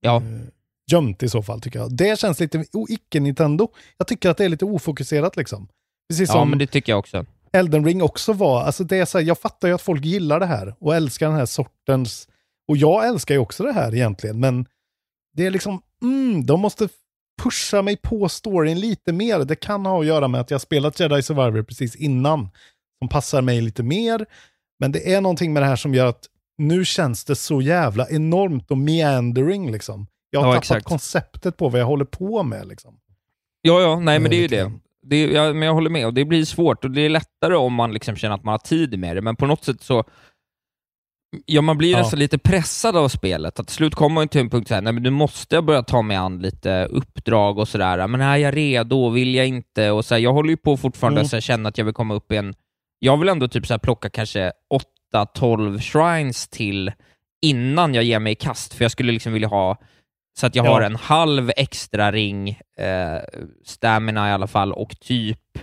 [0.00, 0.22] Ja.
[0.92, 1.96] Gömt i så fall tycker jag.
[1.96, 3.68] Det känns lite icke-Nintendo.
[3.98, 5.68] Jag tycker att det är lite ofokuserat liksom.
[6.08, 7.26] Precis ja, som men det tycker jag också.
[7.52, 8.62] Elden Ring också var.
[8.62, 11.28] Alltså det är så här, jag fattar ju att folk gillar det här och älskar
[11.28, 12.28] den här sortens...
[12.68, 14.66] Och jag älskar ju också det här egentligen, men
[15.36, 16.88] det är liksom, mm, de måste
[17.42, 19.38] pusha mig på storyn lite mer.
[19.38, 22.48] Det kan ha att göra med att jag spelat Jedi Survivor precis innan,
[22.98, 24.26] som passar mig lite mer.
[24.80, 26.24] Men det är någonting med det här som gör att
[26.58, 30.06] nu känns det så jävla enormt och meandering liksom.
[30.36, 30.86] Jag har Ja, tappat exakt.
[30.86, 32.98] konceptet på vad jag håller på med liksom.
[33.62, 34.72] Ja, ja, nej men det är ju det.
[35.02, 37.74] Det, ja, men jag håller med, och det blir svårt och det är lättare om
[37.74, 40.04] man liksom känner att man har tid med det, men på något sätt så
[41.46, 41.98] Ja, man blir ju Ja.
[41.98, 43.60] nästan lite pressad av spelet.
[43.60, 45.64] Att till slut kommer man till en punkt så här, nej men nu måste jag
[45.64, 48.06] börja ta mig an lite uppdrag och sådär.
[48.06, 49.08] Men är jag redo?
[49.08, 49.90] Vill jag inte?
[49.90, 51.28] Och så här, jag håller ju på fortfarande Mm.
[51.28, 52.54] så här, känna att jag vill komma upp i en...
[52.98, 54.52] Jag vill ändå typ så här, plocka kanske
[55.14, 56.92] 8-12 shrines till
[57.42, 59.76] innan jag ger mig i kast, för jag skulle liksom vilja ha
[60.38, 60.70] så att jag Ja.
[60.70, 62.48] har en halv extra ring,
[62.78, 63.18] eh,
[63.64, 65.58] stamina i alla fall, och typ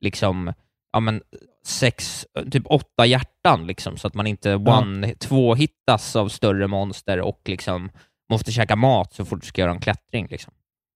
[0.00, 0.52] liksom,
[0.92, 1.22] ja men
[1.66, 4.78] sex, typ åtta hjärtan liksom, så att man inte Ja.
[4.78, 7.90] one, två hittas av större monster och liksom
[8.32, 10.26] måste käka mat så fort du ska göra en klättring.
[10.30, 10.52] Liksom.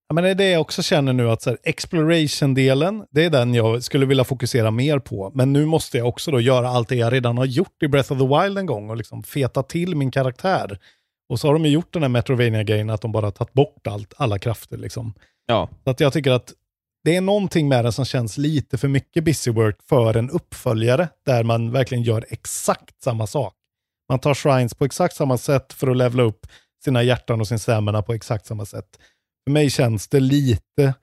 [0.08, 3.82] Ja, men det är det jag också känner nu, att exploration-delen, det är den jag
[3.82, 5.30] skulle vilja fokusera mer på.
[5.34, 8.12] Men nu måste jag också då göra allt det jag redan har gjort i Breath
[8.12, 10.78] of the Wild en gång och liksom feta till min karaktär.
[11.28, 14.14] Och så har de ju gjort den här Metrovania-grejen att de bara tagit bort allt,
[14.16, 15.14] alla krafter liksom.
[15.46, 15.68] Ja.
[15.84, 16.52] Så att jag tycker att
[17.04, 21.08] det är någonting med det som känns lite för mycket busy work för en uppföljare,
[21.26, 23.54] där man verkligen gör exakt samma sak.
[24.08, 26.46] Man tar shrines på exakt samma sätt för att levla upp
[26.84, 28.86] sina hjärtan och sin stamina på exakt samma sätt.
[29.46, 30.94] För mig känns det lite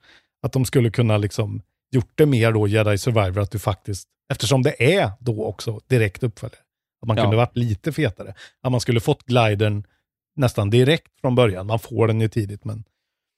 [0.42, 4.62] att de skulle kunna liksom gjort det mer då Jedi Survivor, att du faktiskt, eftersom
[4.62, 6.60] det är då också direkt uppföljare,
[7.02, 7.22] att man Ja.
[7.22, 8.34] kunde varit lite fetare.
[8.62, 9.84] Att man skulle fått glidern
[10.40, 11.66] nästan direkt från början.
[11.66, 12.84] Man får den ju tidigt, men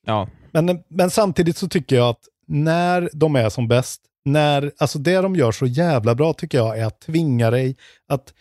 [0.07, 0.29] Ja.
[0.53, 5.17] men, men samtidigt så tycker jag att när de är som bäst, när, alltså det
[5.17, 7.77] de gör så jävla bra tycker jag är att tvinga dig
[8.09, 8.35] att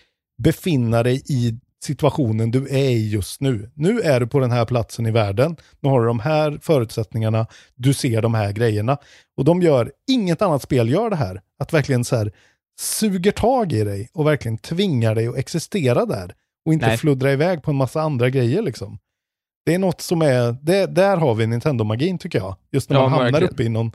[0.44, 3.72] befinna dig i situationen du är i just nu.
[3.74, 7.48] Nu är du på den här platsen i världen, nu har du de här förutsättningarna,
[7.76, 8.98] du ser de här grejerna.
[9.38, 12.32] Och de gör, inget annat spel gör det här, att verkligen så här
[12.80, 16.34] suger tag i dig och verkligen tvingar dig att existera där.
[16.66, 16.98] Och inte Nej.
[16.98, 18.98] fluddra iväg på en massa andra grejer liksom.
[19.66, 22.56] Det är något som är, det, där har vi Nintendo-magin tycker jag.
[22.72, 23.54] Just när Ja, man hamnar verkligen.
[23.54, 23.92] uppe i någon,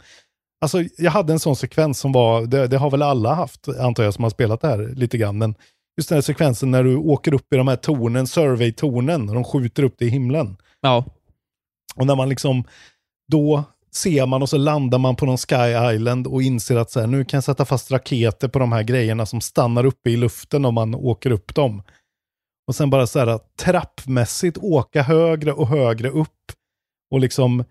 [0.60, 4.04] alltså jag hade en sån sekvens som var, det, det har väl alla haft antar
[4.04, 5.54] jag som har spelat det här lite grann, men
[5.96, 9.44] just den här sekvensen när du åker upp i de här tornen, survey-tornen, och de
[9.44, 10.56] skjuter upp dig i himlen.
[10.80, 11.04] Ja.
[11.96, 12.64] Och när man liksom,
[13.32, 13.64] då
[13.94, 17.06] ser man och så landar man på någon Sky Island och inser att så här,
[17.06, 20.64] nu kan jag sätta fast raketer på de här grejerna som stannar uppe i luften
[20.64, 21.82] om man åker upp dem.
[22.66, 26.52] Och sen bara så här trappmässigt åka högre och högre upp
[27.10, 27.64] och liksom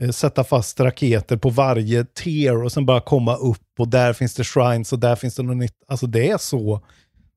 [0.00, 4.34] eh, sätta fast raketer på varje tier och sen bara komma upp och där finns
[4.34, 5.82] det shrines och där finns det något nytt.
[5.88, 6.80] Alltså det är så,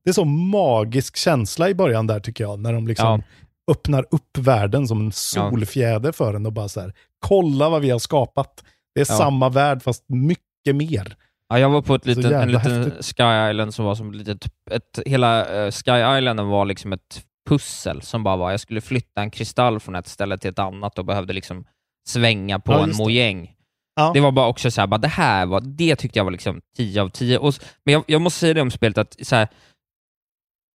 [0.04, 3.74] det är så magisk känsla i början där tycker jag, när de liksom Ja.
[3.74, 7.90] öppnar upp världen som en solfjäder för en och bara så här, kolla vad vi
[7.90, 8.64] har skapat.
[8.96, 9.18] Det är Ja.
[9.18, 11.16] samma värld fast mycket mer.
[11.50, 13.06] Ja, jag var på ett litet, en liten häftigt.
[13.18, 18.02] Sky Island som var som litet, ett, hela eh, Sky Islanden var liksom ett pussel
[18.02, 21.06] som bara var, jag skulle flytta en kristall från ett ställe till ett annat och
[21.06, 21.66] behövde liksom
[22.10, 22.98] svänga på Ja, en det.
[22.98, 23.56] mojäng.
[23.96, 24.12] Ja.
[24.14, 26.62] Det var bara också så här, bara det här var, det tyckte jag var liksom
[26.78, 27.38] 10 av 10.
[27.38, 27.54] Och,
[27.86, 29.48] men jag, jag måste säga det om spelet att så här,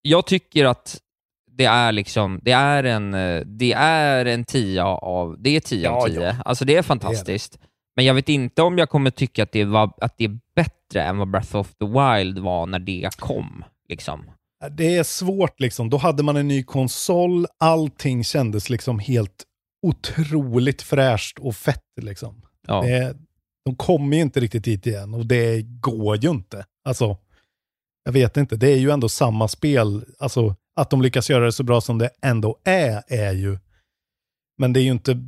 [0.02, 1.00] jag tycker att
[1.52, 5.84] det är liksom, det är en, eh, det är en 10 av, det är 10
[5.84, 6.22] Ja, av 10.
[6.22, 6.36] ja.
[6.46, 7.60] Alltså det är fantastiskt.
[7.96, 11.04] Men jag vet inte om jag kommer tycka att det, var, att det är bättre
[11.04, 13.64] än vad Breath of the Wild var när det kom.
[13.90, 14.32] Liksom.
[14.70, 15.90] Det är svårt liksom.
[15.90, 19.44] Då hade man en ny konsol, allting kändes liksom helt
[19.88, 22.42] otroligt fräscht och fett liksom.
[22.68, 22.82] Ja.
[22.82, 23.18] Det,
[23.66, 26.66] de kommer ju inte riktigt dit igen och det går ju inte.
[26.86, 27.18] Alltså,
[28.04, 30.06] jag vet inte, det är ju ändå samma spel.
[30.20, 33.58] Alltså, att de lyckas göra det så bra som det ändå är, är ju...
[34.58, 35.20] Men det är ju inte...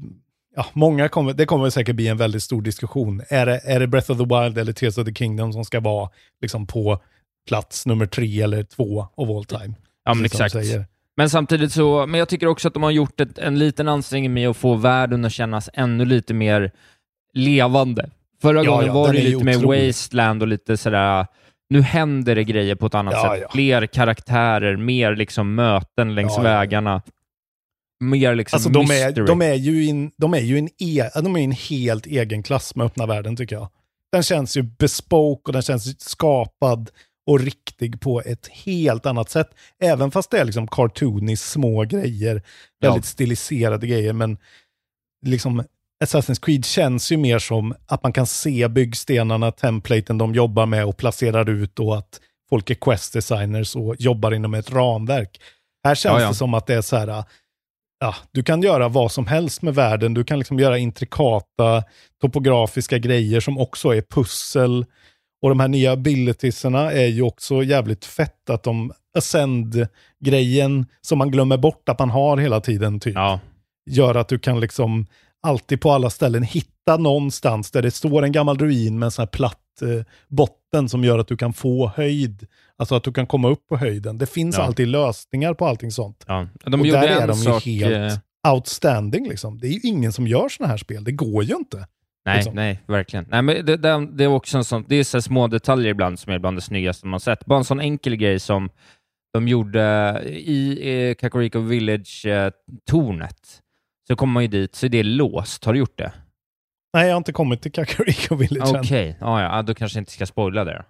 [0.55, 3.21] Ja, många kommer, det kommer säkert bli en väldigt stor diskussion.
[3.29, 5.79] Är det, är det Breath of the Wild eller Tears of the Kingdom som ska
[5.79, 6.09] vara
[6.41, 7.01] liksom på
[7.47, 9.73] plats nummer tre eller två of all time?
[10.05, 10.55] Ja, men exakt.
[11.17, 14.33] Men samtidigt så, men jag tycker också att de har gjort ett, en liten ansträngning
[14.33, 16.71] med att få världen att kännas ännu lite mer
[17.33, 18.09] levande.
[18.41, 21.27] Förra Ja, gången ja, var det lite mer wasteland och lite sådär,
[21.69, 23.51] nu händer det grejer på ett annat Ja, sätt.
[23.51, 27.01] Fler karaktärer, mer liksom möten längs vägarna.
[28.09, 29.23] Mer liksom Alltså de mystery.
[29.23, 32.43] är, de är ju in, de är ju en, e, de är en helt egen
[32.43, 33.69] klass med öppna världen tycker jag.
[34.11, 36.89] Den känns ju bespoke och den känns skapad
[37.27, 39.49] och riktig på ett helt annat sätt.
[39.81, 42.41] Även fast det är liksom cartoony små grejer,
[42.79, 42.89] Ja.
[42.89, 44.37] väldigt stiliserade grejer, men
[45.25, 45.63] liksom
[46.03, 50.85] Assassin's Creed känns ju mer som att man kan se byggstenarna, templaten de jobbar med
[50.85, 52.19] och placerar ut och att
[52.49, 55.41] folk är quest designers och jobbar inom ett ramverk.
[55.83, 56.27] Här känns Ja, ja.
[56.29, 57.23] det som att det är så här,
[58.03, 60.13] ja, du kan göra vad som helst med världen.
[60.13, 61.83] Du kan liksom göra intrikata
[62.21, 64.85] topografiska grejer som också är pussel.
[65.41, 71.31] Och de här nya abilitiesarna är ju också jävligt fett att de ascend-grejen som man
[71.31, 73.15] glömmer bort att man har hela tiden typ.
[73.15, 73.39] Ja.
[73.89, 75.07] Gör att du kan liksom
[75.47, 79.23] alltid på alla ställen hitta någonstans där det står en gammal ruin med en sån
[79.23, 79.62] här platt
[80.27, 82.47] botten som gör att du kan få höjd.
[82.77, 84.17] Alltså att du kan komma upp på höjden.
[84.17, 84.63] Det finns Ja.
[84.63, 86.23] alltid lösningar på allting sånt.
[86.27, 86.47] Ja.
[86.65, 88.13] De och där är en de ju sak, helt
[88.45, 89.57] eh, outstanding liksom.
[89.59, 91.03] Det är ju ingen som gör såna här spel.
[91.03, 91.87] Det går ju inte.
[92.25, 92.55] Nej, liksom.
[92.55, 93.25] nej, verkligen.
[93.29, 96.19] Nej, men det, det, det är också en sån, det är så små detaljer ibland
[96.19, 97.45] som är bland det snyggaste man sett.
[97.45, 98.69] Bara en sån enkel grej som
[99.33, 100.79] de gjorde i
[101.09, 103.61] eh, Kakariko Village-tornet.
[104.07, 105.65] så kommer man ju dit, så är det låst.
[105.65, 106.11] Har du gjort det?
[106.93, 109.15] Nej, jag har inte kommit till Kakariko Village Okej, än.
[109.19, 110.85] ja, ja, då kanske jag inte ska spoila det.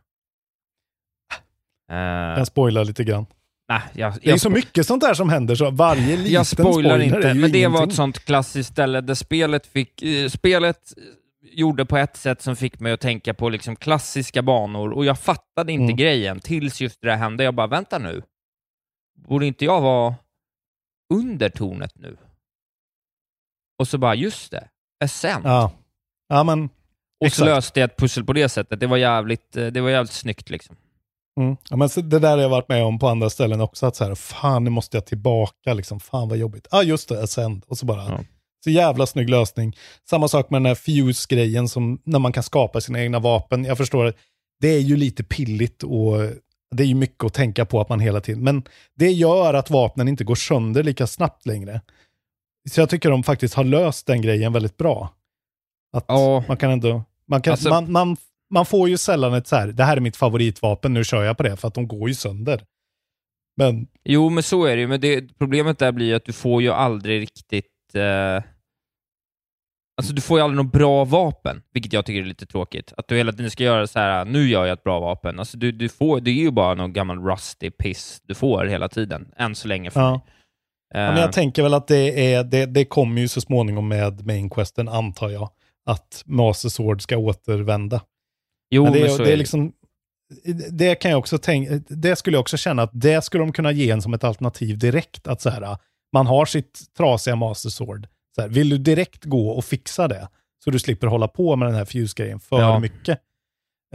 [1.92, 1.98] Eh,
[2.38, 3.26] Jag spoilar lite grann.
[3.70, 7.00] nej, jag, Det är så mycket sånt där som händer så varje liten jag spoilar
[7.00, 7.90] inte, men det var ingenting.
[7.90, 10.02] ett sånt klassiskt ställe där spelet fick...
[10.02, 10.94] Eh, spelet
[11.42, 15.20] gjorde på ett sätt som fick mig att tänka på liksom klassiska banor och jag
[15.20, 15.96] fattade inte Mm.
[15.96, 17.44] grejen tills just det där hände.
[17.44, 18.22] Jag bara, vänta nu.
[19.28, 20.16] Borde inte jag vara
[21.14, 22.18] under tornet nu?
[23.80, 24.68] Och så bara, just det,
[25.04, 25.46] Ascent.
[25.46, 25.72] Ja.
[26.34, 26.70] Ja, men och
[27.20, 27.46] så exakt.
[27.46, 28.80] löste jag ett pussel på det sättet.
[28.80, 30.76] Det var jävligt, eh, det var jävligt snyggt liksom.
[31.40, 31.58] Mm.
[31.70, 33.86] Ja, men det där har jag varit med om på andra ställen också.
[33.86, 36.00] Att så här, fan nu måste jag tillbaka, liksom.
[36.00, 36.68] fan vad jobbigt.
[36.72, 37.64] Ja ah, just det, Ascend.
[37.68, 38.20] Och så bara, Ja.
[38.64, 39.76] så jävla snygg lösning.
[40.10, 43.66] Samma sak med den här Fuse-grejen som när man kan skapa sina egna vapen.
[43.66, 44.16] Jag förstår, att
[44.60, 46.18] det är ju lite pilligt och
[46.76, 48.64] det är ju mycket att tänka på att man hela tiden, men
[48.96, 51.82] det gör att vapnen inte går sönder lika snabbt längre.
[52.72, 55.14] Så jag tycker de faktiskt har löst den grejen väldigt bra.
[55.94, 56.44] Att Ja.
[56.48, 58.18] man kan ändå, man, kan, Alltså- man, man,
[58.50, 61.38] man får ju sällan ett så här, det här är mitt favoritvapen, nu kör jag
[61.38, 62.62] på det, för att de går ju sönder.
[63.58, 64.88] Men Jo, men så är det ju.
[64.88, 67.96] Men det, problemet där blir ju att du får ju aldrig riktigt...
[67.96, 68.44] Eh,
[69.98, 72.94] alltså du får ju aldrig något bra vapen, vilket jag tycker är lite tråkigt.
[72.98, 75.40] Att du hela tiden ska göra så här, nu gör jag ett bra vapen.
[75.40, 78.90] Alltså du, du får, det är ju bara någon gammal rusty piss du får hela
[78.90, 80.12] tiden, än så länge för Ja.
[80.12, 80.20] mig.
[80.94, 83.88] Ja, men Eh, jag tänker väl att det, är, det, det kommer ju så småningom
[83.88, 85.50] med main questen, antar jag.
[85.86, 88.02] Att Master Sword ska återvända.
[88.72, 89.36] jo, men det, men så det är det.
[89.36, 89.74] liksom,
[90.72, 93.72] det kan jag också tänka, det skulle jag också känna att det skulle de kunna
[93.72, 95.28] ge en som ett alternativ direkt.
[95.28, 95.78] Att så här,
[96.14, 98.08] man har sitt trasiga Master Sword.
[98.36, 100.28] Så här, vill du direkt gå och fixa det,
[100.64, 102.80] så du slipper hålla på med den här fuse-grejen för Ja.
[102.80, 103.20] mycket.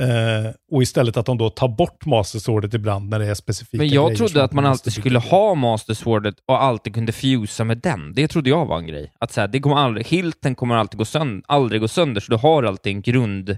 [0.00, 3.76] Eh, och istället att de då tar bort Master Swordet ibland när det är specifika
[3.76, 7.78] Men jag trodde att man alltid skulle ha Master Swordet och alltid kunde fusa med
[7.78, 8.14] den.
[8.14, 9.12] Det trodde jag var en grej.
[9.20, 12.30] Att så här, det kommer aldrig, hilten kommer alltid gå sönder, aldrig gå sönder, så
[12.30, 13.50] du har alltid en grund,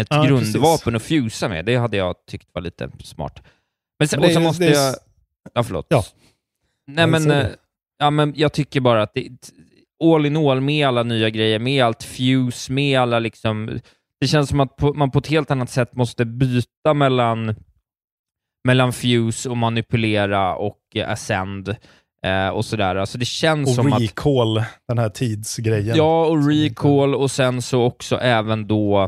[0.00, 1.64] ett Ja, grundvapen att fusa med.
[1.64, 3.42] Det hade jag tyckt var lite smart.
[3.98, 4.94] Men sen, Men och så det måste det jag...
[5.54, 5.86] Ja, förlåt.
[5.88, 6.04] Ja.
[6.86, 7.42] Nej, men, det.
[7.42, 7.48] eh,
[7.98, 9.28] ja, men jag tycker bara att det,
[10.04, 13.80] all in all, med alla nya grejer, med allt fuse, med alla liksom...
[14.20, 17.54] Det känns som att man på ett helt annat sätt måste byta mellan
[18.68, 21.76] mellan fuse och manipulera och eh, ascend
[22.24, 22.96] eh, och sådär.
[22.96, 24.00] Alltså det känns Och som att...
[24.02, 25.96] recall, den här tidsgrejen.
[25.96, 29.02] Ja, och recall och sen så också även då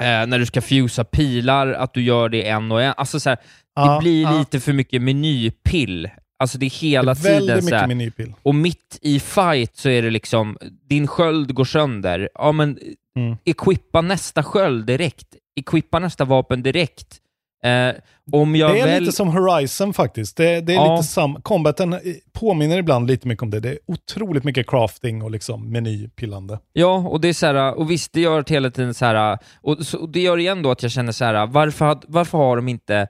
[0.00, 2.94] eh, när du ska fusa pilar, att du gör det en och en.
[2.96, 3.38] Alltså så här,
[3.74, 4.38] Ja, det blir ja.
[4.38, 6.10] lite för mycket menypill.
[6.38, 8.34] Alltså det är hela Det är väldigt tiden mycket menypill.
[8.42, 10.58] och mitt i fight så är det liksom,
[10.88, 12.28] din sköld går sönder.
[12.34, 12.78] Ja, men
[13.18, 13.36] Mm.
[13.44, 15.26] equippa nästa sköld direkt.
[15.60, 17.18] Equippa nästa vapen direkt.
[17.64, 17.94] Eh,
[18.32, 19.00] om jag Det är väl...
[19.02, 20.36] lite som Horizon faktiskt.
[20.36, 20.96] Det, det är Ja.
[20.96, 21.98] lite sam Combaten eh,
[22.32, 23.60] påminner ibland lite mycket om det.
[23.60, 26.58] Det är otroligt mycket crafting och liksom menypillande.
[26.72, 29.38] Ja, och det är så här, och visst, det gör att hela tiden så här,
[29.60, 32.56] och, så, och det gör igen då att jag känner så här, varför, varför har
[32.56, 33.08] de inte,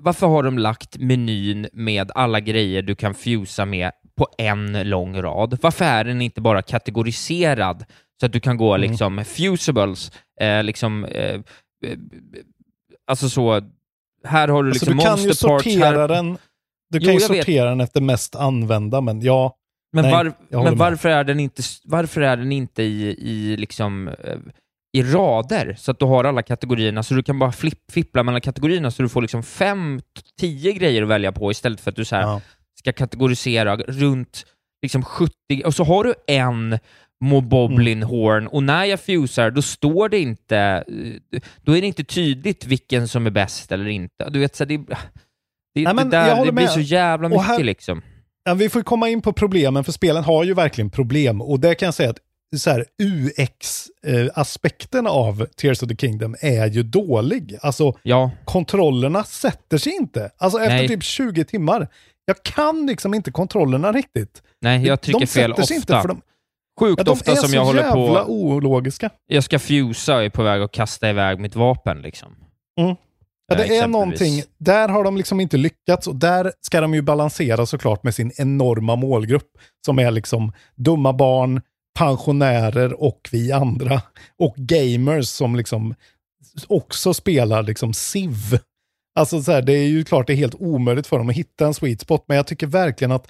[0.00, 5.22] varför har de lagt menyn med alla grejer du kan fusa med på en lång
[5.22, 5.58] rad?
[5.62, 7.84] Varför är den inte bara kategoriserad
[8.20, 8.90] så att du kan gå Mm.
[8.90, 11.98] liksom fusables, eh, liksom, eh, eh,
[13.06, 13.60] alltså så,
[14.24, 16.38] här har du Alltså, liksom du kan ju monster parts, sortera här, den
[16.90, 17.38] du Jo, kan ju jag vet.
[17.38, 19.56] sortera den efter mest använda, men ja.
[19.92, 24.08] Men, Nej, var, men varför, är den inte, varför är den inte i, i, liksom,
[24.08, 24.36] eh,
[24.92, 28.40] i rader, så att du har alla kategorierna, så du kan bara flipp, fippla mellan
[28.40, 30.00] kategorierna, så du får liksom fem,
[30.40, 32.40] tio grejer att välja på, istället för att du så här, Ja.
[32.78, 34.46] ska kategorisera runt
[34.82, 35.32] liksom 70,
[35.64, 36.78] och så har du en
[37.20, 40.58] Moboblin horn, och när jag fusar, då står det inte,
[41.32, 44.30] eh, då är det inte tydligt vilken som är bäst eller inte.
[44.30, 44.84] Du vet, så det, det,
[45.74, 46.70] Nej, det, där, det blir med.
[46.70, 48.02] så jävla mycket här- liksom.
[48.44, 51.42] Ja, vi får komma in på problemen, för spelen har ju verkligen problem.
[51.42, 52.18] Och det kan jag säga att
[53.02, 57.56] UX-aspekten av Tears of the Kingdom är ju dålig.
[57.62, 58.30] Alltså, Ja.
[58.44, 60.30] kontrollerna sätter sig inte.
[60.38, 60.88] Alltså efter Nej.
[60.88, 61.88] typ 20 timmar.
[62.24, 64.42] Jag kan liksom inte kontrollerna riktigt.
[64.60, 65.74] Nej, jag trycker de fel ofta.
[65.74, 66.20] Inte för de,
[66.80, 68.32] Sjukt ja, de ofta är som så jag håller jävla på...
[68.32, 69.10] ologiska.
[69.26, 72.36] Jag ska fusa och är på väg att kasta iväg mitt vapen liksom.
[72.80, 72.96] Mm.
[73.46, 77.02] Ja, det är någonting, där har de liksom inte lyckats och där ska de ju
[77.02, 79.50] balansera såklart med sin enorma målgrupp
[79.86, 81.60] som är liksom dumma barn,
[81.98, 84.02] pensionärer och vi andra
[84.38, 85.94] och gamers som liksom
[86.66, 88.58] också spelar liksom SIV.
[89.14, 91.66] Alltså så här, det är ju klart det är helt omöjligt för dem att hitta
[91.66, 93.28] en sweet spot, men jag tycker verkligen att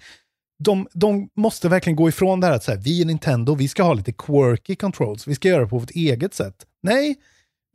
[0.65, 3.69] de, de måste verkligen gå ifrån det här att så här, vi är Nintendo, vi
[3.69, 6.55] ska ha lite quirky controls, vi ska göra det på vårt eget sätt.
[6.83, 7.17] Nej,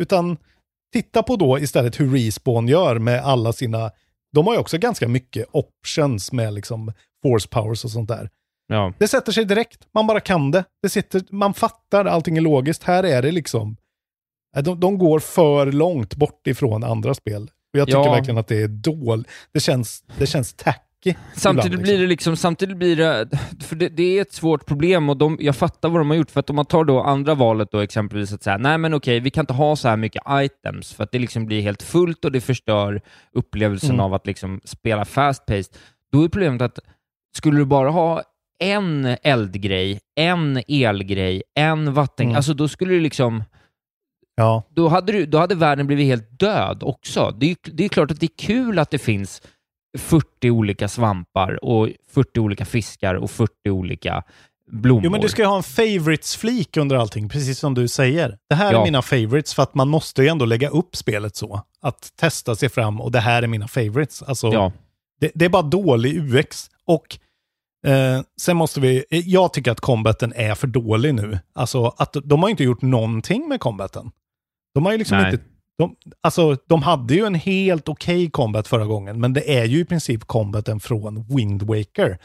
[0.04, 0.38] utan
[0.94, 3.92] titta på då istället hur Respawn gör med alla sina,
[4.34, 6.94] de har ju också ganska mycket options med liksom
[7.24, 8.30] force powers och sånt där.
[8.68, 8.94] Ja.
[8.98, 10.64] Det sätter sig direkt, man bara kan det.
[10.82, 12.84] det sitter, man fattar, allting är logiskt.
[12.84, 13.78] Här är det liksom,
[14.58, 17.44] äh, de, de går för långt bort ifrån andra spel.
[17.74, 18.12] Och jag tycker Ja.
[18.12, 19.28] verkligen att det är dåligt.
[19.54, 20.54] Det känns, det känns
[21.14, 21.20] tacky.
[21.36, 23.30] Samtidigt ibland, blir det liksom, samtidigt blir det,
[23.64, 26.32] för det, det är ett svårt problem och de, jag fattar vad de har gjort,
[26.32, 29.20] för att om man tar då andra valet då exempelvis att säga, nej men okej,
[29.20, 32.26] vi kan inte ha så här mycket items, för att det liksom blir helt fullt
[32.26, 33.02] och det förstör
[33.34, 34.00] upplevelsen Mm.
[34.00, 35.76] av att liksom spela fast-paced.
[36.12, 36.80] Då är problemet att,
[37.38, 38.22] skulle du bara ha
[38.64, 42.36] en eldgrej, en elgrej, en vatten, Mm.
[42.36, 43.44] alltså då skulle det liksom,
[44.38, 44.64] Ja.
[44.70, 47.36] då hade, du, då hade världen blivit helt död också.
[47.40, 49.42] Det är, det är klart att det är kul att det finns
[49.98, 54.24] 40 olika svampar och 40 olika fiskar och 40 olika
[54.72, 55.04] blommor.
[55.04, 58.38] Jo, men du ska ju ha en favorites-flik under allting, precis som du säger.
[58.50, 58.80] Det här Ja.
[58.82, 61.62] är mina favorites, för att man måste ju ändå lägga upp spelet så.
[61.82, 64.24] Att testa sig fram och det här är mina favorites.
[64.24, 64.72] Alltså, Ja.
[65.20, 66.70] det, det är bara dålig UX.
[66.86, 67.18] Och
[67.92, 71.40] eh, sen måste vi, jag tycker att combaten är för dålig nu.
[71.56, 74.12] Alltså att de har inte gjort någonting med combaten.
[74.74, 75.32] De har ju liksom Nej.
[75.34, 75.46] inte,
[75.78, 79.80] de, alltså de hade ju en helt okej combat förra gången, men det är ju
[79.80, 82.18] i princip combaten från Wind Waker.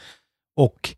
[0.55, 0.95] Och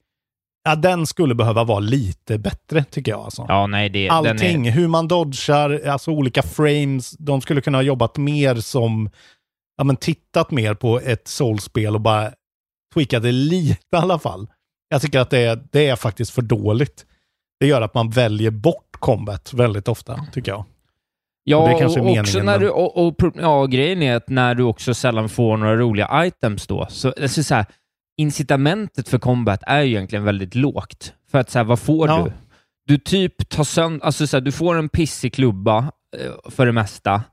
[0.64, 3.22] ja, den skulle behöva vara lite bättre tycker jag.
[3.22, 3.46] Alltså.
[3.48, 7.12] Ja, nej, det, Allting, är, hur man dodgar, alltså olika frames.
[7.12, 9.10] De skulle kunna ha jobbat mer som,
[9.78, 12.32] ja men tittat mer på ett soulspel och bara
[12.94, 14.48] tweakat det lite i alla fall.
[14.90, 17.06] Jag tycker att det är, det är faktiskt för dåligt.
[17.60, 20.66] Det gör att man väljer bort combat väldigt ofta, tycker jag.
[21.44, 21.82] Ja, och
[22.20, 25.76] också när du, och, och, ja, grejen är att när du också sällan får några
[25.76, 27.66] roliga items då, så, alltså, så här,
[28.18, 31.14] incitamentet för combat är ju egentligen väldigt lågt.
[31.32, 32.24] För att så här, vad får Ja.
[32.26, 32.32] du?
[32.88, 35.78] Du typ tar sönder, alltså så här, du får en pissig klubba
[36.18, 37.24] eh, för det mesta.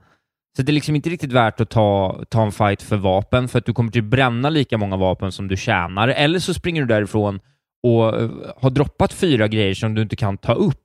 [0.57, 3.59] Så det är liksom inte riktigt värt att ta, ta en fight för vapen, för
[3.59, 6.09] att du kommer typ bränna lika många vapen som du tjänar.
[6.09, 7.41] Eller så springer du därifrån
[7.83, 10.83] och eh, har droppat fyra grejer som du inte kan ta upp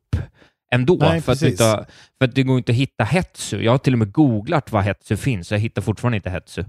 [0.76, 0.97] ändå.
[0.99, 1.85] Nej, för, att inte,
[2.18, 3.61] för att det går inte att hitta Hetsu.
[3.61, 6.61] Jag har till och med googlat vad Hetsu finns, jag hittar fortfarande inte Hetsu.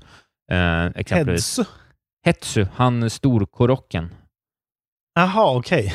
[0.53, 1.59] Eh, exempelvis.
[1.59, 1.71] Heads.
[2.27, 4.15] Hetsu, han storkorocken.
[5.15, 5.95] Jaha, okej.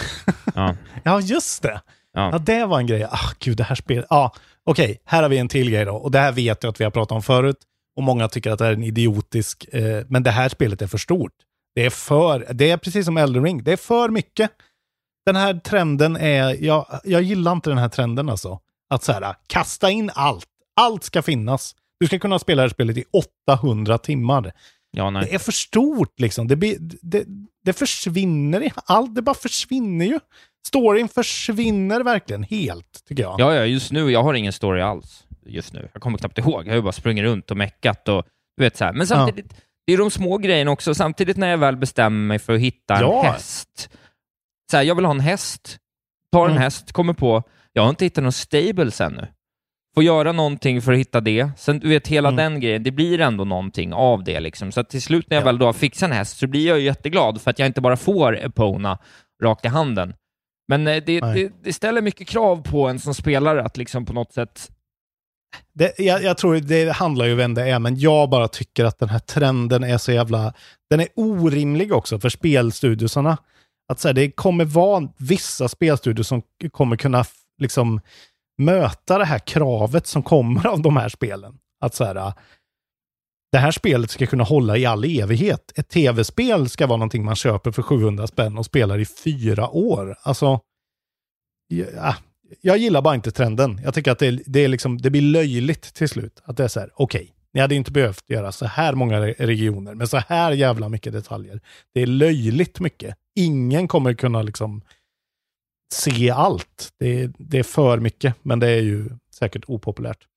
[0.56, 0.76] Ja.
[1.04, 1.82] Ja, just det.
[2.14, 2.30] Ja.
[2.32, 3.04] Ja, det var en grej.
[3.04, 4.06] Ah, gud, det här spelet.
[4.10, 4.34] Ja,
[4.66, 5.96] okej, här har vi en till grej då.
[5.96, 7.58] Och det här vet jag att vi har pratat om förut.
[7.98, 10.98] Och många tycker att det är en idiotisk, eh, men det här spelet är för
[10.98, 11.34] stort.
[11.76, 14.52] Det är för, det är precis som Elden Ring, det är för mycket.
[15.26, 18.60] Den här trenden är, jag, jag gillar inte den här trenden alltså.
[18.90, 20.48] Att så här, kasta in allt.
[20.82, 21.76] Allt ska finnas.
[22.00, 23.04] Du ska kunna spela det här spelet i
[23.48, 24.52] 800 timmar.
[24.92, 25.12] Ja.
[25.12, 26.48] Det är för stort liksom.
[26.48, 27.24] Det, blir, det,
[27.66, 28.64] det försvinner.
[28.64, 30.20] i- Allt, det bara försvinner ju.
[30.68, 33.40] Storyn försvinner verkligen helt, tycker jag.
[33.40, 35.90] Ja, ja, just nu, jag har ingen story alls just nu.
[35.94, 36.64] Jag kommer knappt ihåg.
[36.66, 38.26] Jag har ju bara sprungit runt och meckat och
[38.58, 38.94] du vet så här.
[38.94, 39.54] Men samtidigt,
[39.88, 40.96] det är de små grejerna också.
[40.96, 43.22] Samtidigt när jag väl bestämmer mig för att hitta en Ja.
[43.24, 43.90] häst.
[44.72, 45.78] Så här, jag vill ha en häst.
[46.32, 46.62] Tar en Mm.
[46.64, 47.44] häst, kommer på,
[47.74, 49.28] jag har inte hittat någon stables ännu.
[49.96, 51.50] Får göra någonting för att hitta det.
[51.58, 52.38] Sen, du vet, hela Mm.
[52.38, 54.72] den grejen, det blir ändå någonting av det liksom.
[54.72, 55.46] Så till slut när jag Ja.
[55.46, 57.82] väl då har fixat en häst så blir jag ju jätteglad för att jag inte
[57.82, 58.98] bara får Epona
[59.44, 60.14] rakt i handen.
[60.68, 64.14] Men eh, det, det, det ställer mycket krav på en som spelare att liksom på
[64.14, 64.72] något sätt...
[65.74, 69.00] Det, jag, jag tror det handlar ju vem det är, men jag bara tycker att
[69.00, 70.54] den här trenden är så jävla...
[70.90, 73.38] Den är orimlig också för spelstudiosarna.
[73.92, 76.42] Att så här, det kommer vara vissa spelstudior som
[76.72, 77.26] kommer kunna
[77.58, 78.02] liksom
[78.58, 81.58] möta det här kravet som kommer av de här spelen.
[81.80, 82.34] Att så här, äh,
[83.52, 85.72] det här spelet ska kunna hålla i all evighet.
[85.76, 90.16] Ett tv-spel ska vara någonting man köper för 700 spänn och spelar i fyra år.
[90.22, 90.60] Alltså,
[91.68, 92.16] ja, äh,
[92.62, 93.82] jag gillar bara inte trenden.
[93.84, 96.42] Jag tycker att det, det, är liksom, det blir löjligt till slut.
[96.44, 99.96] Att det är så här, okej, ni hade inte behövt göra så här många regioner
[99.96, 101.62] med så här jävla mycket detaljer.
[101.94, 103.16] Det är löjligt mycket.
[103.40, 104.82] Ingen kommer kunna liksom
[105.94, 106.94] se allt.
[107.00, 110.28] Det är, det är för mycket, men det är ju säkert opopulärt.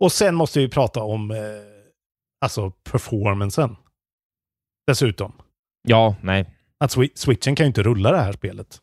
[0.00, 1.36] Och sen måste vi prata om eh,
[2.44, 3.76] alltså performancen.
[4.86, 5.32] Dessutom.
[5.88, 6.50] Ja, nej.
[6.78, 8.78] Att swi- switchen kan ju inte rulla det här spelet.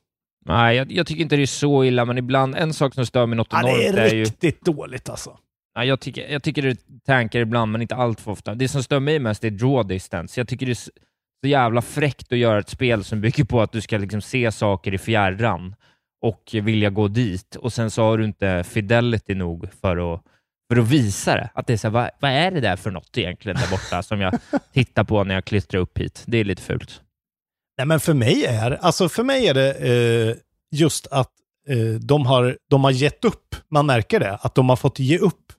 [0.46, 3.26] Nej, jag, jag tycker inte det är så illa, men ibland, en sak som stör
[3.26, 4.24] mig något Ja, enormt det är är ju...
[4.24, 5.38] riktigt dåligt alltså.
[5.74, 8.56] Ja, jag, tycker, jag tycker det tankar ibland, men inte allt för ofta.
[8.56, 10.40] Det som stör mig mest är draw distance.
[10.40, 10.78] Jag tycker det
[11.42, 14.52] så jävla fräckt att göra ett spel som bygger på att du ska liksom se
[14.52, 15.76] saker i fjärran
[16.22, 20.22] och vilja gå dit och sen så har du inte fidelity nog för att,
[20.70, 21.50] för att visa det.
[21.54, 24.04] Att det är så här, vad, vad är det där för något egentligen där borta
[24.04, 24.40] som jag
[24.74, 26.24] tittar på när jag klistrar upp hit?
[26.28, 27.02] Det är lite fult.
[27.78, 30.36] Nej, men för mig är, alltså för mig är det eh,
[30.72, 31.32] just att
[31.70, 33.56] eh, de, har, de har gett upp.
[33.70, 35.54] Man märker det, att de har fått ge upp.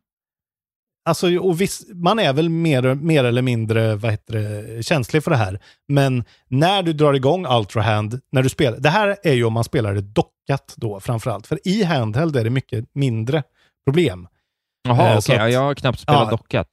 [1.08, 5.30] Alltså, och viss, man är väl mer, mer eller mindre vad heter det, känslig för
[5.30, 5.60] det här.
[5.88, 9.64] Men när du drar igång Ultrahand, när du spelar, det här är ju om man
[9.64, 11.46] spelar det dockat då framförallt.
[11.46, 13.42] För i handheld är det mycket mindre
[13.86, 14.28] problem.
[14.88, 15.38] Jaha, Eh, okej.
[15.38, 16.30] att- Jag har knappt spelat ja.
[16.30, 16.68] dockat.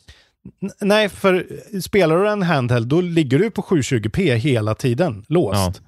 [0.82, 1.48] Nej, för
[1.82, 5.82] spelar du en handheld, då ligger du på 720p hela tiden, låst.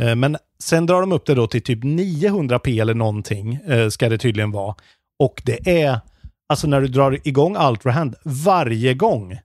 [0.00, 4.08] Eh, Men sen drar de upp det då till typ 900p eller någonting, eh, ska
[4.08, 4.74] det tydligen vara.
[5.18, 6.00] Och det är,
[6.48, 9.38] alltså när du drar igång Ultrahand, varje gång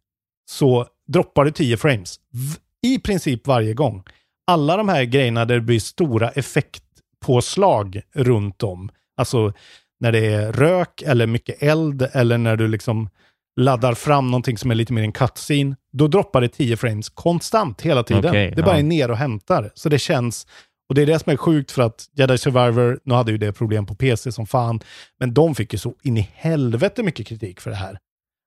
[0.49, 2.19] så droppar du 10 frames.
[2.84, 4.03] I princip varje gång.
[4.48, 9.53] Alla de här grejerna där det blir stora effektpåslag runt om, alltså
[9.99, 13.10] när det är rök eller mycket eld eller när du liksom
[13.60, 17.82] laddar fram någonting som är lite mer en cutscene, då droppar det 10 frames konstant
[17.82, 18.30] hela tiden.
[18.30, 18.80] Okej, det bara ja.
[18.80, 19.72] är ner och hämtar.
[19.76, 20.48] Så det känns,
[20.91, 23.53] och det är det som är sjukt för att Jedi Survivor, nu hade ju det
[23.53, 24.80] problem på PC som fan,
[25.19, 27.99] men de fick ju så in i helvete mycket kritik för det här.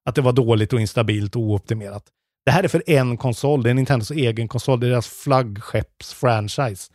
[0.04, 2.04] Att det var dåligt och instabilt och ooptimerat.
[2.44, 6.92] Det här är för en konsol, det är Nintendos egen konsol, det är deras flaggskeppsfranchise.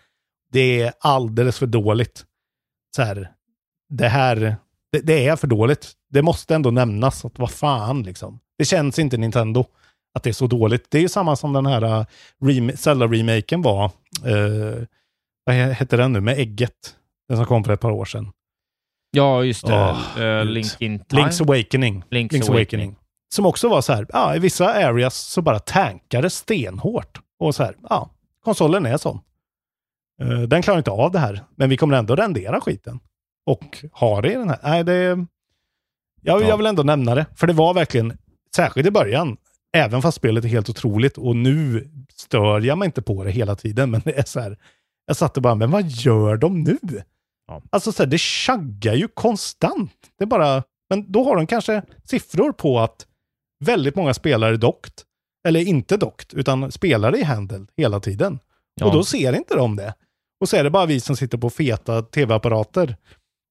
[0.51, 2.25] Det är alldeles för dåligt.
[2.95, 3.31] Så här,
[3.89, 4.55] det här,
[4.91, 5.91] det, det är för dåligt.
[6.09, 8.39] Det måste ändå nämnas att vad fan liksom.
[8.57, 9.65] Det känns inte Nintendo
[10.13, 10.85] att det är så dåligt.
[10.91, 12.05] Det är ju samma som den här eh, uh,
[12.41, 13.91] rem- Zelda-remaken var.
[14.27, 14.83] Uh,
[15.49, 16.21] vad he- hette den nu?
[16.21, 16.95] Med ägget.
[17.27, 18.31] Den som kom för ett par år sedan.
[19.11, 19.73] Ja, just det.
[19.75, 20.47] Eh, gud.
[20.47, 21.21] Link in time.
[21.21, 22.03] Link's Awakening.
[22.11, 22.95] Link's Link's Awakening.
[23.33, 27.19] Som också var så här, ja, i vissa areas så bara tankade stenhårt.
[27.39, 28.09] Och så här, ja,
[28.43, 29.19] konsolen är sån.
[30.21, 32.99] Eh, den klarar inte av det här, men vi kommer ändå rendera skiten.
[33.45, 34.59] Och ha det i den här.
[34.63, 34.93] Nej, det...
[36.21, 36.47] Jag, Ja.
[36.47, 38.17] jag vill ändå nämna det, för det var verkligen,
[38.55, 39.37] särskilt i början,
[39.73, 43.55] även fast spelet är helt otroligt och nu stör jag mig inte på det hela
[43.55, 44.57] tiden, men det är så här,
[45.09, 46.77] jag satt och bara, men vad gör de nu?
[47.47, 47.61] Ja.
[47.69, 49.93] Alltså så här, det chaggar ju konstant.
[50.17, 53.05] Det är bara, men då har de kanske siffror på att
[53.65, 55.03] väldigt många spelare dockt,
[55.47, 58.39] eller inte dockt, utan spelar i handel hela tiden.
[58.75, 58.85] Ja.
[58.85, 59.93] Och då ser inte de det.
[60.41, 62.95] Och så är det bara vi som sitter på feta tv-apparater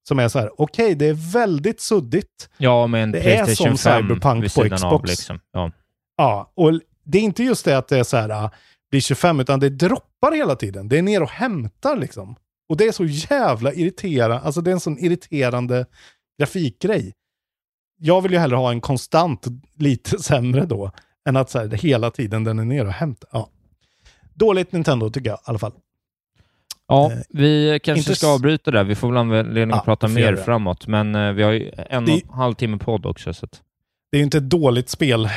[0.08, 2.50] som är så här, okej, det är väldigt suddigt.
[2.58, 4.90] Ja, med en Det är som 5 Cyberpunk på sidan av.
[4.90, 5.10] Xbox.
[5.10, 5.40] Liksom.
[5.52, 5.72] Ja.
[6.16, 8.50] Ja, och det är inte just det att det är så här,
[8.90, 10.88] blir 25, utan det droppar hela tiden.
[10.88, 12.36] Det är ner och hämtar liksom.
[12.68, 15.86] Och det är så jävla irriterande, alltså det är en sån irriterande
[16.38, 17.12] grafikgrej.
[18.00, 19.46] Jag vill ju hellre ha en konstant
[19.78, 20.90] lite sämre då,
[21.28, 23.28] än att så här, hela tiden den är ner och hämtar.
[23.32, 23.50] Ja.
[24.34, 25.72] Dåligt Nintendo tycker jag i alla fall.
[26.90, 28.84] Ja, Eh, vi kanske inte ska avbryta där.
[28.84, 31.52] Vi får väl anledning Ja, att prata vi får mer framåt, men eh, vi har
[31.52, 33.34] ju en Det- och en halv timme podd också.
[33.34, 33.62] Så att...
[34.10, 35.28] Det är ju inte ett dåligt spel,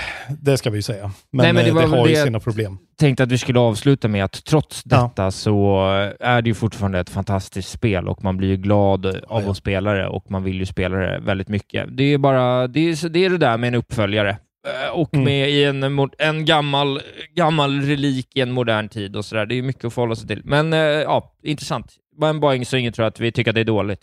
[0.41, 1.11] det ska vi ju säga.
[1.31, 2.77] Men, Nej, men det eh, var det, har ju sina problem.
[2.99, 5.01] tänkte att vi skulle avsluta med att trots Ja.
[5.01, 5.79] detta så
[6.19, 9.51] är det ju fortfarande ett fantastiskt spel och man blir ju glad av ja.
[9.51, 11.97] att spela det och man vill ju spela det väldigt mycket.
[11.97, 14.37] Det är bara det, är, det, är det där med en uppföljare
[14.67, 15.25] Eh, och Mm.
[15.25, 17.01] med i en, en gammal,
[17.35, 19.45] gammal relik i en modern tid och sådär.
[19.45, 20.41] Det är mycket att förhålla sig till.
[20.45, 21.95] Men eh, ja, intressant.
[22.17, 24.01] Bara en Boeing så ingen tror att vi tycker att det är dåligt.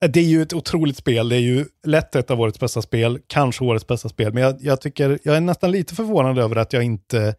[0.00, 1.28] Det är ju ett otroligt spel.
[1.28, 4.32] Det är ju lätt ett av årets bästa spel, kanske årets bästa spel.
[4.32, 7.34] Men jag, jag, tycker, jag är nästan lite förvånad över att jag inte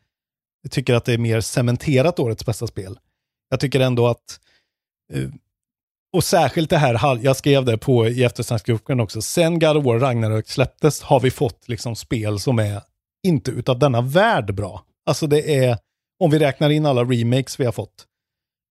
[0.69, 2.99] tycker att det är mer cementerat årets bästa spel.
[3.49, 4.39] Jag tycker ändå att,
[5.13, 5.29] eh,
[6.13, 9.99] och särskilt det här, jag skrev det på i eftersnacksgruppen också, sen God of War
[9.99, 12.81] Ragnarök släpptes har vi fått liksom spel som är
[13.23, 14.83] inte utav denna värld bra.
[15.05, 15.77] Alltså det är,
[16.19, 18.05] om vi räknar in alla remakes vi har fått,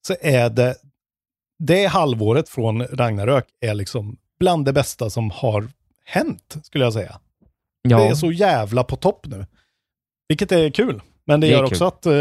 [0.07, 0.77] så är det
[1.59, 5.69] det halvåret från Ragnarök är liksom bland det bästa som har
[6.05, 7.19] hänt, skulle jag säga.
[7.83, 9.47] Ja, Det är så jävla på topp nu.
[10.29, 11.03] Vilket är kul.
[11.25, 11.67] Men det, Det gör kul.
[11.67, 12.13] också att eh,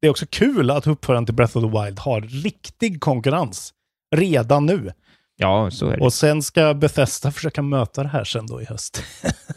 [0.00, 3.74] det är också kul att uppförandet till Breath of the Wild har riktig konkurrens
[4.16, 4.92] redan nu.
[5.36, 6.02] ja så är det.
[6.04, 9.02] Och sen ska Bethesda försöka möta det här sen då i höst.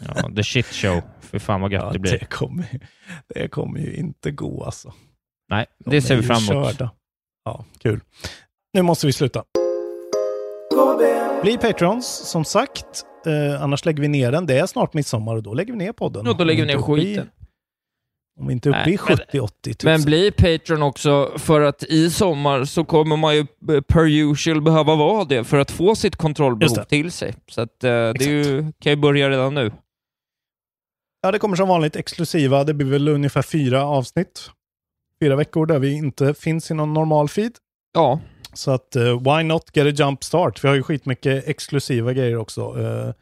[0.06, 1.00] Ja, the shit show.
[1.20, 2.18] Fy fan vad gött Ja, det blir.
[2.18, 2.80] det, kommer,
[3.34, 4.92] det kommer ju inte gå alltså.
[5.48, 6.66] Nej, De det ser är vi fram emot.
[6.70, 6.90] körda.
[7.44, 8.00] Ja, kul.
[8.74, 9.44] Nu måste vi sluta.
[11.42, 13.04] Bli Patrons, som sagt.
[13.26, 14.46] Eh, annars lägger vi ner den.
[14.46, 16.26] Det är snart midsommar och då lägger vi ner podden.
[16.26, 17.30] Ja, då lägger vi ner uppe i- skiten.
[18.40, 19.90] Om vi inte är uppe Nej, i men- 70-80 tusen.
[19.92, 24.60] Men bli Patreon också, för att i sommar så kommer man ju eh, per usual
[24.62, 27.34] behöva vara det för att få sitt kontrollbehov till sig.
[27.50, 29.72] Så att, eh, det är ju, kan ju börja redan nu.
[31.22, 32.64] Ja, det kommer som vanligt exklusiva.
[32.64, 34.50] Det blir väl ungefär fyra avsnitt.
[35.20, 37.52] Fyra veckor där vi inte finns i någon normal feed.
[37.94, 38.20] Ja,
[38.54, 40.64] Så att eh, why not get a jump start?
[40.64, 42.72] Vi har ju skitmycket exklusiva grejer också.
[42.76, 43.12] Uh,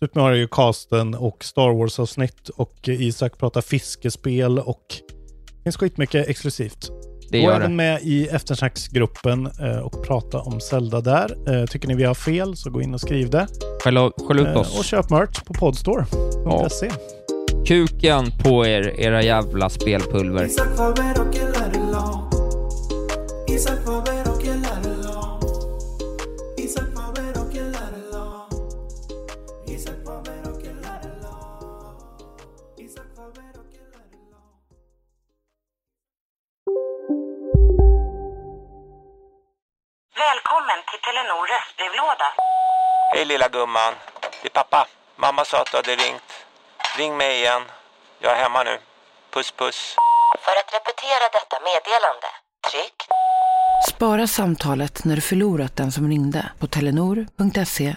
[0.00, 4.84] Super Mario Casten och Star Wars-avsnitt och Isak pratar fiskespel och
[5.56, 6.90] det finns skitmycket exklusivt.
[7.30, 7.76] Det Gå gör även det.
[7.76, 11.36] med i eftersnacksgruppen eh, och prata om Zelda där.
[11.60, 13.46] Eh, tycker ni vi har fel så gå in och skriv det.
[13.84, 13.96] Skäll,
[14.28, 14.86] skäll ut Eh, och oss.
[14.86, 16.90] köp merch på podstore.se.
[17.66, 20.48] Kuken på er, era jävla spelpulver.
[40.32, 42.28] Välkommen till Telenor röstbrevlåda.
[43.14, 43.94] Hej lilla gumman.
[44.42, 44.86] Det är pappa.
[45.16, 46.30] Mamma sa att du hade ringt.
[46.98, 47.62] Ring mig igen.
[48.18, 48.78] Jag är hemma nu.
[49.34, 49.96] Puss puss.
[50.44, 52.28] För att repetera detta meddelande,
[52.70, 52.98] tryck
[53.88, 57.96] Spara samtalet när du förlorat den som ringde på telenor.se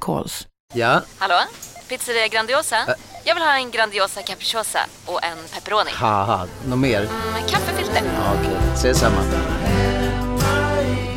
[0.00, 0.46] calls.
[0.74, 1.40] Ja, Hallå?
[1.88, 2.96] Pizzeria Grandiosa?
[3.24, 5.90] Jag vill ha en Grandiosa capriciosa och en pepperoni.
[5.94, 7.00] haha, något mer?
[7.32, 8.02] Med kaffefilter.
[8.04, 9.20] Ja, Okej, ses samma.